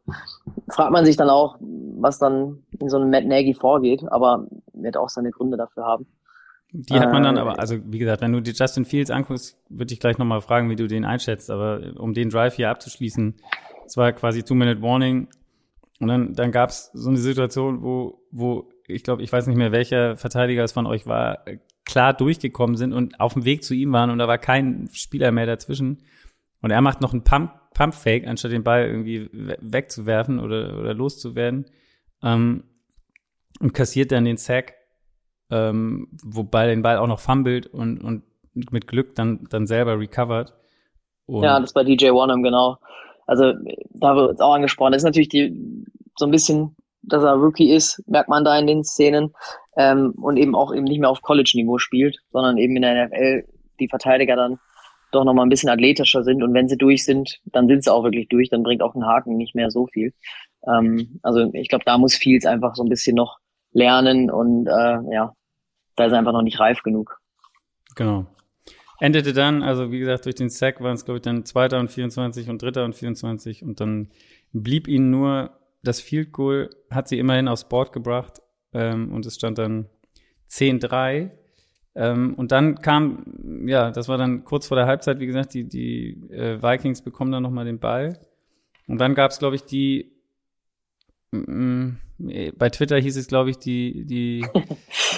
fragt 0.69 0.91
man 0.91 1.05
sich 1.05 1.17
dann 1.17 1.29
auch, 1.29 1.57
was 1.59 2.19
dann 2.19 2.63
in 2.79 2.89
so 2.89 2.97
einem 2.97 3.09
Matt 3.09 3.25
Nagy 3.25 3.53
vorgeht, 3.53 4.03
aber 4.09 4.47
wird 4.73 4.95
auch 4.97 5.09
seine 5.09 5.31
Gründe 5.31 5.57
dafür 5.57 5.83
haben. 5.83 6.07
Die 6.75 6.99
hat 6.99 7.11
man 7.11 7.21
dann 7.21 7.37
äh, 7.37 7.39
aber, 7.39 7.59
also 7.59 7.77
wie 7.85 7.99
gesagt, 7.99 8.21
wenn 8.21 8.33
du 8.33 8.41
die 8.41 8.51
Justin 8.51 8.83
Fields 8.83 9.11
anguckst, 9.11 9.57
würde 9.69 9.93
ich 9.93 9.99
gleich 9.99 10.17
nochmal 10.17 10.41
fragen, 10.41 10.71
wie 10.71 10.75
du 10.75 10.87
den 10.87 11.05
einschätzt. 11.05 11.51
Aber 11.51 11.93
um 11.97 12.13
den 12.13 12.29
Drive 12.29 12.55
hier 12.55 12.71
abzuschließen, 12.71 13.35
es 13.85 13.95
war 13.95 14.11
quasi 14.11 14.41
Two-Minute-Warning. 14.43 15.27
Und 15.99 16.07
dann, 16.07 16.33
dann 16.33 16.51
gab 16.51 16.71
es 16.71 16.89
so 16.93 17.09
eine 17.09 17.19
Situation, 17.19 17.83
wo, 17.83 18.25
wo 18.31 18.69
ich 18.87 19.03
glaube, 19.03 19.21
ich 19.21 19.31
weiß 19.31 19.45
nicht 19.47 19.55
mehr, 19.55 19.71
welcher 19.71 20.17
Verteidiger 20.17 20.63
es 20.63 20.71
von 20.71 20.87
euch 20.87 21.05
war, 21.05 21.45
klar 21.85 22.13
durchgekommen 22.13 22.75
sind 22.75 22.91
und 22.91 23.19
auf 23.19 23.33
dem 23.33 23.45
Weg 23.45 23.63
zu 23.63 23.73
ihm 23.73 23.91
waren 23.91 24.09
und 24.09 24.17
da 24.17 24.27
war 24.27 24.37
kein 24.37 24.89
Spieler 24.91 25.31
mehr 25.31 25.45
dazwischen. 25.45 26.03
Und 26.61 26.71
er 26.71 26.81
macht 26.81 27.01
noch 27.01 27.13
einen 27.13 27.23
Pump, 27.23 27.51
Pump-Fake, 27.73 28.25
anstatt 28.25 28.51
den 28.51 28.63
Ball 28.63 28.87
irgendwie 28.87 29.29
wegzuwerfen 29.31 30.39
oder, 30.39 30.79
oder 30.79 30.93
loszuwerden. 30.93 31.65
Ähm, 32.23 32.63
und 33.59 33.73
kassiert 33.73 34.11
dann 34.11 34.25
den 34.25 34.37
Sack 34.37 34.73
ähm, 35.53 36.07
wobei 36.23 36.65
den 36.65 36.81
Ball 36.81 36.97
auch 36.97 37.07
noch 37.07 37.19
fummelt 37.19 37.67
und, 37.67 38.01
und 38.01 38.23
mit 38.53 38.87
Glück 38.87 39.15
dann, 39.15 39.47
dann 39.49 39.67
selber 39.67 39.99
recovert. 39.99 40.53
Und 41.27 41.43
ja, 41.43 41.59
das 41.59 41.75
war 41.75 41.83
DJ 41.83 42.09
Wanham, 42.09 42.41
genau. 42.41 42.77
Also 43.27 43.53
da 43.91 44.15
wird 44.15 44.41
auch 44.41 44.55
angesprochen. 44.55 44.91
Das 44.91 45.01
ist 45.01 45.05
natürlich 45.05 45.29
die, 45.29 45.85
so 46.17 46.25
ein 46.25 46.31
bisschen, 46.31 46.75
dass 47.03 47.23
er 47.23 47.33
Rookie 47.33 47.71
ist, 47.71 48.01
merkt 48.07 48.29
man 48.29 48.43
da 48.43 48.57
in 48.57 48.67
den 48.67 48.83
Szenen. 48.83 49.33
Ähm, 49.77 50.13
und 50.21 50.37
eben 50.37 50.55
auch 50.55 50.73
eben 50.73 50.83
nicht 50.83 50.99
mehr 50.99 51.09
auf 51.09 51.21
College-Niveau 51.21 51.77
spielt, 51.77 52.17
sondern 52.31 52.57
eben 52.57 52.75
in 52.75 52.81
der 52.81 53.07
NFL 53.07 53.43
die 53.79 53.87
Verteidiger 53.87 54.35
dann 54.35 54.59
doch 55.11 55.23
nochmal 55.23 55.45
ein 55.45 55.49
bisschen 55.49 55.69
athletischer 55.69 56.23
sind. 56.23 56.43
Und 56.43 56.53
wenn 56.53 56.67
sie 56.67 56.77
durch 56.77 57.05
sind, 57.05 57.39
dann 57.45 57.67
sind 57.67 57.83
sie 57.83 57.91
auch 57.91 58.03
wirklich 58.03 58.27
durch. 58.27 58.49
Dann 58.49 58.63
bringt 58.63 58.81
auch 58.81 58.95
ein 58.95 59.05
Haken 59.05 59.37
nicht 59.37 59.55
mehr 59.55 59.71
so 59.71 59.87
viel. 59.87 60.13
Ähm, 60.67 61.19
also 61.23 61.49
ich 61.53 61.69
glaube, 61.69 61.85
da 61.85 61.97
muss 61.97 62.15
Fields 62.15 62.45
einfach 62.45 62.75
so 62.75 62.83
ein 62.83 62.89
bisschen 62.89 63.15
noch 63.15 63.37
lernen 63.71 64.29
und 64.29 64.67
äh, 64.67 65.13
ja, 65.13 65.33
da 65.95 66.05
ist 66.05 66.11
er 66.11 66.19
einfach 66.19 66.33
noch 66.33 66.41
nicht 66.41 66.59
reif 66.59 66.83
genug. 66.83 67.19
Genau. 67.95 68.25
Endete 68.99 69.33
dann, 69.33 69.63
also 69.63 69.91
wie 69.91 69.99
gesagt, 69.99 70.25
durch 70.25 70.35
den 70.35 70.49
Sack 70.49 70.81
waren 70.81 70.93
es, 70.93 71.05
glaube 71.05 71.17
ich, 71.17 71.23
dann 71.23 71.45
Zweiter 71.45 71.79
und 71.79 71.89
24 71.91 72.49
und 72.49 72.61
Dritter 72.61 72.85
und 72.85 72.95
24 72.95 73.63
und 73.63 73.79
dann 73.79 74.09
blieb 74.53 74.87
ihnen 74.87 75.09
nur 75.09 75.59
das 75.83 75.99
Field 75.99 76.31
Goal, 76.31 76.69
hat 76.89 77.07
sie 77.07 77.19
immerhin 77.19 77.47
aufs 77.47 77.67
Board 77.67 77.91
gebracht 77.91 78.41
ähm, 78.71 79.11
und 79.11 79.25
es 79.25 79.35
stand 79.35 79.57
dann 79.57 79.89
10-3. 80.49 81.31
Ähm, 81.95 82.33
und 82.35 82.51
dann 82.51 82.75
kam, 82.79 83.67
ja, 83.67 83.91
das 83.91 84.07
war 84.07 84.17
dann 84.17 84.45
kurz 84.45 84.67
vor 84.67 84.77
der 84.77 84.87
Halbzeit, 84.87 85.19
wie 85.19 85.27
gesagt, 85.27 85.53
die, 85.53 85.67
die 85.67 86.31
äh, 86.31 86.61
Vikings 86.61 87.01
bekommen 87.01 87.31
dann 87.31 87.43
nochmal 87.43 87.65
den 87.65 87.79
Ball. 87.79 88.19
Und 88.87 88.99
dann 88.99 89.15
gab 89.15 89.31
es, 89.31 89.39
glaube 89.39 89.55
ich, 89.55 89.63
die 89.63 90.11
bei 92.57 92.69
Twitter 92.69 92.97
hieß 92.97 93.17
es, 93.17 93.27
glaube 93.27 93.49
ich, 93.49 93.57
die, 93.57 94.05
die, 94.05 94.45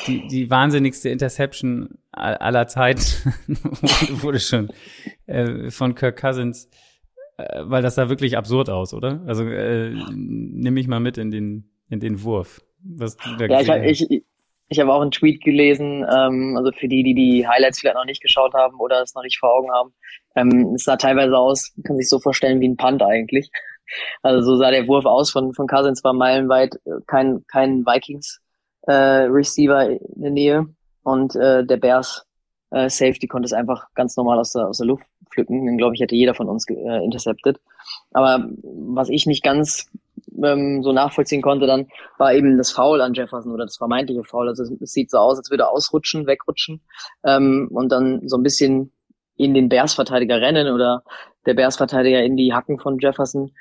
die, 0.08 0.28
die 0.28 0.50
wahnsinnigste 0.50 1.10
Interception 1.10 1.98
aller 2.12 2.68
Zeiten 2.68 3.02
wurde 4.22 4.40
schon 4.40 4.70
äh, 5.28 5.70
von 5.70 5.96
Kirk 5.96 6.20
Cousins, 6.20 6.70
äh, 7.38 7.62
weil 7.64 7.82
das 7.82 7.96
sah 7.96 8.10
wirklich 8.10 8.38
absurd 8.38 8.70
aus, 8.70 8.94
oder? 8.94 9.22
Also 9.28 9.44
äh, 9.44 9.92
nimm 10.12 10.74
mich 10.74 10.88
mal 10.88 11.00
mit 11.00 11.18
in 11.18 11.32
den, 11.32 11.70
in 11.90 12.00
den 12.00 12.24
Wurf. 12.24 12.62
Was 12.84 13.18
du 13.18 13.36
da 13.38 13.46
ja, 13.46 13.84
ich, 13.84 14.10
ich, 14.10 14.24
ich 14.68 14.80
habe 14.80 14.94
auch 14.94 15.02
einen 15.02 15.12
Tweet 15.12 15.44
gelesen, 15.44 16.06
ähm, 16.12 16.56
also 16.58 16.72
für 16.72 16.88
die, 16.88 17.04
die 17.04 17.14
die 17.14 17.48
Highlights 17.48 17.80
vielleicht 17.80 17.96
noch 17.96 18.06
nicht 18.06 18.22
geschaut 18.22 18.54
haben 18.54 18.80
oder 18.80 19.02
es 19.02 19.14
noch 19.14 19.24
nicht 19.24 19.40
vor 19.40 19.54
Augen 19.54 19.72
haben. 19.72 19.94
Ähm, 20.36 20.74
es 20.76 20.84
sah 20.84 20.98
teilweise 20.98 21.38
aus, 21.38 21.74
kann 21.84 21.98
sich 21.98 22.10
so 22.10 22.20
vorstellen 22.20 22.60
wie 22.62 22.68
ein 22.68 22.78
Punt 22.78 23.04
eigentlich. 23.04 23.50
Also 24.22 24.42
so 24.42 24.58
sah 24.58 24.72
der 24.72 24.88
Wurf 24.88 25.06
aus 25.06 25.32
von, 25.32 25.54
von 25.54 25.68
Cousins 25.68 26.04
war 26.04 26.14
meilenweit 26.14 26.76
äh, 26.86 27.02
kein, 27.08 27.46
kein 27.48 27.86
Vikings 27.86 28.42
äh, 28.88 29.26
in 29.26 30.22
der 30.22 30.32
Nähe 30.32 30.66
und 31.04 31.36
äh, 31.36 31.66
der 31.66 31.78
Bears 31.78 32.26
äh, 32.72 32.90
Safety 32.90 33.28
konnte 33.28 33.46
es 33.46 33.54
einfach 33.54 33.88
ganz 33.96 34.18
normal 34.18 34.40
aus 34.40 34.52
der, 34.52 34.68
aus 34.68 34.78
der 34.78 34.88
Luft 34.88 35.06
pflücken. 35.32 35.66
Den 35.66 35.78
glaube 35.78 35.96
ich 35.96 36.02
hätte 36.02 36.16
jeder 36.16 36.34
von 36.34 36.50
uns 36.50 36.66
äh, 36.70 37.04
intercepted. 37.04 37.60
Aber 38.12 38.50
was 38.64 39.10
ich 39.10 39.26
nicht 39.26 39.44
ganz 39.44 39.90
ähm, 40.44 40.84
so 40.84 40.92
nachvollziehen 40.92 41.42
konnte, 41.42 41.68
dann 41.68 41.88
war 42.18 42.34
eben 42.34 42.58
das 42.58 42.72
Foul 42.72 43.02
an 43.02 43.14
Jefferson 43.14 43.52
oder 43.52 43.66
das 43.66 43.78
vermeintliche 43.78 44.24
Foul. 44.24 44.48
Also 44.48 44.64
es, 44.64 44.72
es 44.82 44.92
sieht 44.92 45.12
so 45.12 45.18
aus, 45.18 45.38
als 45.38 45.50
würde 45.50 45.64
er 45.64 45.72
ausrutschen, 45.72 46.28
wegrutschen 46.28 46.82
ähm, 47.24 47.70
und 47.72 47.92
dann 47.92 48.28
so 48.28 48.38
ein 48.38 48.44
bisschen 48.44 48.92
in 49.38 49.54
den 49.54 49.70
Bears-Verteidiger 49.70 50.42
rennen 50.42 50.74
oder 50.74 51.04
der 51.46 51.54
Bears-Verteidiger 51.54 52.24
in 52.24 52.38
die 52.38 52.54
Hacken 52.54 52.80
von 52.80 53.00
Jefferson. 53.00 53.52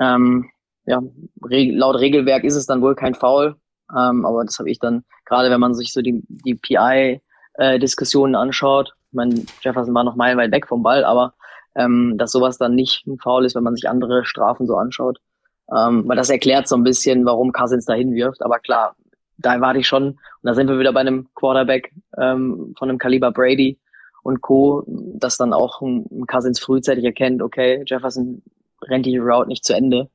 Ähm, 0.00 0.50
ja, 0.84 1.02
reg 1.44 1.72
laut 1.74 1.98
Regelwerk 1.98 2.44
ist 2.44 2.56
es 2.56 2.66
dann 2.66 2.82
wohl 2.82 2.94
kein 2.94 3.14
Foul, 3.14 3.56
ähm, 3.90 4.24
aber 4.24 4.44
das 4.44 4.58
habe 4.58 4.70
ich 4.70 4.78
dann, 4.78 5.04
gerade 5.24 5.50
wenn 5.50 5.60
man 5.60 5.74
sich 5.74 5.92
so 5.92 6.00
die, 6.00 6.22
die 6.28 6.54
PI-Diskussionen 6.54 8.34
äh, 8.34 8.38
anschaut, 8.38 8.94
ich 9.10 9.16
meine, 9.16 9.34
Jefferson 9.62 9.94
war 9.94 10.04
noch 10.04 10.16
meilenweit 10.16 10.52
weg 10.52 10.66
vom 10.66 10.82
Ball, 10.82 11.04
aber 11.04 11.34
ähm, 11.74 12.16
dass 12.16 12.32
sowas 12.32 12.58
dann 12.58 12.74
nicht 12.74 13.06
ein 13.06 13.18
Foul 13.18 13.44
ist, 13.44 13.54
wenn 13.54 13.62
man 13.62 13.74
sich 13.74 13.88
andere 13.88 14.24
Strafen 14.24 14.66
so 14.66 14.76
anschaut. 14.76 15.18
Ähm, 15.74 16.04
weil 16.06 16.16
das 16.16 16.30
erklärt 16.30 16.68
so 16.68 16.76
ein 16.76 16.84
bisschen, 16.84 17.24
warum 17.24 17.52
Cousins 17.52 17.86
da 17.86 17.94
hinwirft. 17.94 18.42
Aber 18.42 18.58
klar, 18.58 18.94
da 19.38 19.54
erwarte 19.54 19.80
ich 19.80 19.86
schon, 19.86 20.08
und 20.08 20.18
da 20.42 20.54
sind 20.54 20.68
wir 20.68 20.78
wieder 20.78 20.92
bei 20.92 21.00
einem 21.00 21.28
Quarterback 21.34 21.92
ähm, 22.18 22.74
von 22.78 22.88
einem 22.88 22.98
Kaliber 22.98 23.32
Brady 23.32 23.78
und 24.22 24.40
Co., 24.40 24.84
dass 24.86 25.36
dann 25.36 25.52
auch 25.52 25.80
ein 25.82 26.26
Cousins 26.26 26.60
frühzeitig 26.60 27.04
erkennt, 27.04 27.42
okay, 27.42 27.82
Jefferson 27.86 28.42
rennt 28.82 29.06
die 29.06 29.18
Route 29.18 29.48
nicht 29.48 29.64
zu 29.64 29.74
Ende, 29.74 30.10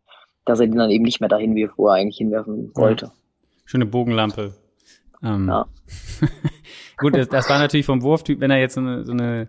dass 0.45 0.59
er 0.59 0.67
den 0.67 0.77
dann 0.77 0.89
eben 0.89 1.03
nicht 1.03 1.19
mehr 1.19 1.29
dahin 1.29 1.55
wirft, 1.55 1.77
wo 1.77 1.87
er 1.87 1.95
eigentlich 1.95 2.17
hinwerfen 2.17 2.71
wollte. 2.75 3.05
Ja. 3.05 3.11
Schöne 3.65 3.85
Bogenlampe. 3.85 4.53
Ähm, 5.23 5.47
ja. 5.47 5.67
Gut, 6.97 7.15
das, 7.15 7.29
das, 7.29 7.49
war 7.49 7.59
natürlich 7.59 7.85
vom 7.85 8.01
Wurftyp, 8.01 8.39
wenn 8.39 8.51
er 8.51 8.59
jetzt 8.59 8.75
so 8.75 8.81
eine, 8.81 9.05
so 9.05 9.11
eine 9.11 9.47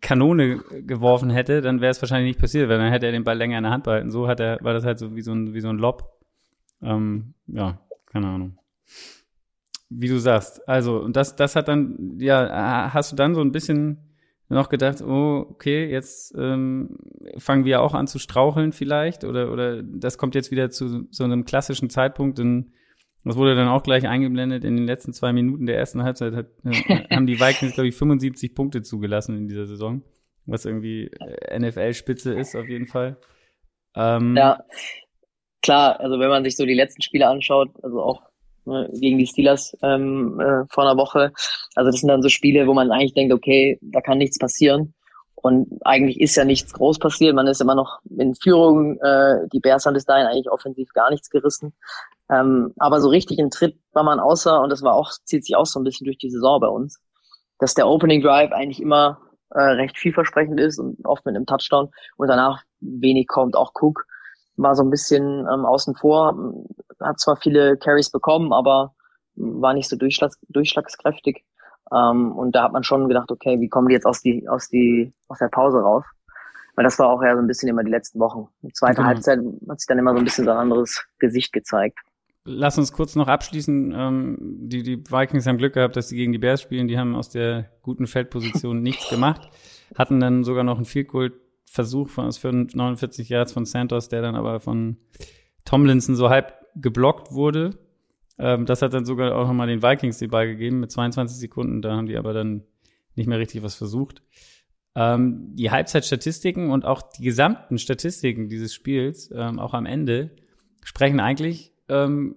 Kanone 0.00 0.58
geworfen 0.86 1.30
hätte, 1.30 1.60
dann 1.60 1.80
wäre 1.80 1.90
es 1.90 2.02
wahrscheinlich 2.02 2.30
nicht 2.30 2.40
passiert, 2.40 2.68
weil 2.68 2.78
dann 2.78 2.90
hätte 2.90 3.06
er 3.06 3.12
den 3.12 3.24
Ball 3.24 3.36
länger 3.36 3.58
in 3.58 3.64
der 3.64 3.72
Hand 3.72 3.84
behalten. 3.84 4.10
So 4.10 4.26
hat 4.26 4.40
er, 4.40 4.58
war 4.62 4.72
das 4.72 4.84
halt 4.84 4.98
so 4.98 5.14
wie 5.14 5.22
so 5.22 5.32
ein, 5.32 5.54
wie 5.54 5.60
so 5.60 5.68
ein 5.68 5.78
Lob. 5.78 6.20
Ähm, 6.82 7.34
ja, 7.46 7.78
keine 8.06 8.28
Ahnung. 8.28 8.58
Wie 9.88 10.08
du 10.08 10.18
sagst. 10.18 10.68
Also, 10.68 10.98
und 10.98 11.14
das, 11.14 11.36
das 11.36 11.54
hat 11.54 11.68
dann, 11.68 12.16
ja, 12.18 12.90
hast 12.92 13.12
du 13.12 13.16
dann 13.16 13.34
so 13.34 13.40
ein 13.40 13.52
bisschen 13.52 14.05
noch 14.48 14.68
gedacht, 14.68 15.02
oh, 15.02 15.46
okay, 15.50 15.90
jetzt 15.90 16.34
ähm, 16.36 16.98
fangen 17.38 17.64
wir 17.64 17.82
auch 17.82 17.94
an 17.94 18.06
zu 18.06 18.18
straucheln 18.18 18.72
vielleicht 18.72 19.24
oder, 19.24 19.52
oder 19.52 19.82
das 19.82 20.18
kommt 20.18 20.34
jetzt 20.34 20.50
wieder 20.50 20.70
zu 20.70 21.06
so 21.10 21.24
einem 21.24 21.44
klassischen 21.44 21.90
Zeitpunkt, 21.90 22.38
denn 22.38 22.72
das 23.24 23.36
wurde 23.36 23.56
dann 23.56 23.66
auch 23.66 23.82
gleich 23.82 24.06
eingeblendet 24.06 24.64
in 24.64 24.76
den 24.76 24.86
letzten 24.86 25.12
zwei 25.12 25.32
Minuten 25.32 25.66
der 25.66 25.76
ersten 25.76 26.04
Halbzeit 26.04 26.34
hat, 26.34 26.46
äh, 26.64 26.70
haben 27.14 27.26
die 27.26 27.40
Vikings, 27.40 27.74
glaube 27.74 27.88
ich, 27.88 27.96
75 27.96 28.54
Punkte 28.54 28.82
zugelassen 28.82 29.36
in 29.36 29.48
dieser 29.48 29.66
Saison, 29.66 30.02
was 30.44 30.64
irgendwie 30.64 31.08
äh, 31.08 31.58
NFL-Spitze 31.58 32.32
ist 32.34 32.54
auf 32.54 32.68
jeden 32.68 32.86
Fall. 32.86 33.16
Ähm, 33.96 34.36
ja, 34.36 34.62
klar, 35.60 35.98
also 35.98 36.20
wenn 36.20 36.28
man 36.28 36.44
sich 36.44 36.56
so 36.56 36.64
die 36.64 36.74
letzten 36.74 37.02
Spiele 37.02 37.26
anschaut, 37.26 37.70
also 37.82 38.00
auch 38.00 38.22
ne, 38.66 38.90
gegen 38.92 39.18
die 39.18 39.26
Steelers 39.26 39.76
ähm, 39.82 40.40
äh, 40.40 40.64
vor 40.70 40.84
einer 40.84 40.96
Woche. 40.96 41.32
Also 41.74 41.90
das 41.90 42.00
sind 42.00 42.08
dann 42.08 42.22
so 42.22 42.28
Spiele, 42.28 42.66
wo 42.66 42.74
man 42.74 42.90
eigentlich 42.90 43.14
denkt, 43.14 43.32
okay, 43.32 43.78
da 43.80 44.00
kann 44.00 44.18
nichts 44.18 44.38
passieren. 44.38 44.94
Und 45.34 45.68
eigentlich 45.84 46.20
ist 46.20 46.34
ja 46.34 46.44
nichts 46.44 46.72
groß 46.72 46.98
passiert. 46.98 47.34
Man 47.34 47.46
ist 47.46 47.60
immer 47.60 47.74
noch 47.74 48.00
in 48.18 48.34
Führung. 48.34 48.98
Äh, 49.00 49.46
die 49.52 49.60
Bears 49.60 49.86
haben 49.86 49.94
bis 49.94 50.04
dahin 50.04 50.26
eigentlich 50.26 50.50
offensiv 50.50 50.88
gar 50.92 51.10
nichts 51.10 51.30
gerissen. 51.30 51.72
Ähm, 52.30 52.72
aber 52.78 53.00
so 53.00 53.08
richtig 53.08 53.38
in 53.38 53.50
Tritt 53.50 53.78
war 53.92 54.02
man 54.02 54.18
außer, 54.18 54.60
und 54.60 54.70
das 54.70 54.82
war 54.82 54.94
auch, 54.94 55.12
zieht 55.24 55.44
sich 55.44 55.54
auch 55.54 55.66
so 55.66 55.78
ein 55.78 55.84
bisschen 55.84 56.04
durch 56.04 56.18
die 56.18 56.30
Saison 56.30 56.60
bei 56.60 56.68
uns, 56.68 57.00
dass 57.58 57.74
der 57.74 57.86
Opening 57.86 58.22
Drive 58.22 58.50
eigentlich 58.52 58.80
immer 58.80 59.18
äh, 59.50 59.60
recht 59.60 59.96
vielversprechend 59.96 60.58
ist 60.58 60.78
und 60.78 61.04
oft 61.04 61.24
mit 61.24 61.36
einem 61.36 61.46
Touchdown 61.46 61.90
und 62.16 62.28
danach 62.28 62.62
wenig 62.80 63.28
kommt. 63.28 63.56
Auch 63.56 63.70
Cook 63.74 64.04
war 64.56 64.74
so 64.74 64.82
ein 64.82 64.90
bisschen 64.90 65.40
ähm, 65.40 65.64
außen 65.64 65.94
vor, 65.94 66.36
hat 67.00 67.20
zwar 67.20 67.36
viele 67.36 67.76
Carries 67.76 68.10
bekommen, 68.10 68.52
aber 68.52 68.94
war 69.34 69.74
nicht 69.74 69.88
so 69.88 69.96
durchschlags 69.96 70.38
durchschlagskräftig. 70.48 71.44
Ähm, 71.94 72.32
und 72.32 72.56
da 72.56 72.64
hat 72.64 72.72
man 72.72 72.82
schon 72.82 73.08
gedacht, 73.08 73.30
okay, 73.30 73.60
wie 73.60 73.68
kommen 73.68 73.88
die 73.88 73.94
jetzt 73.94 74.06
aus 74.06 74.22
die, 74.22 74.48
aus 74.48 74.68
die, 74.68 75.12
aus 75.28 75.38
der 75.38 75.48
Pause 75.48 75.78
raus? 75.78 76.04
Weil 76.74 76.84
das 76.84 76.98
war 76.98 77.08
auch 77.08 77.22
ja 77.22 77.34
so 77.34 77.40
ein 77.40 77.46
bisschen 77.46 77.68
immer 77.68 77.84
die 77.84 77.90
letzten 77.90 78.18
Wochen. 78.18 78.48
Die 78.62 78.72
zweite 78.72 78.96
genau. 78.96 79.08
Halbzeit 79.08 79.38
hat 79.68 79.80
sich 79.80 79.86
dann 79.86 79.98
immer 79.98 80.12
so 80.12 80.18
ein 80.18 80.24
bisschen 80.24 80.44
so 80.44 80.50
ein 80.50 80.58
anderes 80.58 81.06
Gesicht 81.18 81.52
gezeigt. 81.52 81.98
Lass 82.44 82.78
uns 82.78 82.92
kurz 82.92 83.16
noch 83.16 83.28
abschließen. 83.28 83.92
Ähm, 83.96 84.38
die, 84.40 84.82
die 84.82 84.98
Vikings 84.98 85.46
haben 85.46 85.58
Glück 85.58 85.74
gehabt, 85.74 85.96
dass 85.96 86.08
sie 86.08 86.16
gegen 86.16 86.32
die 86.32 86.38
Bears 86.38 86.60
spielen. 86.62 86.86
Die 86.86 86.98
haben 86.98 87.16
aus 87.16 87.30
der 87.30 87.70
guten 87.82 88.06
Feldposition 88.06 88.82
nichts 88.82 89.08
gemacht. 89.08 89.48
Hatten 89.96 90.20
dann 90.20 90.44
sogar 90.44 90.64
noch 90.64 90.76
einen 90.76 90.84
Field 90.84 91.08
Goal 91.08 91.32
Versuch 91.66 92.08
von 92.08 92.26
aus 92.26 92.42
49 92.42 93.28
Yards 93.28 93.52
von 93.52 93.66
Santos, 93.66 94.08
der 94.08 94.22
dann 94.22 94.34
aber 94.34 94.60
von 94.60 94.96
Tomlinson 95.64 96.16
so 96.16 96.30
halb 96.30 96.54
geblockt 96.76 97.32
wurde. 97.32 97.78
Ähm, 98.38 98.66
das 98.66 98.82
hat 98.82 98.94
dann 98.94 99.04
sogar 99.04 99.36
auch 99.36 99.46
nochmal 99.46 99.66
den 99.66 99.82
Vikings 99.82 100.18
die 100.18 100.28
Ball 100.28 100.46
gegeben 100.46 100.80
mit 100.80 100.90
22 100.90 101.36
Sekunden. 101.36 101.82
Da 101.82 101.96
haben 101.96 102.06
die 102.06 102.16
aber 102.16 102.32
dann 102.32 102.62
nicht 103.14 103.26
mehr 103.26 103.38
richtig 103.38 103.62
was 103.62 103.74
versucht. 103.74 104.22
Ähm, 104.94 105.54
die 105.54 105.70
Halbzeitstatistiken 105.70 106.70
und 106.70 106.84
auch 106.84 107.02
die 107.02 107.22
gesamten 107.22 107.78
Statistiken 107.78 108.48
dieses 108.48 108.72
Spiels, 108.72 109.30
ähm, 109.34 109.58
auch 109.58 109.74
am 109.74 109.86
Ende, 109.86 110.30
sprechen 110.84 111.20
eigentlich, 111.20 111.72
ähm, 111.88 112.36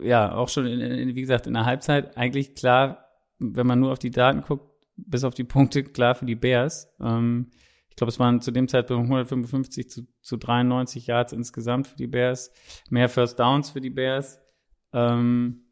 ja, 0.00 0.34
auch 0.34 0.48
schon, 0.48 0.66
in, 0.66 0.80
in, 0.80 1.14
wie 1.14 1.20
gesagt, 1.20 1.46
in 1.46 1.54
der 1.54 1.66
Halbzeit 1.66 2.16
eigentlich 2.16 2.54
klar, 2.54 3.04
wenn 3.38 3.66
man 3.66 3.80
nur 3.80 3.92
auf 3.92 3.98
die 3.98 4.10
Daten 4.10 4.42
guckt, 4.42 4.66
bis 4.96 5.24
auf 5.24 5.34
die 5.34 5.44
Punkte, 5.44 5.84
klar 5.84 6.14
für 6.14 6.24
die 6.24 6.34
Bears. 6.34 6.90
Glaube, 7.98 8.10
es 8.10 8.18
waren 8.20 8.40
zu 8.40 8.52
dem 8.52 8.68
Zeitpunkt 8.68 9.04
155 9.04 9.90
zu, 9.90 10.06
zu 10.20 10.36
93 10.36 11.08
Yards 11.08 11.32
insgesamt 11.32 11.88
für 11.88 11.96
die 11.96 12.06
Bears, 12.06 12.52
mehr 12.90 13.08
First 13.08 13.38
Downs 13.40 13.70
für 13.70 13.80
die 13.80 13.90
Bears. 13.90 14.40
Ähm, 14.92 15.64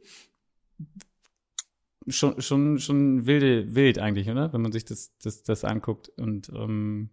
schon, 2.09 2.41
schon, 2.41 2.79
schon 2.79 3.27
wilde, 3.27 3.75
wild 3.75 4.01
eigentlich, 4.01 4.29
oder? 4.29 4.53
Wenn 4.53 4.61
man 4.61 4.73
sich 4.73 4.85
das, 4.85 5.17
das, 5.19 5.45
das 5.45 5.65
anguckt. 5.65 6.09
Und 6.17 6.49
ähm, 6.51 7.11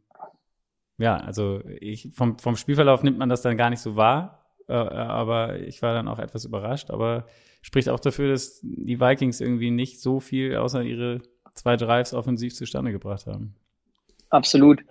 ja, 0.98 1.18
also 1.18 1.62
ich, 1.80 2.10
vom, 2.14 2.40
vom 2.40 2.56
Spielverlauf 2.56 3.04
nimmt 3.04 3.20
man 3.20 3.30
das 3.30 3.44
dann 3.44 3.56
gar 3.56 3.70
nicht 3.70 3.82
so 3.82 3.96
wahr, 3.96 4.48
äh, 4.68 4.74
aber 4.74 5.60
ich 5.60 5.82
war 5.84 5.94
dann 5.94 6.08
auch 6.08 6.20
etwas 6.20 6.46
überrascht. 6.46 6.90
Aber 6.90 7.28
spricht 7.62 7.90
auch 7.90 8.00
dafür, 8.00 8.30
dass 8.30 8.62
die 8.64 9.00
Vikings 9.00 9.42
irgendwie 9.42 9.70
nicht 9.70 10.02
so 10.02 10.20
viel 10.20 10.56
außer 10.56 10.84
ihre 10.84 11.22
zwei 11.54 11.78
Drives 11.78 12.16
offensiv 12.16 12.56
zustande 12.56 12.92
gebracht 12.92 13.28
haben. 13.28 13.56
Absolut. 14.34 14.84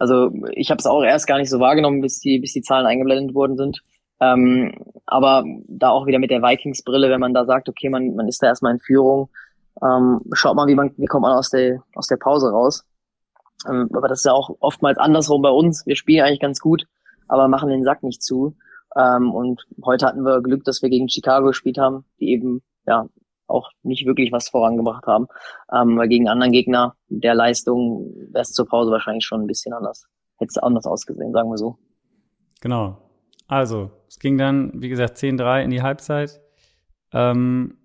Also 0.00 0.32
ich 0.50 0.72
habe 0.72 0.80
es 0.80 0.86
auch 0.86 1.04
erst 1.04 1.28
gar 1.28 1.38
nicht 1.38 1.50
so 1.50 1.60
wahrgenommen, 1.60 2.00
bis 2.00 2.18
die, 2.18 2.40
bis 2.40 2.52
die 2.52 2.62
Zahlen 2.62 2.84
eingeblendet 2.84 3.32
worden 3.32 3.56
sind. 3.56 3.80
Ähm, 4.20 4.74
aber 5.06 5.44
da 5.68 5.90
auch 5.90 6.06
wieder 6.06 6.18
mit 6.18 6.32
der 6.32 6.42
Vikings-Brille, 6.42 7.08
wenn 7.08 7.20
man 7.20 7.32
da 7.32 7.44
sagt, 7.44 7.68
okay, 7.68 7.90
man, 7.90 8.16
man 8.16 8.26
ist 8.26 8.42
da 8.42 8.48
erstmal 8.48 8.72
in 8.72 8.80
Führung, 8.80 9.30
ähm, 9.80 10.20
schaut 10.32 10.56
mal, 10.56 10.66
wie 10.66 10.74
man, 10.74 10.90
wie 10.96 11.06
kommt 11.06 11.22
man 11.22 11.36
aus 11.36 11.50
der, 11.50 11.84
aus 11.94 12.08
der 12.08 12.16
Pause 12.16 12.50
raus. 12.50 12.84
Ähm, 13.68 13.88
aber 13.94 14.08
das 14.08 14.18
ist 14.20 14.24
ja 14.24 14.32
auch 14.32 14.50
oftmals 14.58 14.98
andersrum 14.98 15.42
bei 15.42 15.50
uns. 15.50 15.86
Wir 15.86 15.94
spielen 15.94 16.24
eigentlich 16.24 16.40
ganz 16.40 16.58
gut, 16.58 16.82
aber 17.28 17.46
machen 17.46 17.68
den 17.68 17.84
Sack 17.84 18.02
nicht 18.02 18.20
zu. 18.20 18.56
Ähm, 18.96 19.32
und 19.32 19.64
heute 19.84 20.06
hatten 20.06 20.24
wir 20.24 20.42
Glück, 20.42 20.64
dass 20.64 20.82
wir 20.82 20.88
gegen 20.88 21.08
Chicago 21.08 21.46
gespielt 21.46 21.78
haben, 21.78 22.04
die 22.18 22.32
eben 22.32 22.62
ja 22.84 23.06
auch 23.48 23.70
nicht 23.82 24.06
wirklich 24.06 24.32
was 24.32 24.48
vorangebracht 24.48 25.06
haben. 25.06 25.26
Ähm, 25.72 25.96
weil 25.96 26.08
gegen 26.08 26.28
anderen 26.28 26.52
Gegner 26.52 26.96
der 27.08 27.34
Leistung 27.34 28.12
wäre 28.30 28.42
es 28.42 28.52
zur 28.52 28.66
Pause 28.66 28.90
wahrscheinlich 28.90 29.24
schon 29.24 29.42
ein 29.42 29.46
bisschen 29.46 29.72
anders. 29.72 30.06
Hätte 30.36 30.50
es 30.50 30.58
anders 30.58 30.86
ausgesehen, 30.86 31.32
sagen 31.32 31.50
wir 31.50 31.58
so. 31.58 31.78
Genau. 32.60 32.98
Also, 33.46 33.90
es 34.08 34.18
ging 34.18 34.36
dann, 34.36 34.72
wie 34.74 34.88
gesagt, 34.88 35.16
10-3 35.16 35.62
in 35.62 35.70
die 35.70 35.82
Halbzeit. 35.82 36.40
Ähm, 37.12 37.78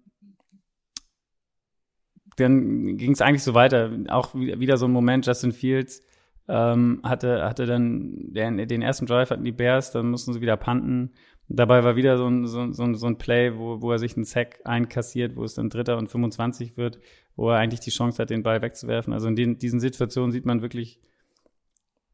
dann 2.35 2.97
ging 2.97 3.11
es 3.11 3.21
eigentlich 3.21 3.43
so 3.43 3.53
weiter. 3.53 3.91
Auch 4.09 4.33
wieder 4.33 4.77
so 4.77 4.85
ein 4.85 4.91
Moment, 4.91 5.25
Justin 5.25 5.51
Fields 5.51 6.01
ähm, 6.47 7.01
hatte, 7.03 7.43
hatte 7.43 7.65
dann 7.65 8.33
den, 8.33 8.67
den 8.67 8.81
ersten 8.81 9.05
Drive 9.05 9.29
hatten 9.29 9.45
die 9.45 9.51
Bears, 9.51 9.91
dann 9.91 10.09
mussten 10.09 10.33
sie 10.33 10.41
wieder 10.41 10.57
panten. 10.57 11.13
Dabei 11.55 11.83
war 11.83 11.95
wieder 11.95 12.17
so 12.17 12.25
ein, 12.27 12.47
so, 12.47 12.73
so, 12.73 12.93
so 12.95 13.05
ein 13.05 13.19
Play, 13.19 13.55
wo, 13.55 13.79
wo 13.79 13.91
er 13.91 13.99
sich 13.99 14.15
einen 14.15 14.25
Sack 14.25 14.59
einkassiert, 14.63 15.35
wo 15.35 15.43
es 15.43 15.53
dann 15.53 15.69
Dritter 15.69 15.99
und 15.99 16.09
25 16.09 16.77
wird, 16.77 16.99
wo 17.35 17.51
er 17.51 17.57
eigentlich 17.57 17.79
die 17.79 17.91
Chance 17.91 18.19
hat, 18.19 18.31
den 18.31 18.41
Ball 18.41 18.63
wegzuwerfen. 18.63 19.13
Also 19.13 19.27
in 19.27 19.35
den, 19.35 19.59
diesen 19.59 19.79
Situationen 19.79 20.31
sieht 20.31 20.47
man 20.47 20.63
wirklich, 20.63 20.99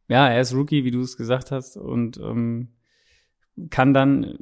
ja, 0.10 0.28
er 0.28 0.42
ist 0.42 0.54
Rookie, 0.54 0.84
wie 0.84 0.92
du 0.92 1.00
es 1.00 1.16
gesagt 1.16 1.52
hast, 1.52 1.78
und 1.78 2.18
ähm, 2.18 2.68
kann 3.70 3.94
dann, 3.94 4.40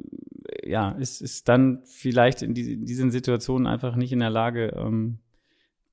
ja, 0.64 0.90
ist, 0.90 1.22
ist 1.22 1.48
dann 1.48 1.82
vielleicht 1.84 2.42
in, 2.42 2.54
die, 2.54 2.72
in 2.72 2.84
diesen 2.84 3.12
Situationen 3.12 3.68
einfach 3.68 3.94
nicht 3.94 4.10
in 4.12 4.18
der 4.18 4.30
Lage, 4.30 4.74
ähm, 4.76 5.20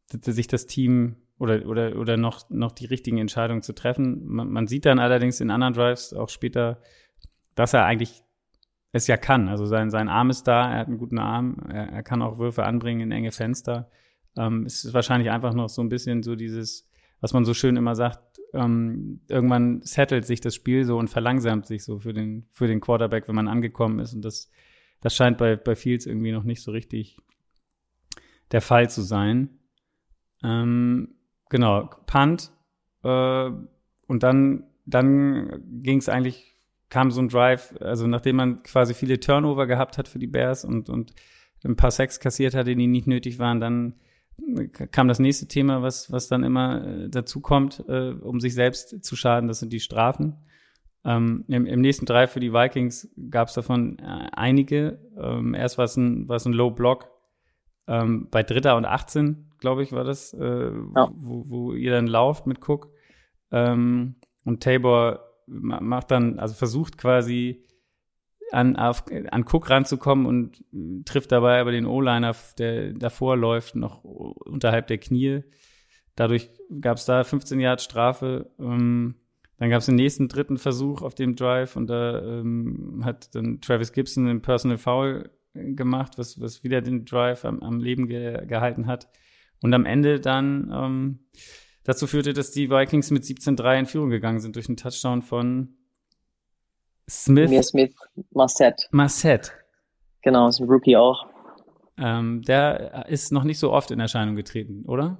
sich 0.09 0.47
das 0.47 0.65
Team 0.65 1.17
oder, 1.37 1.67
oder, 1.67 1.95
oder 1.97 2.17
noch, 2.17 2.49
noch 2.49 2.71
die 2.71 2.85
richtigen 2.85 3.19
Entscheidungen 3.19 3.61
zu 3.61 3.75
treffen. 3.75 4.25
Man, 4.25 4.49
man 4.49 4.65
sieht 4.65 4.85
dann 4.85 4.97
allerdings 4.97 5.41
in 5.41 5.51
anderen 5.51 5.75
Drives 5.75 6.11
auch 6.11 6.29
später, 6.29 6.81
dass 7.53 7.73
er 7.73 7.85
eigentlich 7.85 8.24
es 8.95 9.07
ja 9.07 9.17
kann. 9.17 9.49
Also 9.49 9.65
sein, 9.65 9.89
sein 9.89 10.07
Arm 10.07 10.29
ist 10.29 10.43
da, 10.43 10.71
er 10.71 10.79
hat 10.79 10.87
einen 10.87 10.97
guten 10.97 11.19
Arm, 11.19 11.57
er, 11.69 11.89
er 11.89 12.03
kann 12.03 12.21
auch 12.21 12.37
Würfe 12.37 12.63
anbringen 12.63 13.01
in 13.01 13.11
enge 13.11 13.31
Fenster. 13.31 13.89
Ähm, 14.37 14.65
es 14.65 14.85
ist 14.85 14.93
wahrscheinlich 14.93 15.31
einfach 15.31 15.53
noch 15.53 15.69
so 15.69 15.81
ein 15.81 15.89
bisschen 15.89 16.23
so 16.23 16.35
dieses, 16.35 16.89
was 17.19 17.33
man 17.33 17.43
so 17.43 17.53
schön 17.53 17.75
immer 17.75 17.95
sagt, 17.95 18.39
ähm, 18.53 19.19
irgendwann 19.27 19.81
settelt 19.81 20.25
sich 20.25 20.39
das 20.39 20.55
Spiel 20.55 20.85
so 20.85 20.97
und 20.97 21.09
verlangsamt 21.09 21.65
sich 21.65 21.83
so 21.83 21.99
für 21.99 22.13
den, 22.13 22.47
für 22.51 22.67
den 22.67 22.79
Quarterback, 22.79 23.27
wenn 23.27 23.35
man 23.35 23.49
angekommen 23.49 23.99
ist. 23.99 24.13
Und 24.13 24.23
das, 24.23 24.49
das 25.01 25.13
scheint 25.13 25.37
bei, 25.37 25.57
bei 25.57 25.75
Fields 25.75 26.05
irgendwie 26.05 26.31
noch 26.31 26.43
nicht 26.43 26.61
so 26.61 26.71
richtig 26.71 27.17
der 28.51 28.61
Fall 28.61 28.89
zu 28.89 29.01
sein. 29.01 29.59
Ähm, 30.41 31.15
genau, 31.49 31.89
Punt. 32.07 32.51
Äh, 33.03 33.51
und 34.07 34.23
dann, 34.23 34.63
dann 34.85 35.63
ging 35.81 35.97
es 35.97 36.07
eigentlich, 36.07 36.54
kam 36.89 37.11
so 37.11 37.21
ein 37.21 37.29
Drive, 37.29 37.75
also 37.79 38.07
nachdem 38.07 38.37
man 38.37 38.63
quasi 38.63 38.93
viele 38.93 39.19
Turnover 39.19 39.67
gehabt 39.67 39.97
hat 39.97 40.07
für 40.07 40.19
die 40.19 40.27
Bears 40.27 40.65
und, 40.65 40.89
und 40.89 41.13
ein 41.63 41.75
paar 41.75 41.91
Sex 41.91 42.19
kassiert 42.19 42.53
hatte, 42.53 42.75
die 42.75 42.87
nicht 42.87 43.07
nötig 43.07 43.39
waren, 43.39 43.59
dann 43.59 43.95
kam 44.91 45.07
das 45.07 45.19
nächste 45.19 45.47
Thema, 45.47 45.81
was, 45.81 46.11
was 46.11 46.27
dann 46.27 46.43
immer 46.43 46.85
äh, 46.85 47.09
dazu 47.09 47.39
kommt, 47.39 47.83
äh, 47.87 48.09
um 48.09 48.39
sich 48.39 48.53
selbst 48.53 49.03
zu 49.03 49.15
schaden, 49.15 49.47
das 49.47 49.59
sind 49.59 49.71
die 49.71 49.79
Strafen. 49.79 50.35
Ähm, 51.05 51.45
im, 51.47 51.65
Im 51.65 51.81
nächsten 51.81 52.05
Drive 52.05 52.31
für 52.31 52.39
die 52.39 52.51
Vikings 52.51 53.09
gab 53.29 53.47
es 53.47 53.53
davon 53.53 53.99
äh, 53.99 54.27
einige. 54.33 54.99
Ähm, 55.17 55.53
erst 55.53 55.77
war 55.77 55.85
es 55.85 55.95
ein, 55.95 56.27
ein 56.29 56.53
Low 56.53 56.71
Block 56.71 57.09
ähm, 57.87 58.27
bei 58.31 58.43
Dritter 58.43 58.75
und 58.75 58.85
18, 58.85 59.51
glaube 59.59 59.83
ich, 59.83 59.91
war 59.91 60.03
das, 60.03 60.33
äh, 60.33 60.71
ja. 60.95 61.11
wo, 61.15 61.49
wo 61.49 61.73
ihr 61.73 61.91
dann 61.91 62.07
lauft 62.07 62.47
mit 62.47 62.67
Cook. 62.67 62.89
Ähm, 63.51 64.15
und 64.43 64.63
Tabor 64.63 65.19
macht 65.47 66.11
dann, 66.11 66.39
also 66.39 66.53
versucht 66.53 66.97
quasi 66.97 67.65
an, 68.51 68.75
auf, 68.75 69.05
an 69.31 69.45
Cook 69.45 69.69
ranzukommen 69.69 70.25
und 70.25 70.63
trifft 71.05 71.31
dabei 71.31 71.59
aber 71.59 71.71
den 71.71 71.85
O-Liner, 71.85 72.35
der 72.57 72.93
davor 72.93 73.37
läuft, 73.37 73.75
noch 73.75 74.03
unterhalb 74.03 74.87
der 74.87 74.97
Knie. 74.97 75.43
Dadurch 76.15 76.49
gab 76.79 76.97
es 76.97 77.05
da 77.05 77.23
15 77.23 77.59
Yard 77.59 77.81
Strafe. 77.81 78.51
Ähm, 78.59 79.15
dann 79.57 79.69
gab 79.69 79.79
es 79.79 79.85
den 79.85 79.95
nächsten 79.95 80.27
dritten 80.27 80.57
Versuch 80.57 81.01
auf 81.01 81.15
dem 81.15 81.35
Drive 81.35 81.75
und 81.75 81.87
da 81.87 82.21
ähm, 82.21 83.01
hat 83.03 83.33
dann 83.35 83.61
Travis 83.61 83.93
Gibson 83.93 84.27
einen 84.27 84.41
Personal 84.41 84.77
Foul 84.77 85.29
gemacht, 85.53 86.17
was, 86.17 86.39
was 86.41 86.63
wieder 86.63 86.81
den 86.81 87.05
Drive 87.05 87.45
am, 87.45 87.61
am 87.61 87.79
Leben 87.79 88.07
ge 88.07 88.45
gehalten 88.45 88.87
hat. 88.87 89.07
Und 89.61 89.73
am 89.73 89.85
Ende 89.85 90.19
dann 90.19 90.71
ähm, 90.73 91.19
dazu 91.85 92.07
führte, 92.07 92.33
dass 92.33 92.51
die 92.51 92.69
Vikings 92.69 93.11
mit 93.11 93.23
17-3 93.23 93.79
in 93.79 93.85
Führung 93.85 94.09
gegangen 94.09 94.39
sind 94.39 94.55
durch 94.57 94.67
einen 94.67 94.77
Touchdown 94.77 95.21
von 95.21 95.77
Smith. 97.09 97.49
Mir 97.49 97.63
Smith 97.63 97.95
Marset. 98.31 98.89
Marset. 98.91 99.53
Genau, 100.21 100.47
ist 100.47 100.59
ein 100.59 100.67
Rookie 100.67 100.97
auch. 100.97 101.25
Ähm, 101.97 102.41
der 102.41 103.05
ist 103.07 103.31
noch 103.31 103.43
nicht 103.43 103.59
so 103.59 103.71
oft 103.71 103.91
in 103.91 103.99
Erscheinung 103.99 104.35
getreten, 104.35 104.83
oder? 104.85 105.17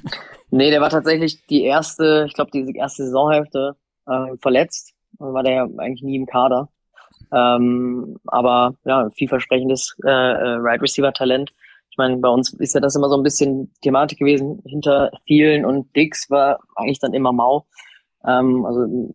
nee, 0.50 0.70
der 0.70 0.80
war 0.80 0.90
tatsächlich 0.90 1.46
die 1.46 1.62
erste, 1.62 2.24
ich 2.26 2.34
glaube, 2.34 2.50
die 2.50 2.74
erste 2.74 3.04
Saisonhälfte 3.04 3.76
äh, 4.06 4.36
verletzt. 4.40 4.94
Dann 5.18 5.32
war 5.32 5.42
der 5.42 5.68
eigentlich 5.76 6.02
nie 6.02 6.16
im 6.16 6.26
Kader. 6.26 6.68
Ähm, 7.30 8.18
aber 8.26 8.74
ja, 8.84 9.10
vielversprechendes 9.10 9.96
äh, 10.04 10.08
äh, 10.08 10.56
Right 10.60 10.80
Receiver 10.80 11.12
Talent. 11.12 11.52
Ich 11.98 12.00
meine, 12.00 12.18
bei 12.18 12.28
uns 12.28 12.52
ist 12.52 12.74
ja 12.74 12.80
das 12.80 12.94
immer 12.94 13.08
so 13.08 13.16
ein 13.16 13.24
bisschen 13.24 13.72
Thematik 13.82 14.20
gewesen. 14.20 14.62
Hinter 14.64 15.10
vielen 15.26 15.64
und 15.64 15.96
Dix 15.96 16.30
war 16.30 16.60
eigentlich 16.76 17.00
dann 17.00 17.12
immer 17.12 17.32
Mau. 17.32 17.66
Ähm, 18.24 18.64
also 18.64 19.12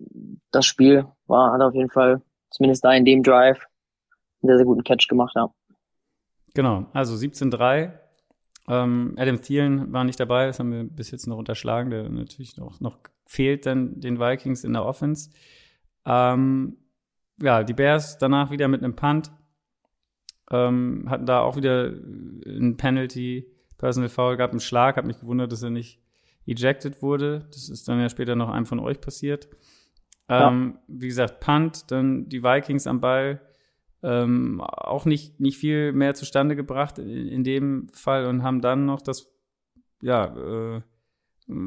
das 0.51 0.65
Spiel 0.65 1.05
war, 1.25 1.53
hat 1.53 1.61
auf 1.61 1.73
jeden 1.73 1.89
Fall 1.89 2.21
zumindest 2.49 2.83
da 2.83 2.91
in 2.91 3.05
dem 3.05 3.23
Drive 3.23 3.65
einen 4.41 4.49
sehr, 4.49 4.57
sehr 4.57 4.65
guten 4.65 4.83
Catch 4.83 5.07
gemacht, 5.07 5.31
ja. 5.33 5.49
Genau, 6.55 6.87
also 6.91 7.15
17-3. 7.15 7.93
Ähm, 8.67 9.15
Adam 9.17 9.41
Thielen 9.41 9.93
war 9.93 10.03
nicht 10.03 10.19
dabei, 10.19 10.47
das 10.47 10.59
haben 10.59 10.73
wir 10.73 10.83
bis 10.83 11.09
jetzt 11.11 11.25
noch 11.25 11.37
unterschlagen, 11.37 11.89
der 11.89 12.09
natürlich 12.09 12.57
noch, 12.57 12.81
noch 12.81 12.97
fehlt 13.25 13.65
dann 13.65 14.01
den 14.01 14.19
Vikings 14.19 14.65
in 14.65 14.73
der 14.73 14.83
Offense. 14.83 15.29
Ähm, 16.05 16.75
ja, 17.41 17.63
die 17.63 17.73
Bears 17.73 18.17
danach 18.17 18.51
wieder 18.51 18.67
mit 18.67 18.83
einem 18.83 18.97
Punt. 18.97 19.31
Ähm, 20.53 21.05
hatten 21.09 21.25
da 21.25 21.41
auch 21.41 21.57
wieder 21.57 21.85
ein 21.87 22.77
Penalty, 22.77 23.47
Personal 23.79 24.07
Foul, 24.09 24.37
gab 24.37 24.51
einen 24.51 24.59
Schlag, 24.59 24.97
hat 24.97 25.05
mich 25.05 25.19
gewundert, 25.19 25.51
dass 25.51 25.63
er 25.63 25.71
nicht 25.71 25.99
ejected 26.45 27.01
wurde. 27.01 27.47
Das 27.51 27.69
ist 27.69 27.87
dann 27.87 27.99
ja 27.99 28.07
später 28.07 28.35
noch 28.35 28.49
einem 28.49 28.67
von 28.67 28.79
euch 28.79 29.01
passiert. 29.01 29.49
Ähm, 30.29 30.75
ja. 30.75 30.83
Wie 30.87 31.07
gesagt, 31.07 31.39
Punt, 31.39 31.89
dann 31.89 32.29
die 32.29 32.43
Vikings 32.43 32.85
am 32.85 33.01
Ball. 33.01 33.41
Ähm, 34.03 34.61
auch 34.61 35.05
nicht, 35.05 35.39
nicht 35.39 35.57
viel 35.57 35.91
mehr 35.91 36.13
zustande 36.13 36.55
gebracht 36.55 36.99
in, 36.99 37.27
in, 37.27 37.43
dem 37.43 37.87
Fall 37.93 38.25
und 38.25 38.43
haben 38.43 38.61
dann 38.61 38.85
noch 38.85 39.01
das, 39.01 39.33
ja, 40.01 40.75
äh, 40.77 40.81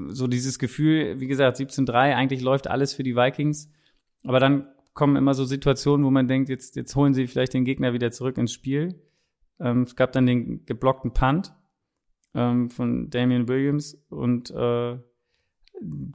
so 0.09 0.26
dieses 0.26 0.59
Gefühl, 0.59 1.18
wie 1.18 1.26
gesagt, 1.26 1.59
17-3, 1.59 2.14
eigentlich 2.14 2.43
läuft 2.43 2.68
alles 2.68 2.95
für 2.95 3.03
die 3.03 3.16
Vikings. 3.16 3.72
Aber 4.22 4.39
dann 4.39 4.68
kommen 4.97 5.15
immer 5.15 5.35
so 5.35 5.45
Situationen, 5.45 6.05
wo 6.05 6.11
man 6.11 6.27
denkt, 6.27 6.49
jetzt, 6.49 6.75
jetzt 6.75 6.97
holen 6.97 7.15
sie 7.15 7.29
vielleicht 7.29 7.55
den 7.55 7.65
Gegner 7.65 7.93
wieder 7.93 8.11
zurück 8.11 8.39
ins 8.39 8.53
Spiel. 8.53 9.01
Ähm, 9.61 9.83
es 9.83 9.95
gab 9.95 10.11
dann 10.11 10.27
den 10.27 10.65
geblockten 10.65 11.13
Punt 11.13 11.55
ähm, 12.35 12.71
von 12.71 13.11
Damian 13.11 13.47
Williams 13.47 13.95
und 14.09 14.51
äh, 14.51 14.99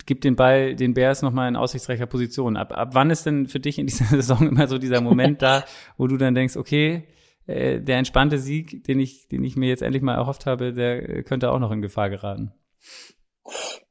gibt 0.05 0.23
den 0.23 0.35
Ball 0.35 0.75
den 0.75 0.95
Bears 0.95 1.21
nochmal 1.21 1.47
in 1.47 1.55
aussichtsreicher 1.55 2.07
Position. 2.07 2.57
Ab, 2.57 2.73
ab 2.75 2.89
wann 2.93 3.11
ist 3.11 3.25
denn 3.25 3.47
für 3.47 3.59
dich 3.59 3.77
in 3.77 3.85
dieser 3.85 4.05
Saison 4.21 4.47
immer 4.47 4.67
so 4.67 4.79
dieser 4.79 4.99
Moment 4.99 5.41
da, 5.41 5.63
wo 5.97 6.07
du 6.07 6.17
dann 6.17 6.35
denkst, 6.35 6.57
okay, 6.57 7.07
äh, 7.45 7.79
der 7.79 7.99
entspannte 7.99 8.39
Sieg, 8.39 8.83
den 8.83 8.99
ich, 8.99 9.27
den 9.27 9.43
ich 9.43 9.55
mir 9.55 9.69
jetzt 9.69 9.83
endlich 9.83 10.01
mal 10.01 10.15
erhofft 10.15 10.47
habe, 10.47 10.73
der 10.73 11.23
könnte 11.23 11.51
auch 11.51 11.59
noch 11.59 11.71
in 11.71 11.81
Gefahr 11.81 12.09
geraten? 12.09 12.51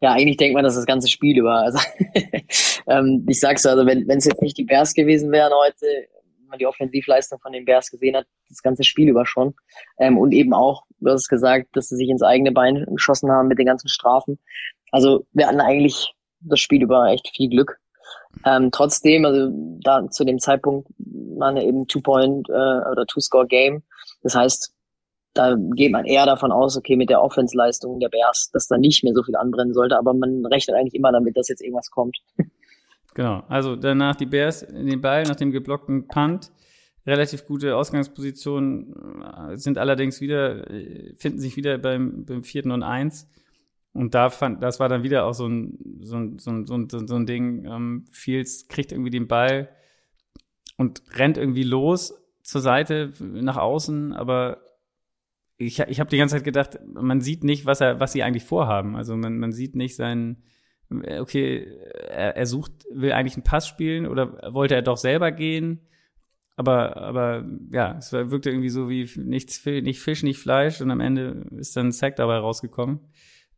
Ja, 0.00 0.12
eigentlich 0.12 0.36
denkt 0.36 0.54
man 0.54 0.64
das 0.64 0.76
das 0.76 0.86
ganze 0.86 1.08
Spiel 1.08 1.38
über. 1.38 1.54
Also 1.54 1.78
ähm, 2.86 3.26
ich 3.28 3.40
sag's 3.40 3.66
also, 3.66 3.86
wenn 3.86 4.08
es 4.08 4.24
jetzt 4.24 4.42
nicht 4.42 4.56
die 4.56 4.64
Bears 4.64 4.94
gewesen 4.94 5.32
wären 5.32 5.52
heute, 5.52 5.86
wenn 6.38 6.48
man 6.48 6.58
die 6.58 6.66
Offensivleistung 6.66 7.38
von 7.40 7.52
den 7.52 7.64
Bears 7.64 7.90
gesehen 7.90 8.16
hat, 8.16 8.26
das 8.48 8.62
ganze 8.62 8.84
Spiel 8.84 9.08
über 9.08 9.26
schon. 9.26 9.54
Ähm, 9.98 10.18
und 10.18 10.32
eben 10.32 10.54
auch, 10.54 10.84
du 11.00 11.10
hast 11.10 11.22
es 11.22 11.28
gesagt, 11.28 11.68
dass 11.74 11.88
sie 11.88 11.96
sich 11.96 12.08
ins 12.08 12.22
eigene 12.22 12.52
Bein 12.52 12.86
geschossen 12.90 13.30
haben 13.30 13.48
mit 13.48 13.58
den 13.58 13.66
ganzen 13.66 13.88
Strafen. 13.88 14.38
Also 14.90 15.26
wir 15.32 15.46
hatten 15.46 15.60
eigentlich 15.60 16.14
das 16.40 16.60
Spiel 16.60 16.82
über 16.82 17.08
echt 17.08 17.28
viel 17.34 17.50
Glück. 17.50 17.78
Ähm, 18.44 18.70
trotzdem, 18.72 19.24
also 19.24 19.50
da 19.82 20.08
zu 20.10 20.24
dem 20.24 20.38
Zeitpunkt 20.38 20.88
ja 20.98 21.62
eben 21.62 21.86
Two-Point 21.86 22.48
äh, 22.48 22.52
oder 22.52 23.06
Two-Score-Game. 23.06 23.82
Das 24.22 24.34
heißt, 24.34 24.74
da 25.34 25.56
geht 25.74 25.92
man 25.92 26.04
eher 26.06 26.26
davon 26.26 26.52
aus, 26.52 26.76
okay, 26.76 26.96
mit 26.96 27.10
der 27.10 27.22
Offensleistung 27.22 28.00
der 28.00 28.08
Bears, 28.08 28.50
dass 28.52 28.66
da 28.66 28.78
nicht 28.78 29.04
mehr 29.04 29.14
so 29.14 29.22
viel 29.22 29.36
anbrennen 29.36 29.74
sollte, 29.74 29.96
aber 29.96 30.12
man 30.12 30.44
rechnet 30.46 30.76
eigentlich 30.76 30.94
immer 30.94 31.12
damit, 31.12 31.36
dass 31.36 31.48
jetzt 31.48 31.62
irgendwas 31.62 31.90
kommt. 31.90 32.18
Genau, 33.14 33.42
also 33.48 33.74
danach 33.74 34.14
die 34.14 34.24
Bears 34.24 34.62
in 34.62 34.86
den 34.86 35.00
Ball, 35.00 35.24
nach 35.24 35.34
dem 35.34 35.50
geblockten 35.50 36.06
Punt. 36.06 36.52
Relativ 37.04 37.44
gute 37.44 37.74
Ausgangspositionen 37.74 38.94
äh, 39.22 39.56
sind 39.56 39.78
allerdings 39.78 40.20
wieder, 40.20 40.70
äh, 40.70 41.12
finden 41.16 41.40
sich 41.40 41.56
wieder 41.56 41.76
beim, 41.78 42.24
beim 42.24 42.44
vierten 42.44 42.70
und 42.70 42.84
eins. 42.84 43.28
Und 43.92 44.14
da 44.14 44.30
fand, 44.30 44.62
das 44.62 44.78
war 44.78 44.88
dann 44.88 45.02
wieder 45.02 45.24
auch 45.24 45.32
so 45.32 45.48
ein, 45.48 45.76
so 46.02 46.16
ein, 46.16 46.38
so 46.38 46.50
ein, 46.50 46.66
so 46.66 46.74
ein, 46.74 46.88
so 46.88 47.16
ein 47.16 47.26
Ding. 47.26 47.64
Ähm, 47.64 48.06
Fields 48.12 48.68
kriegt 48.68 48.92
irgendwie 48.92 49.10
den 49.10 49.26
Ball 49.26 49.70
und 50.76 51.02
rennt 51.14 51.36
irgendwie 51.36 51.64
los 51.64 52.14
zur 52.42 52.60
Seite 52.60 53.12
nach 53.18 53.56
außen, 53.56 54.12
aber 54.12 54.58
ich, 55.60 55.78
ich 55.78 56.00
habe 56.00 56.08
die 56.08 56.16
ganze 56.16 56.36
Zeit 56.36 56.44
gedacht, 56.44 56.78
man 56.86 57.20
sieht 57.20 57.44
nicht, 57.44 57.66
was 57.66 57.82
er, 57.82 58.00
was 58.00 58.12
sie 58.12 58.22
eigentlich 58.22 58.44
vorhaben. 58.44 58.96
Also 58.96 59.14
man, 59.14 59.38
man 59.38 59.52
sieht 59.52 59.76
nicht 59.76 59.94
seinen, 59.94 60.42
okay, 60.88 61.66
er, 62.08 62.36
er 62.36 62.46
sucht, 62.46 62.72
will 62.90 63.12
eigentlich 63.12 63.34
einen 63.34 63.44
Pass 63.44 63.68
spielen 63.68 64.06
oder 64.06 64.52
wollte 64.54 64.74
er 64.74 64.82
doch 64.82 64.96
selber 64.96 65.32
gehen? 65.32 65.80
Aber, 66.56 66.96
aber 66.96 67.46
ja, 67.70 67.96
es 67.98 68.12
wirkte 68.12 68.50
irgendwie 68.50 68.70
so 68.70 68.88
wie 68.88 69.08
nichts, 69.16 69.64
nicht 69.66 70.00
Fisch, 70.00 70.22
nicht 70.22 70.38
Fleisch 70.38 70.80
und 70.80 70.90
am 70.90 71.00
Ende 71.00 71.46
ist 71.56 71.76
dann 71.76 71.88
ein 71.88 71.92
Sack 71.92 72.16
dabei 72.16 72.38
rausgekommen. 72.38 73.00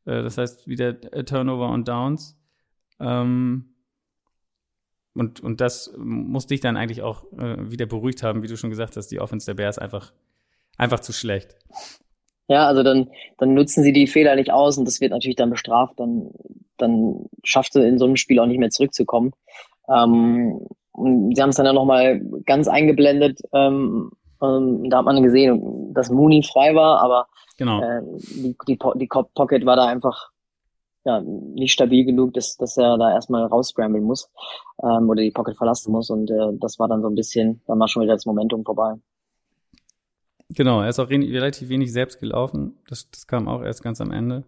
Äh, 0.05 0.23
das 0.23 0.39
heißt 0.39 0.67
wieder 0.67 1.01
Turnover 1.25 1.71
und 1.71 1.87
Downs. 1.87 2.37
Ähm, 2.99 3.75
und, 5.15 5.41
und 5.41 5.61
das 5.61 5.95
muss 5.97 6.47
dich 6.47 6.61
dann 6.61 6.77
eigentlich 6.77 7.03
auch 7.03 7.31
äh, 7.35 7.71
wieder 7.71 7.87
beruhigt 7.87 8.25
haben, 8.25 8.43
wie 8.43 8.49
du 8.49 8.57
schon 8.57 8.71
gesagt 8.71 8.97
hast, 8.97 9.09
die 9.09 9.21
Offense 9.21 9.47
der 9.47 9.55
Bears 9.55 9.79
einfach, 9.79 10.13
einfach 10.77 11.01
zu 11.01 11.13
schlecht. 11.13 11.57
Ja, 12.49 12.67
also 12.67 12.83
dann, 12.83 13.11
dann 13.39 13.55
nutzen 13.55 13.83
sie 13.83 13.93
die 13.93 14.07
Fehler 14.07 14.35
nicht 14.35 14.53
aus 14.53 14.77
und 14.77 14.87
das 14.87 15.01
wird 15.01 15.13
natürlich 15.13 15.37
dann 15.37 15.51
bestraft, 15.51 15.99
dann, 15.99 16.31
dann 16.77 17.27
schafft 17.45 17.73
sie 17.73 17.87
in 17.87 17.99
so 17.99 18.05
einem 18.05 18.17
Spiel 18.17 18.39
auch 18.41 18.47
nicht 18.47 18.59
mehr 18.59 18.71
zurückzukommen. 18.71 19.33
Ähm, 19.89 20.67
und 20.93 21.35
sie 21.35 21.43
haben 21.43 21.51
es 21.51 21.57
dann 21.57 21.67
ja 21.67 21.73
nochmal 21.73 22.21
ganz 22.45 22.69
eingeblendet, 22.69 23.41
ähm, 23.53 24.11
ähm, 24.43 24.91
da 24.91 24.99
hat 24.99 25.05
man 25.05 25.23
gesehen, 25.23 25.95
dass 25.95 26.11
Mooney 26.11 26.43
frei 26.43 26.75
war, 26.75 27.01
aber 27.01 27.29
genau. 27.57 27.81
äh, 27.81 28.03
die, 28.35 28.57
die, 28.67 28.79
die 28.97 29.07
Pocket 29.07 29.65
war 29.65 29.77
da 29.77 29.87
einfach 29.87 30.31
ja, 31.05 31.21
nicht 31.21 31.73
stabil 31.73 32.05
genug, 32.05 32.35
dass, 32.35 32.57
dass 32.57 32.77
er 32.77 32.99
da 32.99 33.13
erstmal 33.13 33.45
rausscramblen 33.47 34.05
muss 34.05 34.31
ähm, 34.83 35.09
oder 35.09 35.23
die 35.23 35.31
Pocket 35.31 35.57
verlassen 35.57 35.93
muss. 35.93 36.11
Und 36.11 36.31
äh, 36.31 36.53
das 36.61 36.79
war 36.79 36.89
dann 36.89 37.03
so 37.03 37.09
ein 37.09 37.15
bisschen, 37.15 37.61
dann 37.67 37.79
war 37.79 37.89
schon 37.89 38.03
wieder 38.03 38.15
das 38.15 38.27
Momentum 38.27 38.65
vorbei. 38.65 38.95
Genau, 40.55 40.83
er 40.83 40.89
ist 40.89 40.99
auch 40.99 41.11
relativ 41.11 41.69
wenig 41.69 41.93
selbst 41.93 42.21
gelaufen. 42.21 42.75
Das, 42.89 43.11
das 43.11 43.27
kam 43.27 43.49
auch 43.49 43.63
erst 43.63 43.83
ganz 43.83 44.01
am 44.01 44.11
Ende. 44.11 44.45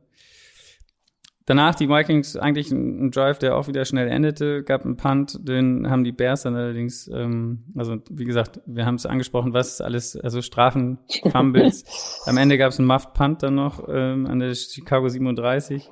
Danach 1.46 1.74
die 1.74 1.90
Vikings 1.90 2.36
eigentlich 2.36 2.70
ein 2.70 3.10
Drive, 3.10 3.38
der 3.38 3.56
auch 3.56 3.68
wieder 3.68 3.84
schnell 3.84 4.08
endete, 4.08 4.62
gab 4.62 4.84
einen 4.84 4.96
Punt, 4.96 5.46
den 5.46 5.90
haben 5.90 6.02
die 6.02 6.12
Bears 6.12 6.42
dann 6.42 6.56
allerdings, 6.56 7.06
ähm, 7.08 7.64
also 7.76 7.98
wie 8.08 8.24
gesagt, 8.24 8.62
wir 8.64 8.86
haben 8.86 8.94
es 8.94 9.04
angesprochen, 9.04 9.52
was 9.52 9.82
alles, 9.82 10.16
also 10.16 10.40
Strafen, 10.40 11.00
Fumbles. 11.30 11.84
Am 12.26 12.38
Ende 12.38 12.56
gab 12.56 12.70
es 12.70 12.78
einen 12.78 12.88
Muffed 12.88 13.12
Punt 13.12 13.42
dann 13.42 13.56
noch 13.56 13.86
ähm, 13.88 14.26
an 14.26 14.38
der 14.38 14.54
Chicago 14.54 15.06
37 15.06 15.90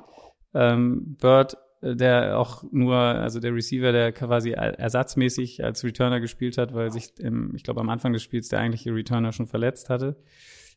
ähm, 0.55 1.17
Bird, 1.21 1.59
der 1.83 2.39
auch 2.39 2.63
nur, 2.71 2.97
also 2.97 3.41
der 3.41 3.55
Receiver, 3.55 3.91
der 3.91 4.13
quasi 4.13 4.53
ersatzmäßig 4.53 5.65
als 5.65 5.83
Returner 5.83 6.21
gespielt 6.21 6.57
hat, 6.57 6.73
weil 6.75 6.93
sich, 6.93 7.19
im, 7.19 7.55
ich 7.57 7.65
glaube, 7.65 7.81
am 7.81 7.89
Anfang 7.89 8.13
des 8.13 8.23
Spiels 8.23 8.49
der 8.49 8.61
eigentliche 8.61 8.95
Returner 8.95 9.33
schon 9.33 9.49
verletzt 9.49 9.91
hatte 9.91 10.17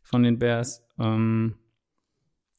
von 0.02 0.24
den 0.24 0.40
Bears. 0.40 0.84
Ähm, 1.00 1.56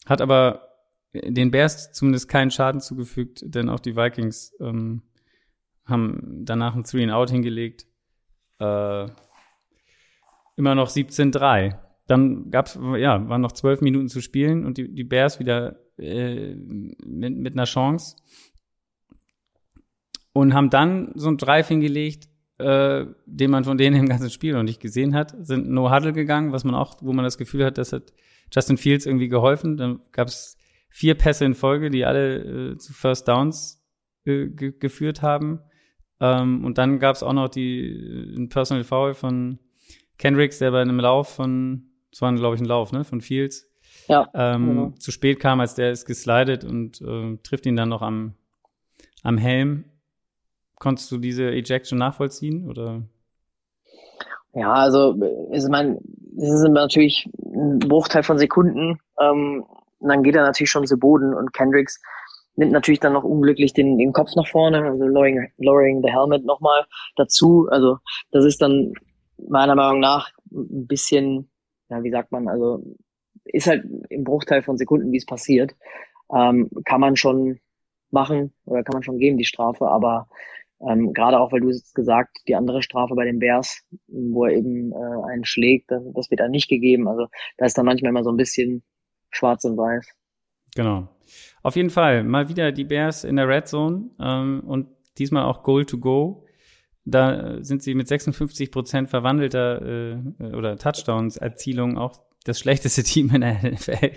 hat 0.06 0.20
aber 0.20 0.68
den 1.12 1.50
Bears 1.50 1.92
zumindest 1.92 2.28
keinen 2.28 2.50
Schaden 2.52 2.80
zugefügt, 2.80 3.42
denn 3.44 3.68
auch 3.68 3.80
die 3.80 3.96
Vikings 3.96 4.54
ähm, 4.60 5.02
haben 5.84 6.44
danach 6.44 6.76
ein 6.76 6.84
Three 6.84 7.02
and 7.02 7.12
Out 7.12 7.30
hingelegt. 7.30 7.86
Äh, 8.60 9.06
immer 10.56 10.74
noch 10.74 10.88
17-3. 10.88 11.78
Dann 12.06 12.50
gab's, 12.50 12.78
ja, 12.96 13.28
waren 13.28 13.40
noch 13.40 13.52
zwölf 13.52 13.80
Minuten 13.80 14.08
zu 14.08 14.20
spielen 14.20 14.64
und 14.64 14.78
die, 14.78 14.94
die 14.94 15.04
Bears 15.04 15.40
wieder 15.40 15.80
äh, 15.98 16.54
mit, 16.54 17.36
mit 17.36 17.52
einer 17.54 17.64
Chance 17.64 18.16
und 20.32 20.54
haben 20.54 20.70
dann 20.70 21.12
so 21.14 21.28
ein 21.28 21.38
Drive 21.38 21.68
hingelegt, 21.68 22.28
äh, 22.58 23.06
den 23.26 23.50
man 23.50 23.64
von 23.64 23.78
denen 23.78 24.00
im 24.00 24.08
ganzen 24.08 24.30
Spiel 24.30 24.52
noch 24.54 24.62
nicht 24.62 24.80
gesehen 24.80 25.14
hat, 25.14 25.34
sind 25.46 25.68
No 25.68 25.90
Huddle 25.90 26.12
gegangen, 26.12 26.52
was 26.52 26.64
man 26.64 26.74
auch, 26.74 26.96
wo 27.00 27.12
man 27.12 27.24
das 27.24 27.38
Gefühl 27.38 27.64
hat, 27.64 27.78
das 27.78 27.92
hat 27.92 28.12
Justin 28.52 28.76
Fields 28.76 29.06
irgendwie 29.06 29.28
geholfen. 29.28 29.76
Dann 29.76 30.00
gab 30.12 30.28
es 30.28 30.56
vier 30.88 31.14
Pässe 31.14 31.44
in 31.44 31.54
Folge, 31.54 31.90
die 31.90 32.04
alle 32.04 32.72
äh, 32.72 32.76
zu 32.78 32.92
First 32.92 33.28
Downs 33.28 33.84
äh, 34.24 34.46
ge 34.46 34.72
geführt 34.78 35.22
haben. 35.22 35.60
Ähm, 36.20 36.64
und 36.64 36.78
dann 36.78 36.98
gab 36.98 37.16
es 37.16 37.22
auch 37.22 37.32
noch 37.32 37.48
die 37.48 37.86
äh, 37.86 38.36
ein 38.36 38.48
Personal 38.48 38.84
Foul 38.84 39.14
von 39.14 39.58
Kendricks, 40.18 40.58
der 40.58 40.70
bei 40.70 40.80
einem 40.80 41.00
Lauf 41.00 41.34
von, 41.34 41.90
das 42.10 42.22
war 42.22 42.34
glaube 42.34 42.56
ich 42.56 42.62
ein 42.62 42.66
Lauf, 42.66 42.92
ne, 42.92 43.04
von 43.04 43.20
Fields, 43.20 43.70
ja, 44.08 44.28
ähm, 44.34 44.66
genau. 44.66 44.90
zu 44.98 45.10
spät 45.10 45.40
kam, 45.40 45.60
als 45.60 45.74
der 45.74 45.90
ist 45.90 46.06
geslidet 46.06 46.64
und 46.64 47.00
äh, 47.00 47.36
trifft 47.42 47.66
ihn 47.66 47.76
dann 47.76 47.88
noch 47.88 48.02
am, 48.02 48.34
am 49.22 49.38
Helm. 49.38 49.84
Konntest 50.78 51.10
du 51.10 51.18
diese 51.18 51.50
Ejection 51.50 51.98
nachvollziehen 51.98 52.68
oder? 52.68 53.02
Ja, 54.52 54.72
also 54.72 55.14
ich 55.52 55.68
meine, 55.68 55.98
es 56.36 56.48
ist 56.50 56.68
natürlich 56.68 57.28
ein 57.44 57.78
Bruchteil 57.78 58.22
von 58.22 58.38
Sekunden. 58.38 58.98
Ähm, 59.20 59.64
dann 60.00 60.22
geht 60.22 60.34
er 60.34 60.42
natürlich 60.42 60.70
schon 60.70 60.86
zu 60.86 60.98
Boden 60.98 61.34
und 61.34 61.52
Kendricks 61.52 62.00
nimmt 62.56 62.72
natürlich 62.72 63.00
dann 63.00 63.12
noch 63.12 63.24
unglücklich 63.24 63.74
den, 63.74 63.98
den 63.98 64.12
Kopf 64.12 64.34
nach 64.34 64.48
vorne, 64.48 64.82
also 64.82 65.04
lowering, 65.04 65.50
lowering 65.58 66.02
the 66.02 66.10
helmet 66.10 66.44
nochmal 66.44 66.86
dazu. 67.16 67.68
Also 67.70 67.98
das 68.30 68.44
ist 68.44 68.62
dann 68.62 68.94
meiner 69.48 69.74
Meinung 69.74 70.00
nach 70.00 70.30
ein 70.50 70.86
bisschen, 70.86 71.50
ja, 71.90 72.02
wie 72.02 72.10
sagt 72.10 72.32
man, 72.32 72.48
also 72.48 72.82
ist 73.46 73.66
halt 73.66 73.84
im 74.08 74.24
Bruchteil 74.24 74.62
von 74.62 74.76
Sekunden, 74.76 75.12
wie 75.12 75.18
es 75.18 75.26
passiert. 75.26 75.74
Ähm, 76.32 76.68
kann 76.84 77.00
man 77.00 77.16
schon 77.16 77.60
machen 78.10 78.52
oder 78.64 78.82
kann 78.82 78.94
man 78.94 79.02
schon 79.02 79.18
geben, 79.18 79.36
die 79.36 79.44
Strafe, 79.44 79.88
aber 79.88 80.28
ähm, 80.80 81.12
gerade 81.12 81.40
auch, 81.40 81.52
weil 81.52 81.60
du 81.60 81.70
es 81.70 81.94
gesagt, 81.94 82.38
die 82.48 82.54
andere 82.54 82.82
Strafe 82.82 83.14
bei 83.14 83.24
den 83.24 83.38
Bears, 83.38 83.82
wo 84.08 84.44
er 84.44 84.52
eben 84.52 84.92
äh, 84.92 85.30
einen 85.30 85.44
schlägt, 85.44 85.90
das, 85.90 86.02
das 86.14 86.30
wird 86.30 86.40
dann 86.40 86.50
nicht 86.50 86.68
gegeben. 86.68 87.08
Also 87.08 87.26
da 87.56 87.64
ist 87.64 87.78
dann 87.78 87.86
manchmal 87.86 88.10
immer 88.10 88.24
so 88.24 88.30
ein 88.30 88.36
bisschen 88.36 88.82
schwarz 89.30 89.64
und 89.64 89.76
weiß. 89.76 90.06
Genau. 90.74 91.08
Auf 91.62 91.76
jeden 91.76 91.90
Fall 91.90 92.24
mal 92.24 92.48
wieder 92.48 92.72
die 92.72 92.84
Bears 92.84 93.24
in 93.24 93.36
der 93.36 93.48
Red 93.48 93.68
Zone 93.68 94.10
ähm, 94.20 94.62
und 94.66 94.88
diesmal 95.18 95.44
auch 95.44 95.62
Goal 95.62 95.86
to 95.86 95.98
Go. 95.98 96.44
Da 97.04 97.62
sind 97.62 97.82
sie 97.82 97.94
mit 97.94 98.08
56 98.08 98.70
Prozent 98.70 99.08
verwandelter 99.08 99.80
äh, 99.80 100.44
oder 100.54 100.76
Touchdowns-Erzielung 100.76 101.96
auch 101.96 102.20
das 102.48 102.58
schlechteste 102.58 103.02
Team 103.04 103.34
in 103.34 103.40
der 103.42 103.62
NFL. 103.62 104.10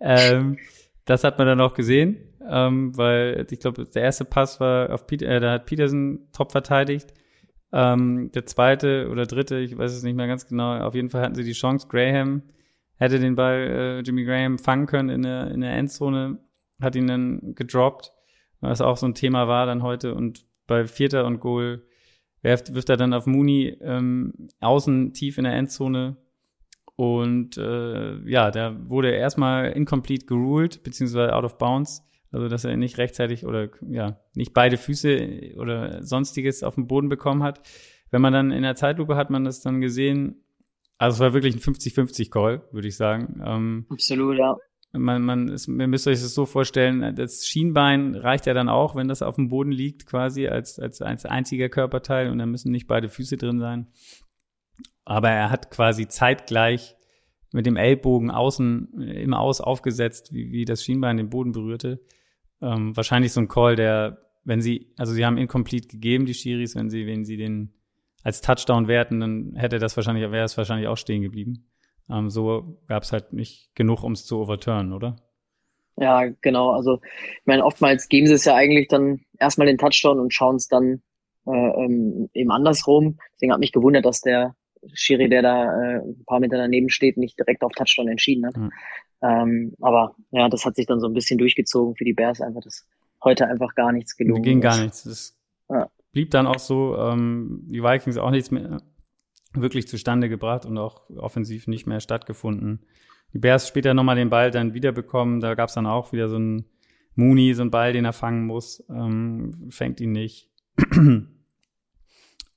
ähm, 0.00 0.58
das 1.04 1.24
hat 1.24 1.38
man 1.38 1.46
dann 1.46 1.60
auch 1.60 1.74
gesehen, 1.74 2.16
ähm, 2.48 2.96
weil 2.96 3.46
ich 3.50 3.60
glaube, 3.60 3.84
der 3.84 4.02
erste 4.02 4.24
Pass 4.24 4.60
war 4.60 4.92
auf 4.92 5.06
Peter, 5.06 5.26
äh, 5.26 5.40
da 5.40 5.52
hat 5.52 5.66
Peterson 5.66 6.28
top 6.32 6.52
verteidigt. 6.52 7.12
Ähm, 7.72 8.30
der 8.32 8.46
zweite 8.46 9.08
oder 9.10 9.26
dritte, 9.26 9.58
ich 9.58 9.76
weiß 9.76 9.92
es 9.92 10.02
nicht 10.02 10.14
mehr 10.14 10.28
ganz 10.28 10.46
genau, 10.46 10.78
auf 10.78 10.94
jeden 10.94 11.10
Fall 11.10 11.22
hatten 11.22 11.34
sie 11.34 11.44
die 11.44 11.52
Chance. 11.52 11.88
Graham 11.88 12.42
hätte 12.96 13.18
den 13.18 13.34
Ball 13.34 13.58
äh, 13.58 14.00
Jimmy 14.00 14.24
Graham 14.24 14.58
fangen 14.58 14.86
können 14.86 15.08
in 15.08 15.22
der, 15.22 15.50
in 15.50 15.60
der 15.60 15.72
Endzone, 15.72 16.38
hat 16.80 16.96
ihn 16.96 17.06
dann 17.06 17.54
gedroppt, 17.54 18.12
was 18.60 18.80
auch 18.80 18.96
so 18.96 19.06
ein 19.06 19.14
Thema 19.14 19.48
war 19.48 19.66
dann 19.66 19.82
heute. 19.82 20.14
Und 20.14 20.46
bei 20.66 20.86
Vierter 20.86 21.26
und 21.26 21.40
Goal 21.40 21.82
wirft, 22.42 22.74
wirft 22.74 22.90
er 22.90 22.96
dann 22.96 23.12
auf 23.12 23.26
Mooney 23.26 23.76
ähm, 23.80 24.48
außen 24.60 25.12
tief 25.12 25.38
in 25.38 25.44
der 25.44 25.54
Endzone 25.54 26.16
und 26.96 27.56
äh, 27.56 28.18
ja, 28.28 28.50
da 28.50 28.76
wurde 28.88 29.10
er 29.10 29.18
erstmal 29.18 29.72
incomplete 29.72 30.26
geruled, 30.26 30.82
beziehungsweise 30.82 31.34
out 31.34 31.44
of 31.44 31.58
bounds. 31.58 32.02
Also, 32.30 32.48
dass 32.48 32.64
er 32.64 32.76
nicht 32.76 32.98
rechtzeitig 32.98 33.46
oder 33.46 33.68
ja, 33.88 34.18
nicht 34.34 34.54
beide 34.54 34.76
Füße 34.76 35.54
oder 35.56 36.02
sonstiges 36.02 36.64
auf 36.64 36.74
dem 36.74 36.88
Boden 36.88 37.08
bekommen 37.08 37.44
hat. 37.44 37.60
Wenn 38.10 38.22
man 38.22 38.32
dann 38.32 38.50
in 38.50 38.62
der 38.62 38.74
Zeitlupe 38.74 39.14
hat 39.14 39.30
man 39.30 39.44
das 39.44 39.60
dann 39.60 39.80
gesehen, 39.80 40.42
also 40.98 41.16
es 41.16 41.20
war 41.20 41.32
wirklich 41.32 41.54
ein 41.54 41.60
50-50-Call, 41.60 42.68
würde 42.72 42.88
ich 42.88 42.96
sagen. 42.96 43.40
Ähm, 43.44 43.86
Absolut, 43.88 44.36
ja. 44.36 44.56
Man, 44.92 45.22
man 45.22 45.48
ist, 45.48 45.66
ihr 45.66 45.88
müsst 45.88 46.06
euch 46.06 46.20
das 46.20 46.34
so 46.34 46.46
vorstellen, 46.46 47.16
das 47.16 47.46
Schienbein 47.46 48.14
reicht 48.14 48.46
ja 48.46 48.54
dann 48.54 48.68
auch, 48.68 48.94
wenn 48.94 49.08
das 49.08 49.22
auf 49.22 49.34
dem 49.34 49.48
Boden 49.48 49.72
liegt, 49.72 50.06
quasi 50.06 50.46
als, 50.46 50.78
als, 50.78 51.02
als 51.02 51.26
einziger 51.26 51.68
Körperteil 51.68 52.30
und 52.30 52.38
dann 52.38 52.50
müssen 52.50 52.70
nicht 52.70 52.86
beide 52.86 53.08
Füße 53.08 53.36
drin 53.36 53.58
sein. 53.58 53.88
Aber 55.04 55.30
er 55.30 55.50
hat 55.50 55.70
quasi 55.70 56.08
zeitgleich 56.08 56.96
mit 57.52 57.66
dem 57.66 57.76
Ellbogen 57.76 58.30
außen 58.30 59.00
im 59.00 59.34
Aus 59.34 59.60
aufgesetzt, 59.60 60.32
wie, 60.32 60.50
wie 60.50 60.64
das 60.64 60.82
Schienbein 60.82 61.16
den 61.16 61.30
Boden 61.30 61.52
berührte. 61.52 62.00
Ähm, 62.60 62.96
wahrscheinlich 62.96 63.32
so 63.32 63.40
ein 63.40 63.48
Call, 63.48 63.76
der, 63.76 64.18
wenn 64.44 64.60
sie, 64.60 64.92
also 64.96 65.12
sie 65.12 65.24
haben 65.24 65.38
incomplete 65.38 65.88
gegeben, 65.88 66.26
die 66.26 66.34
Schiris, 66.34 66.74
wenn 66.74 66.90
sie, 66.90 67.06
wenn 67.06 67.24
sie 67.24 67.36
den 67.36 67.74
als 68.24 68.40
Touchdown 68.40 68.88
werten, 68.88 69.20
dann 69.20 69.54
hätte 69.54 69.78
das 69.78 69.96
wahrscheinlich, 69.96 70.30
wäre 70.32 70.44
es 70.44 70.56
wahrscheinlich 70.56 70.88
auch 70.88 70.96
stehen 70.96 71.22
geblieben. 71.22 71.70
Ähm, 72.10 72.30
so 72.30 72.80
gab 72.88 73.02
es 73.02 73.12
halt 73.12 73.32
nicht 73.32 73.74
genug, 73.74 74.02
um 74.02 74.12
es 74.12 74.24
zu 74.24 74.40
overturnen, 74.40 74.92
oder? 74.92 75.16
Ja, 75.96 76.24
genau. 76.40 76.70
Also 76.70 77.00
ich 77.04 77.46
meine, 77.46 77.64
oftmals 77.64 78.08
geben 78.08 78.26
sie 78.26 78.34
es 78.34 78.44
ja 78.44 78.54
eigentlich 78.54 78.88
dann 78.88 79.20
erstmal 79.38 79.66
den 79.66 79.78
Touchdown 79.78 80.18
und 80.18 80.32
schauen 80.34 80.56
es 80.56 80.66
dann 80.68 81.02
äh, 81.46 81.50
ähm, 81.50 82.30
eben 82.34 82.50
andersrum. 82.50 83.18
Deswegen 83.34 83.52
hat 83.52 83.60
mich 83.60 83.72
gewundert, 83.72 84.04
dass 84.04 84.20
der 84.20 84.56
Schiri, 84.92 85.28
der 85.28 85.42
da 85.42 85.64
äh, 85.64 85.98
ein 85.98 86.24
paar 86.26 86.40
Meter 86.40 86.56
daneben 86.56 86.90
steht, 86.90 87.16
nicht 87.16 87.38
direkt 87.38 87.62
auf 87.62 87.72
Touchdown 87.72 88.08
entschieden 88.08 88.46
hat. 88.46 88.56
Mhm. 88.56 88.72
Ähm, 89.22 89.74
aber 89.80 90.14
ja, 90.30 90.48
das 90.48 90.64
hat 90.64 90.76
sich 90.76 90.86
dann 90.86 91.00
so 91.00 91.06
ein 91.06 91.14
bisschen 91.14 91.38
durchgezogen 91.38 91.96
für 91.96 92.04
die 92.04 92.12
Bears 92.12 92.40
einfach, 92.40 92.60
dass 92.62 92.86
heute 93.22 93.46
einfach 93.48 93.74
gar 93.74 93.92
nichts 93.92 94.16
gelungen 94.16 94.42
Ging 94.42 94.60
gar 94.60 94.80
nichts. 94.80 95.04
Das 95.04 95.36
ja. 95.70 95.88
blieb 96.12 96.30
dann 96.30 96.46
auch 96.46 96.58
so. 96.58 96.96
Ähm, 96.98 97.62
die 97.68 97.82
Vikings 97.82 98.18
auch 98.18 98.30
nichts 98.30 98.50
mehr 98.50 98.82
wirklich 99.54 99.88
zustande 99.88 100.28
gebracht 100.28 100.66
und 100.66 100.76
auch 100.78 101.08
offensiv 101.16 101.66
nicht 101.68 101.86
mehr 101.86 102.00
stattgefunden. 102.00 102.80
Die 103.32 103.38
Bears 103.38 103.66
später 103.68 103.94
nochmal 103.94 104.16
den 104.16 104.30
Ball 104.30 104.50
dann 104.50 104.74
wiederbekommen. 104.74 105.40
Da 105.40 105.54
gab 105.54 105.68
es 105.68 105.74
dann 105.74 105.86
auch 105.86 106.12
wieder 106.12 106.28
so 106.28 106.38
ein 106.38 106.66
Mooney, 107.14 107.54
so 107.54 107.62
ein 107.62 107.70
Ball, 107.70 107.92
den 107.92 108.04
er 108.04 108.12
fangen 108.12 108.46
muss. 108.46 108.84
Ähm, 108.90 109.68
fängt 109.70 110.00
ihn 110.00 110.12
nicht. 110.12 110.50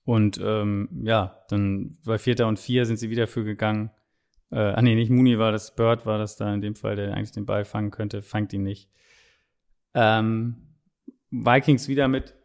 Und 0.07 0.39
ähm, 0.41 0.87
ja, 1.03 1.43
dann 1.49 1.97
bei 2.05 2.17
Vierter 2.17 2.47
und 2.47 2.59
Vier 2.59 2.85
sind 2.85 2.95
sie 2.95 3.09
wieder 3.09 3.27
für 3.27 3.43
gegangen. 3.43 3.91
Äh, 4.51 4.55
ah 4.59 4.81
nee, 4.81 4.95
nicht 4.95 5.11
Mooney 5.11 5.37
war 5.37 5.51
das, 5.51 5.75
Bird 5.75 6.05
war 6.05 6.17
das 6.17 6.37
da 6.37 6.53
in 6.53 6.61
dem 6.61 6.75
Fall, 6.75 6.95
der 6.95 7.13
eigentlich 7.13 7.33
den 7.33 7.45
Ball 7.45 7.65
fangen 7.65 7.91
könnte, 7.91 8.21
fangt 8.21 8.53
ihn 8.53 8.63
nicht. 8.63 8.89
Ähm, 9.93 10.77
Vikings 11.29 11.89
wieder 11.89 12.07
mit 12.07 12.35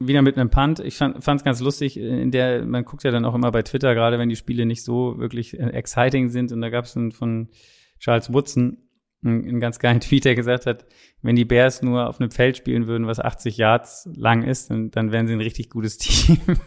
wieder 0.00 0.22
mit 0.22 0.38
einem 0.38 0.48
Punt. 0.48 0.80
Ich 0.80 0.96
fand 0.96 1.22
es 1.22 1.44
ganz 1.44 1.60
lustig, 1.60 1.98
in 1.98 2.30
der, 2.30 2.64
man 2.64 2.86
guckt 2.86 3.04
ja 3.04 3.10
dann 3.10 3.26
auch 3.26 3.34
immer 3.34 3.52
bei 3.52 3.60
Twitter, 3.60 3.94
gerade 3.94 4.18
wenn 4.18 4.30
die 4.30 4.36
Spiele 4.36 4.64
nicht 4.64 4.82
so 4.82 5.18
wirklich 5.18 5.60
äh, 5.60 5.68
exciting 5.68 6.30
sind. 6.30 6.50
Und 6.52 6.62
da 6.62 6.70
gab 6.70 6.86
es 6.86 6.92
von 6.92 7.50
Charles 7.98 8.32
Woodson 8.32 8.81
einen 9.24 9.60
ganz 9.60 9.78
geilen 9.78 10.00
Tweet, 10.00 10.24
der 10.24 10.34
gesagt 10.34 10.66
hat, 10.66 10.84
wenn 11.22 11.36
die 11.36 11.44
Bears 11.44 11.82
nur 11.82 12.08
auf 12.08 12.20
einem 12.20 12.30
Feld 12.30 12.56
spielen 12.56 12.86
würden, 12.86 13.06
was 13.06 13.20
80 13.20 13.56
Yards 13.56 14.08
lang 14.14 14.42
ist, 14.42 14.70
dann, 14.70 14.90
dann 14.90 15.12
wären 15.12 15.26
sie 15.26 15.34
ein 15.34 15.40
richtig 15.40 15.70
gutes 15.70 15.98
Team. 15.98 16.38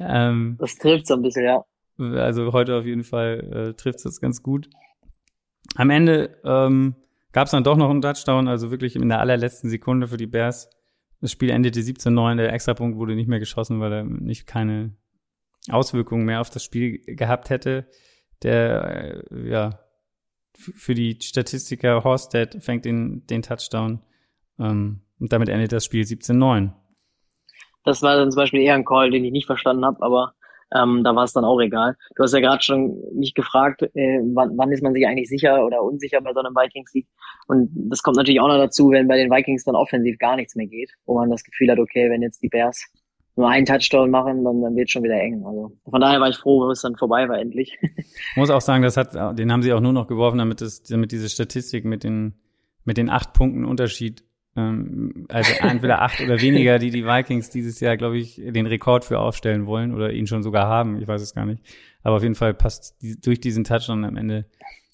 ähm, 0.00 0.56
das 0.58 0.76
trifft 0.76 1.06
so 1.06 1.14
ein 1.14 1.22
bisschen, 1.22 1.44
ja. 1.44 1.64
Also 1.98 2.52
heute 2.52 2.76
auf 2.76 2.84
jeden 2.86 3.02
Fall 3.02 3.70
äh, 3.70 3.74
trifft 3.74 4.04
es 4.06 4.20
ganz 4.20 4.42
gut. 4.42 4.70
Am 5.74 5.90
Ende 5.90 6.40
ähm, 6.44 6.94
gab 7.32 7.46
es 7.46 7.50
dann 7.50 7.64
doch 7.64 7.76
noch 7.76 7.90
einen 7.90 8.02
Touchdown, 8.02 8.46
also 8.46 8.70
wirklich 8.70 8.94
in 8.94 9.08
der 9.08 9.18
allerletzten 9.18 9.68
Sekunde 9.68 10.06
für 10.06 10.16
die 10.16 10.28
Bears. 10.28 10.70
Das 11.20 11.32
Spiel 11.32 11.50
endete 11.50 11.80
17-9, 11.80 12.36
der 12.36 12.52
Extrapunkt 12.52 12.96
wurde 12.96 13.16
nicht 13.16 13.28
mehr 13.28 13.40
geschossen, 13.40 13.80
weil 13.80 13.92
er 13.92 14.04
nicht 14.04 14.46
keine 14.46 14.96
Auswirkungen 15.68 16.24
mehr 16.24 16.40
auf 16.40 16.50
das 16.50 16.62
Spiel 16.62 17.00
gehabt 17.04 17.50
hätte. 17.50 17.88
Der, 18.44 19.24
äh, 19.32 19.50
ja, 19.50 19.80
für 20.58 20.94
die 20.94 21.18
Statistiker 21.22 22.02
Horsted 22.04 22.62
fängt 22.62 22.84
den, 22.84 23.26
den 23.26 23.42
Touchdown 23.42 24.00
ähm, 24.58 25.02
und 25.20 25.32
damit 25.32 25.48
endet 25.48 25.72
das 25.72 25.84
Spiel 25.84 26.02
17-9. 26.02 26.72
Das 27.84 28.02
war 28.02 28.16
dann 28.16 28.30
zum 28.30 28.40
Beispiel 28.40 28.60
eher 28.60 28.74
ein 28.74 28.84
Call, 28.84 29.10
den 29.10 29.24
ich 29.24 29.32
nicht 29.32 29.46
verstanden 29.46 29.84
habe, 29.84 30.02
aber 30.02 30.34
ähm, 30.74 31.02
da 31.02 31.14
war 31.14 31.24
es 31.24 31.32
dann 31.32 31.44
auch 31.44 31.60
egal. 31.60 31.96
Du 32.16 32.22
hast 32.22 32.34
ja 32.34 32.40
gerade 32.40 32.62
schon 32.62 33.00
mich 33.14 33.34
gefragt, 33.34 33.82
äh, 33.82 34.20
wann, 34.34 34.58
wann 34.58 34.72
ist 34.72 34.82
man 34.82 34.92
sich 34.92 35.06
eigentlich 35.06 35.28
sicher 35.28 35.64
oder 35.64 35.82
unsicher 35.82 36.20
bei 36.20 36.32
so 36.34 36.40
einem 36.40 36.54
Vikings-Sieg? 36.54 37.06
Und 37.46 37.70
das 37.74 38.02
kommt 38.02 38.16
natürlich 38.16 38.40
auch 38.40 38.48
noch 38.48 38.58
dazu, 38.58 38.90
wenn 38.90 39.08
bei 39.08 39.16
den 39.16 39.30
Vikings 39.30 39.64
dann 39.64 39.76
offensiv 39.76 40.18
gar 40.18 40.36
nichts 40.36 40.56
mehr 40.56 40.66
geht, 40.66 40.92
wo 41.06 41.14
man 41.14 41.30
das 41.30 41.44
Gefühl 41.44 41.70
hat, 41.70 41.78
okay, 41.78 42.10
wenn 42.10 42.20
jetzt 42.20 42.42
die 42.42 42.48
Bears 42.48 42.84
nur 43.38 43.48
einen 43.48 43.64
Touchdown 43.64 44.10
machen, 44.10 44.44
dann, 44.44 44.60
dann 44.60 44.76
wird 44.76 44.90
schon 44.90 45.02
wieder 45.02 45.20
eng. 45.20 45.44
Also 45.46 45.72
von 45.88 46.00
daher 46.00 46.20
war 46.20 46.28
ich 46.28 46.36
froh, 46.36 46.64
wenn 46.64 46.72
es 46.72 46.82
dann 46.82 46.96
vorbei 46.96 47.28
war 47.28 47.38
endlich. 47.38 47.78
Muss 48.36 48.50
auch 48.50 48.60
sagen, 48.60 48.82
das 48.82 48.96
hat, 48.96 49.14
den 49.38 49.50
haben 49.50 49.62
sie 49.62 49.72
auch 49.72 49.80
nur 49.80 49.92
noch 49.92 50.06
geworfen, 50.06 50.38
damit 50.38 50.60
es, 50.60 50.82
damit 50.82 51.12
diese 51.12 51.28
Statistik 51.28 51.84
mit 51.84 52.04
den 52.04 52.34
mit 52.88 52.96
den 52.96 53.10
acht 53.10 53.34
Punkten 53.34 53.66
Unterschied, 53.66 54.24
ähm, 54.56 55.26
also 55.28 55.52
entweder 55.60 56.00
acht 56.02 56.22
oder 56.22 56.40
weniger, 56.40 56.78
die 56.78 56.90
die 56.90 57.04
Vikings 57.04 57.50
dieses 57.50 57.80
Jahr, 57.80 57.98
glaube 57.98 58.16
ich, 58.16 58.36
den 58.36 58.66
Rekord 58.66 59.04
für 59.04 59.20
aufstellen 59.20 59.66
wollen 59.66 59.94
oder 59.94 60.10
ihn 60.10 60.26
schon 60.26 60.42
sogar 60.42 60.66
haben. 60.66 60.98
Ich 61.00 61.06
weiß 61.06 61.20
es 61.20 61.34
gar 61.34 61.44
nicht. 61.44 61.62
Aber 62.02 62.16
auf 62.16 62.22
jeden 62.22 62.34
Fall 62.34 62.54
passt 62.54 63.00
die, 63.02 63.20
durch 63.20 63.40
diesen 63.40 63.62
Touchdown 63.62 64.04
am 64.06 64.16
Ende 64.16 64.46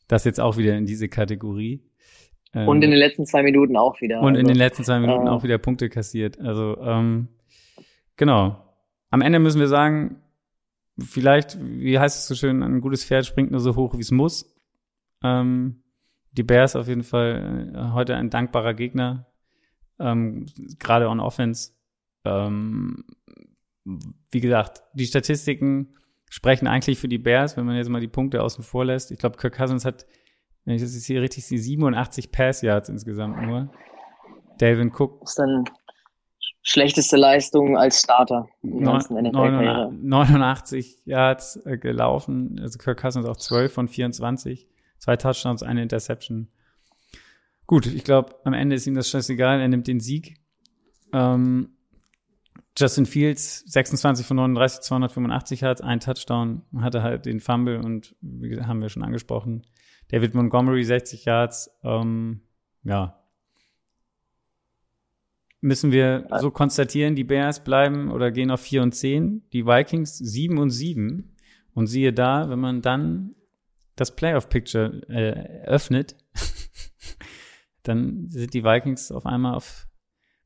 das 0.09 0.24
jetzt 0.24 0.40
auch 0.40 0.57
wieder 0.57 0.76
in 0.76 0.86
diese 0.86 1.09
Kategorie. 1.09 1.82
Ähm, 2.53 2.66
und 2.66 2.82
in 2.82 2.90
den 2.90 2.99
letzten 2.99 3.26
zwei 3.26 3.45
Minuten 3.45 3.76
auch 3.76 4.01
wieder. 4.01 4.20
Und 4.20 4.30
also, 4.30 4.40
in 4.40 4.47
den 4.49 4.57
letzten 4.57 4.82
zwei 4.82 4.99
Minuten 4.99 5.28
äh, 5.28 5.30
auch 5.30 5.45
wieder 5.45 5.59
Punkte 5.59 5.88
kassiert. 5.88 6.40
Also 6.40 6.76
ähm, 6.82 7.28
Genau. 8.16 8.60
Am 9.10 9.20
Ende 9.20 9.38
müssen 9.38 9.60
wir 9.60 9.68
sagen, 9.68 10.22
vielleicht, 10.98 11.58
wie 11.60 11.98
heißt 11.98 12.18
es 12.18 12.26
so 12.26 12.34
schön, 12.34 12.62
ein 12.62 12.80
gutes 12.80 13.04
Pferd 13.04 13.26
springt 13.26 13.50
nur 13.50 13.60
so 13.60 13.76
hoch, 13.76 13.94
wie 13.94 14.00
es 14.00 14.10
muss. 14.10 14.54
Ähm, 15.22 15.82
die 16.32 16.42
Bears 16.42 16.76
auf 16.76 16.88
jeden 16.88 17.04
Fall 17.04 17.72
äh, 17.74 17.92
heute 17.92 18.16
ein 18.16 18.30
dankbarer 18.30 18.74
Gegner, 18.74 19.26
ähm, 19.98 20.46
gerade 20.78 21.08
on 21.08 21.20
Offense. 21.20 21.72
Ähm, 22.24 23.04
wie 23.84 24.40
gesagt, 24.40 24.82
die 24.94 25.06
Statistiken 25.06 25.92
sprechen 26.28 26.66
eigentlich 26.66 26.98
für 26.98 27.08
die 27.08 27.18
Bears, 27.18 27.56
wenn 27.56 27.66
man 27.66 27.76
jetzt 27.76 27.90
mal 27.90 28.00
die 28.00 28.08
Punkte 28.08 28.42
außen 28.42 28.64
vor 28.64 28.84
lässt. 28.84 29.12
Ich 29.12 29.18
glaube, 29.18 29.36
Kirk 29.36 29.54
Cousins 29.54 29.84
hat, 29.84 30.06
wenn 30.64 30.74
ich 30.74 30.82
das 30.82 30.94
jetzt 30.94 31.06
hier 31.06 31.22
richtig 31.22 31.46
sehe, 31.46 31.58
87 31.58 32.32
Pass 32.32 32.62
Yards 32.62 32.88
insgesamt 32.88 33.40
nur. 33.42 33.70
Dalvin 34.58 34.92
Cook. 34.92 35.22
Ist 35.22 35.38
dann 35.38 35.64
schlechteste 36.64 37.16
Leistung 37.16 37.78
als 37.78 38.00
Starter. 38.00 38.48
89 39.92 41.02
Yards 41.04 41.60
gelaufen. 41.64 42.58
Also 42.60 42.78
Kirk 42.78 43.00
Cousins 43.00 43.26
auch 43.26 43.36
12 43.36 43.72
von 43.72 43.86
24. 43.86 44.66
Zwei 44.98 45.16
Touchdowns, 45.16 45.62
eine 45.62 45.82
Interception. 45.82 46.48
Gut, 47.66 47.86
ich 47.86 48.02
glaube, 48.02 48.34
am 48.44 48.54
Ende 48.54 48.74
ist 48.76 48.86
ihm 48.86 48.94
das 48.94 49.10
scheißegal. 49.10 49.60
Er 49.60 49.68
nimmt 49.68 49.86
den 49.86 50.00
Sieg. 50.00 50.36
Ähm, 51.12 51.76
Justin 52.76 53.06
Fields 53.06 53.60
26 53.66 54.26
von 54.26 54.36
39, 54.38 54.80
285 54.80 55.62
hat, 55.62 55.82
ein 55.82 56.00
Touchdown, 56.00 56.62
hatte 56.78 57.02
halt 57.02 57.26
den 57.26 57.40
Fumble 57.40 57.78
und 57.78 58.16
wie 58.20 58.60
haben 58.60 58.82
wir 58.82 58.88
schon 58.88 59.04
angesprochen. 59.04 59.66
David 60.08 60.34
Montgomery 60.34 60.82
60 60.82 61.24
Yards. 61.26 61.70
Ähm, 61.84 62.40
ja, 62.82 63.23
müssen 65.64 65.92
wir 65.92 66.28
so 66.40 66.50
konstatieren, 66.50 67.16
die 67.16 67.24
Bears 67.24 67.64
bleiben 67.64 68.10
oder 68.12 68.30
gehen 68.30 68.50
auf 68.50 68.60
4 68.60 68.82
und 68.82 68.94
10, 68.94 69.48
die 69.52 69.66
Vikings 69.66 70.18
7 70.18 70.58
und 70.58 70.70
7. 70.70 71.34
Und 71.74 71.86
siehe 71.86 72.12
da, 72.12 72.48
wenn 72.50 72.60
man 72.60 72.82
dann 72.82 73.34
das 73.96 74.14
Playoff-Picture 74.14 75.02
äh, 75.08 75.64
öffnet, 75.66 76.16
dann 77.82 78.26
sind 78.28 78.52
die 78.54 78.62
Vikings 78.62 79.10
auf 79.10 79.26
einmal 79.26 79.54
auf 79.54 79.86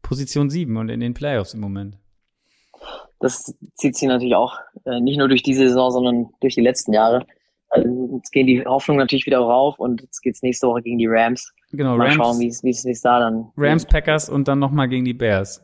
Position 0.03 0.51
7 0.51 0.77
und 0.77 0.89
in 0.89 1.01
den 1.01 1.15
Playoffs 1.15 1.53
im 1.53 1.61
Moment. 1.61 1.99
Das 3.19 3.53
zieht 3.75 3.97
sie 3.97 4.07
natürlich 4.07 4.37
auch 4.37 4.59
äh, 4.85 5.01
nicht 5.01 5.19
nur 5.19 5.29
durch 5.29 5.43
diese 5.43 5.67
Saison, 5.69 5.91
sondern 5.91 6.31
durch 6.41 6.55
die 6.55 6.61
letzten 6.61 6.93
Jahre. 6.93 7.27
Also 7.69 8.15
jetzt 8.17 8.31
gehen 8.31 8.47
die 8.47 8.65
Hoffnungen 8.65 9.01
natürlich 9.01 9.27
wieder 9.27 9.41
rauf 9.41 9.79
und 9.79 10.01
jetzt 10.01 10.21
geht's 10.21 10.43
nächste 10.43 10.69
Woche 10.69 10.83
gegen 10.83 10.99
die 10.99 11.09
Rams. 11.09 11.53
Genau, 11.71 11.97
Mal 11.97 12.09
Rams, 12.09 12.15
schauen, 12.15 12.41
wie 12.41 12.49
es 12.49 13.01
da 13.03 13.21
dann. 13.21 13.53
Rams, 13.57 13.85
geht. 13.85 13.93
Packers 13.93 14.29
und 14.31 14.49
dann 14.49 14.59
nochmal 14.59 14.89
gegen 14.89 15.05
die 15.05 15.15
Bears. 15.15 15.63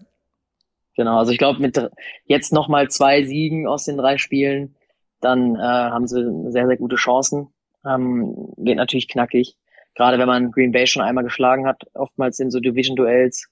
Genau, 0.97 1.19
also 1.19 1.33
ich 1.33 1.39
glaube, 1.39 1.61
mit 1.61 1.81
jetzt 2.27 2.53
nochmal 2.53 2.89
zwei 2.89 3.25
Siegen 3.25 3.67
aus 3.67 3.85
den 3.85 3.97
drei 3.97 4.19
Spielen, 4.19 4.77
dann 5.21 5.57
äh, 5.57 5.59
haben 5.59 6.07
sie 6.07 6.23
sehr, 6.51 6.67
sehr 6.67 6.77
gute 6.77 6.97
Chancen. 6.97 7.49
Ähm, 7.87 8.53
geht 8.59 8.77
natürlich 8.77 9.09
knackig. 9.09 9.57
Gerade 9.95 10.19
wenn 10.19 10.27
man 10.27 10.51
Green 10.51 10.73
Bay 10.73 10.87
schon 10.87 11.03
einmal 11.03 11.25
geschlagen 11.25 11.67
hat, 11.67 11.83
oftmals 11.95 12.39
in 12.39 12.51
so 12.51 12.61
Division-Duells 12.61 13.49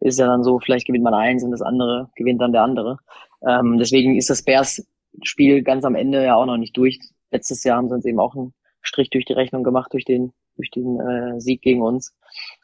ist 0.00 0.18
ja 0.18 0.26
dann 0.26 0.42
so, 0.44 0.58
vielleicht 0.58 0.86
gewinnt 0.86 1.04
man 1.04 1.14
eins 1.14 1.42
und 1.42 1.50
das 1.50 1.62
andere 1.62 2.10
gewinnt 2.16 2.40
dann 2.40 2.52
der 2.52 2.62
andere. 2.62 2.98
Ähm, 3.46 3.78
deswegen 3.78 4.16
ist 4.16 4.30
das 4.30 4.42
Bears-Spiel 4.42 5.62
ganz 5.62 5.84
am 5.84 5.94
Ende 5.94 6.22
ja 6.22 6.36
auch 6.36 6.46
noch 6.46 6.58
nicht 6.58 6.76
durch. 6.76 6.98
Letztes 7.30 7.64
Jahr 7.64 7.78
haben 7.78 7.88
sie 7.88 7.94
uns 7.94 8.04
eben 8.04 8.20
auch 8.20 8.34
einen 8.34 8.54
Strich 8.82 9.10
durch 9.10 9.24
die 9.24 9.32
Rechnung 9.32 9.64
gemacht 9.64 9.92
durch 9.92 10.04
den 10.04 10.32
durch 10.56 10.70
den 10.70 11.00
äh, 11.00 11.40
Sieg 11.40 11.62
gegen 11.62 11.82
uns. 11.82 12.14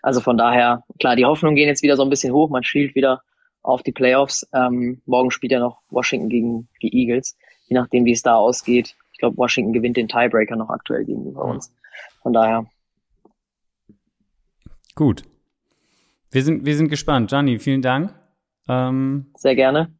Also 0.03 0.21
von 0.21 0.37
daher, 0.37 0.83
klar, 0.99 1.17
die 1.17 1.25
Hoffnungen 1.25 1.57
gehen 1.57 1.69
jetzt 1.69 1.83
wieder 1.83 1.97
so 1.97 2.03
ein 2.03 2.11
bisschen 2.11 2.33
hoch. 2.33 2.51
Man 2.51 2.65
schielt 2.65 2.95
wieder 2.95 3.23
auf 3.63 3.83
die 3.83 3.93
Playoffs. 3.93 4.47
Ähm, 4.53 5.03
morgen 5.07 5.31
spielt 5.31 5.53
ja 5.53 5.61
noch 5.61 5.81
Washington 5.91 6.29
gegen 6.29 6.69
die 6.83 6.95
Eagles. 6.95 7.37
Je 7.67 7.75
nachdem, 7.75 8.05
wie 8.05 8.13
es 8.13 8.23
da 8.23 8.35
ausgeht. 8.35 8.97
Ich 9.13 9.19
glaube, 9.19 9.37
Washington 9.37 9.73
gewinnt 9.73 9.97
den 9.97 10.09
Tiebreaker 10.09 10.57
noch 10.57 10.69
aktuell 10.69 11.05
gegenüber 11.05 11.45
uns. 11.45 11.73
Von 12.23 12.33
daher. 12.33 12.67
Gut. 14.95 15.23
Wir 16.31 16.43
sind, 16.43 16.67
wir 16.67 16.77
sind 16.77 16.89
gespannt. 16.89 17.31
Gianni, 17.31 17.59
vielen 17.59 17.83
Dank. 17.83 18.15
Ähm, 18.69 19.31
Sehr 19.37 19.55
gerne. 19.55 19.95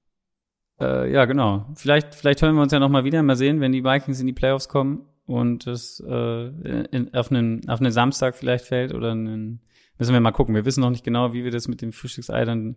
Äh, 0.81 1.13
ja, 1.13 1.25
genau. 1.25 1.67
Vielleicht, 1.77 2.15
vielleicht 2.15 2.43
hören 2.43 2.57
wir 2.57 2.63
uns 2.63 2.73
ja 2.73 2.81
noch 2.81 2.89
mal 2.89 3.05
wieder. 3.05 3.23
Mal 3.23 3.37
sehen, 3.37 3.61
wenn 3.61 3.73
die 3.73 3.85
Vikings 3.85 4.21
in 4.21 4.27
die 4.27 4.33
Playoffs 4.33 4.69
kommen 4.69 5.07
und 5.27 5.67
es 5.67 6.03
äh, 6.07 6.47
in, 6.91 7.15
auf, 7.15 7.31
einen, 7.31 7.69
auf 7.69 7.81
einen 7.81 7.93
Samstag 7.93 8.35
vielleicht 8.37 8.65
fällt 8.65 8.93
oder 8.93 9.13
einen, 9.13 9.61
müssen 9.99 10.13
wir 10.13 10.21
mal 10.21 10.33
gucken. 10.33 10.55
Wir 10.55 10.65
wissen 10.65 10.81
noch 10.81 10.91
nicht 10.91 11.05
genau, 11.05 11.33
wie 11.33 11.45
wir 11.45 11.51
das 11.51 11.69
mit 11.69 11.83
dem 11.83 11.93
Frühstücksei 11.93 12.45
dann 12.45 12.77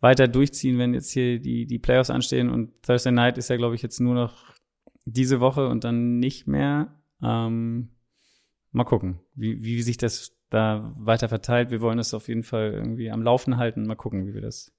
weiter 0.00 0.28
durchziehen, 0.28 0.78
wenn 0.78 0.94
jetzt 0.94 1.10
hier 1.10 1.40
die, 1.40 1.66
die 1.66 1.78
Playoffs 1.78 2.10
anstehen. 2.10 2.50
Und 2.50 2.82
Thursday 2.82 3.12
Night 3.12 3.38
ist 3.38 3.50
ja, 3.50 3.56
glaube 3.56 3.74
ich, 3.74 3.82
jetzt 3.82 4.00
nur 4.00 4.14
noch 4.14 4.54
diese 5.04 5.40
Woche 5.40 5.68
und 5.68 5.84
dann 5.84 6.18
nicht 6.18 6.46
mehr. 6.46 6.94
Ähm, 7.22 7.90
mal 8.72 8.84
gucken, 8.84 9.20
wie, 9.34 9.62
wie 9.62 9.82
sich 9.82 9.96
das 9.96 10.36
da 10.50 10.92
weiter 10.96 11.28
verteilt. 11.28 11.70
Wir 11.70 11.80
wollen 11.80 11.98
es 11.98 12.14
auf 12.14 12.28
jeden 12.28 12.42
Fall 12.42 12.72
irgendwie 12.72 13.10
am 13.10 13.22
Laufen 13.22 13.56
halten. 13.56 13.86
Mal 13.86 13.96
gucken, 13.96 14.26
wie 14.26 14.34
wir 14.34 14.40
das, 14.40 14.72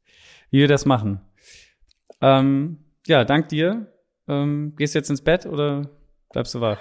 wie 0.52 0.60
wir 0.60 0.68
das 0.68 0.86
machen. 0.86 1.22
Ähm, 2.22 2.80
ja, 3.06 3.26
dank 3.26 3.50
dir. 3.50 3.92
Ähm, 4.28 4.74
gehst 4.78 4.96
du 4.96 5.00
jetzt 5.00 5.10
ins 5.10 5.22
Bett 5.22 5.46
oder 5.46 5.90
bleibst 6.32 6.56
du 6.56 6.62
wach? 6.62 6.80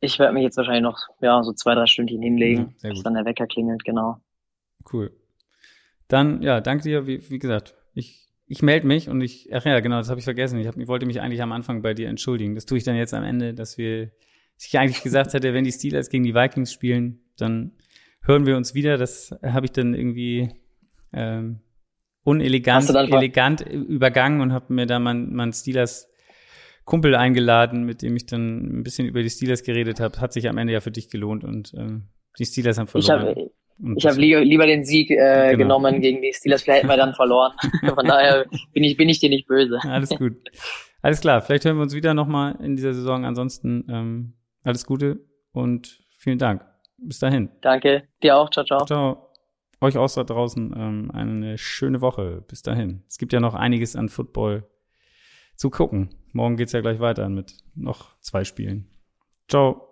Ich 0.00 0.18
werde 0.18 0.34
mich 0.34 0.42
jetzt 0.42 0.56
wahrscheinlich 0.56 0.82
noch 0.82 0.98
ja 1.20 1.42
so 1.42 1.52
zwei, 1.52 1.74
drei 1.74 1.86
Stündchen 1.86 2.22
hinlegen, 2.22 2.74
ja, 2.82 2.90
bis 2.90 3.02
dann 3.02 3.14
der 3.14 3.24
Wecker 3.24 3.46
klingelt, 3.46 3.84
genau. 3.84 4.20
Cool. 4.92 5.12
Dann, 6.08 6.42
ja, 6.42 6.60
danke 6.60 6.84
dir, 6.84 7.06
wie, 7.06 7.28
wie 7.30 7.38
gesagt, 7.38 7.74
ich, 7.94 8.28
ich 8.46 8.62
melde 8.62 8.86
mich 8.86 9.08
und 9.08 9.20
ich, 9.20 9.52
ach 9.52 9.64
ja, 9.64 9.80
genau, 9.80 9.98
das 9.98 10.08
habe 10.08 10.20
ich 10.20 10.24
vergessen. 10.24 10.58
Ich, 10.60 10.68
hab, 10.68 10.76
ich 10.76 10.86
wollte 10.86 11.06
mich 11.06 11.20
eigentlich 11.20 11.42
am 11.42 11.52
Anfang 11.52 11.82
bei 11.82 11.94
dir 11.94 12.08
entschuldigen. 12.08 12.54
Das 12.54 12.66
tue 12.66 12.78
ich 12.78 12.84
dann 12.84 12.96
jetzt 12.96 13.14
am 13.14 13.24
Ende, 13.24 13.54
dass 13.54 13.78
wir, 13.78 14.06
dass 14.54 14.66
ich 14.66 14.78
eigentlich 14.78 15.02
gesagt 15.02 15.32
hätte, 15.34 15.52
wenn 15.52 15.64
die 15.64 15.72
Steelers 15.72 16.10
gegen 16.10 16.24
die 16.24 16.34
Vikings 16.34 16.72
spielen, 16.72 17.20
dann 17.36 17.72
hören 18.22 18.46
wir 18.46 18.56
uns 18.56 18.74
wieder. 18.74 18.98
Das 18.98 19.36
habe 19.42 19.66
ich 19.66 19.72
dann 19.72 19.94
irgendwie 19.94 20.50
ähm, 21.12 21.60
unelegant 22.22 22.88
elegant 22.90 23.60
übergangen 23.62 24.40
und 24.40 24.52
habe 24.52 24.72
mir 24.72 24.86
da 24.86 24.98
mein, 24.98 25.32
mein 25.32 25.52
Steelers 25.52 26.08
Kumpel 26.86 27.16
eingeladen, 27.16 27.84
mit 27.84 28.00
dem 28.00 28.16
ich 28.16 28.24
dann 28.26 28.78
ein 28.78 28.82
bisschen 28.84 29.06
über 29.06 29.22
die 29.22 29.28
Steelers 29.28 29.64
geredet 29.64 30.00
habe. 30.00 30.18
Hat 30.20 30.32
sich 30.32 30.48
am 30.48 30.56
Ende 30.56 30.72
ja 30.72 30.80
für 30.80 30.92
dich 30.92 31.10
gelohnt 31.10 31.44
und 31.44 31.74
ähm, 31.76 32.04
die 32.38 32.46
Steelers 32.46 32.78
haben 32.78 32.86
verloren. 32.86 33.26
Ich 33.26 33.36
habe 33.36 33.50
ich 33.96 34.06
hab 34.06 34.16
lieber, 34.16 34.40
lieber 34.40 34.66
den 34.66 34.84
Sieg 34.84 35.10
äh, 35.10 35.50
genau. 35.50 35.78
genommen 35.78 36.00
gegen 36.00 36.22
die 36.22 36.32
Steelers. 36.32 36.62
Vielleicht 36.62 36.84
hätten 36.84 36.88
wir 36.88 36.96
dann 36.96 37.12
verloren. 37.12 37.52
Von 37.94 38.06
daher 38.06 38.46
bin 38.72 38.84
ich, 38.84 38.96
bin 38.96 39.08
ich 39.08 39.18
dir 39.18 39.28
nicht 39.28 39.48
böse. 39.48 39.80
Alles 39.82 40.10
gut. 40.10 40.36
Alles 41.02 41.20
klar. 41.20 41.42
Vielleicht 41.42 41.64
hören 41.64 41.76
wir 41.76 41.82
uns 41.82 41.94
wieder 41.94 42.14
nochmal 42.14 42.56
in 42.62 42.76
dieser 42.76 42.94
Saison. 42.94 43.24
Ansonsten 43.24 43.84
ähm, 43.90 44.34
alles 44.62 44.86
Gute 44.86 45.20
und 45.52 46.00
vielen 46.16 46.38
Dank. 46.38 46.64
Bis 46.98 47.18
dahin. 47.18 47.50
Danke. 47.60 48.04
Dir 48.22 48.36
auch. 48.36 48.48
Ciao, 48.50 48.64
ciao. 48.64 48.86
Ciao. 48.86 49.26
Euch 49.80 49.98
auch 49.98 50.10
da 50.14 50.24
draußen 50.24 50.74
ähm, 50.74 51.10
eine 51.12 51.58
schöne 51.58 52.00
Woche. 52.00 52.44
Bis 52.48 52.62
dahin. 52.62 53.02
Es 53.08 53.18
gibt 53.18 53.32
ja 53.32 53.40
noch 53.40 53.54
einiges 53.54 53.94
an 53.96 54.08
Football 54.08 54.64
zu 55.56 55.68
gucken. 55.68 56.10
Morgen 56.36 56.56
geht's 56.56 56.72
ja 56.72 56.82
gleich 56.82 57.00
weiter 57.00 57.30
mit 57.30 57.56
noch 57.74 58.14
zwei 58.20 58.44
Spielen. 58.44 58.90
Ciao. 59.48 59.85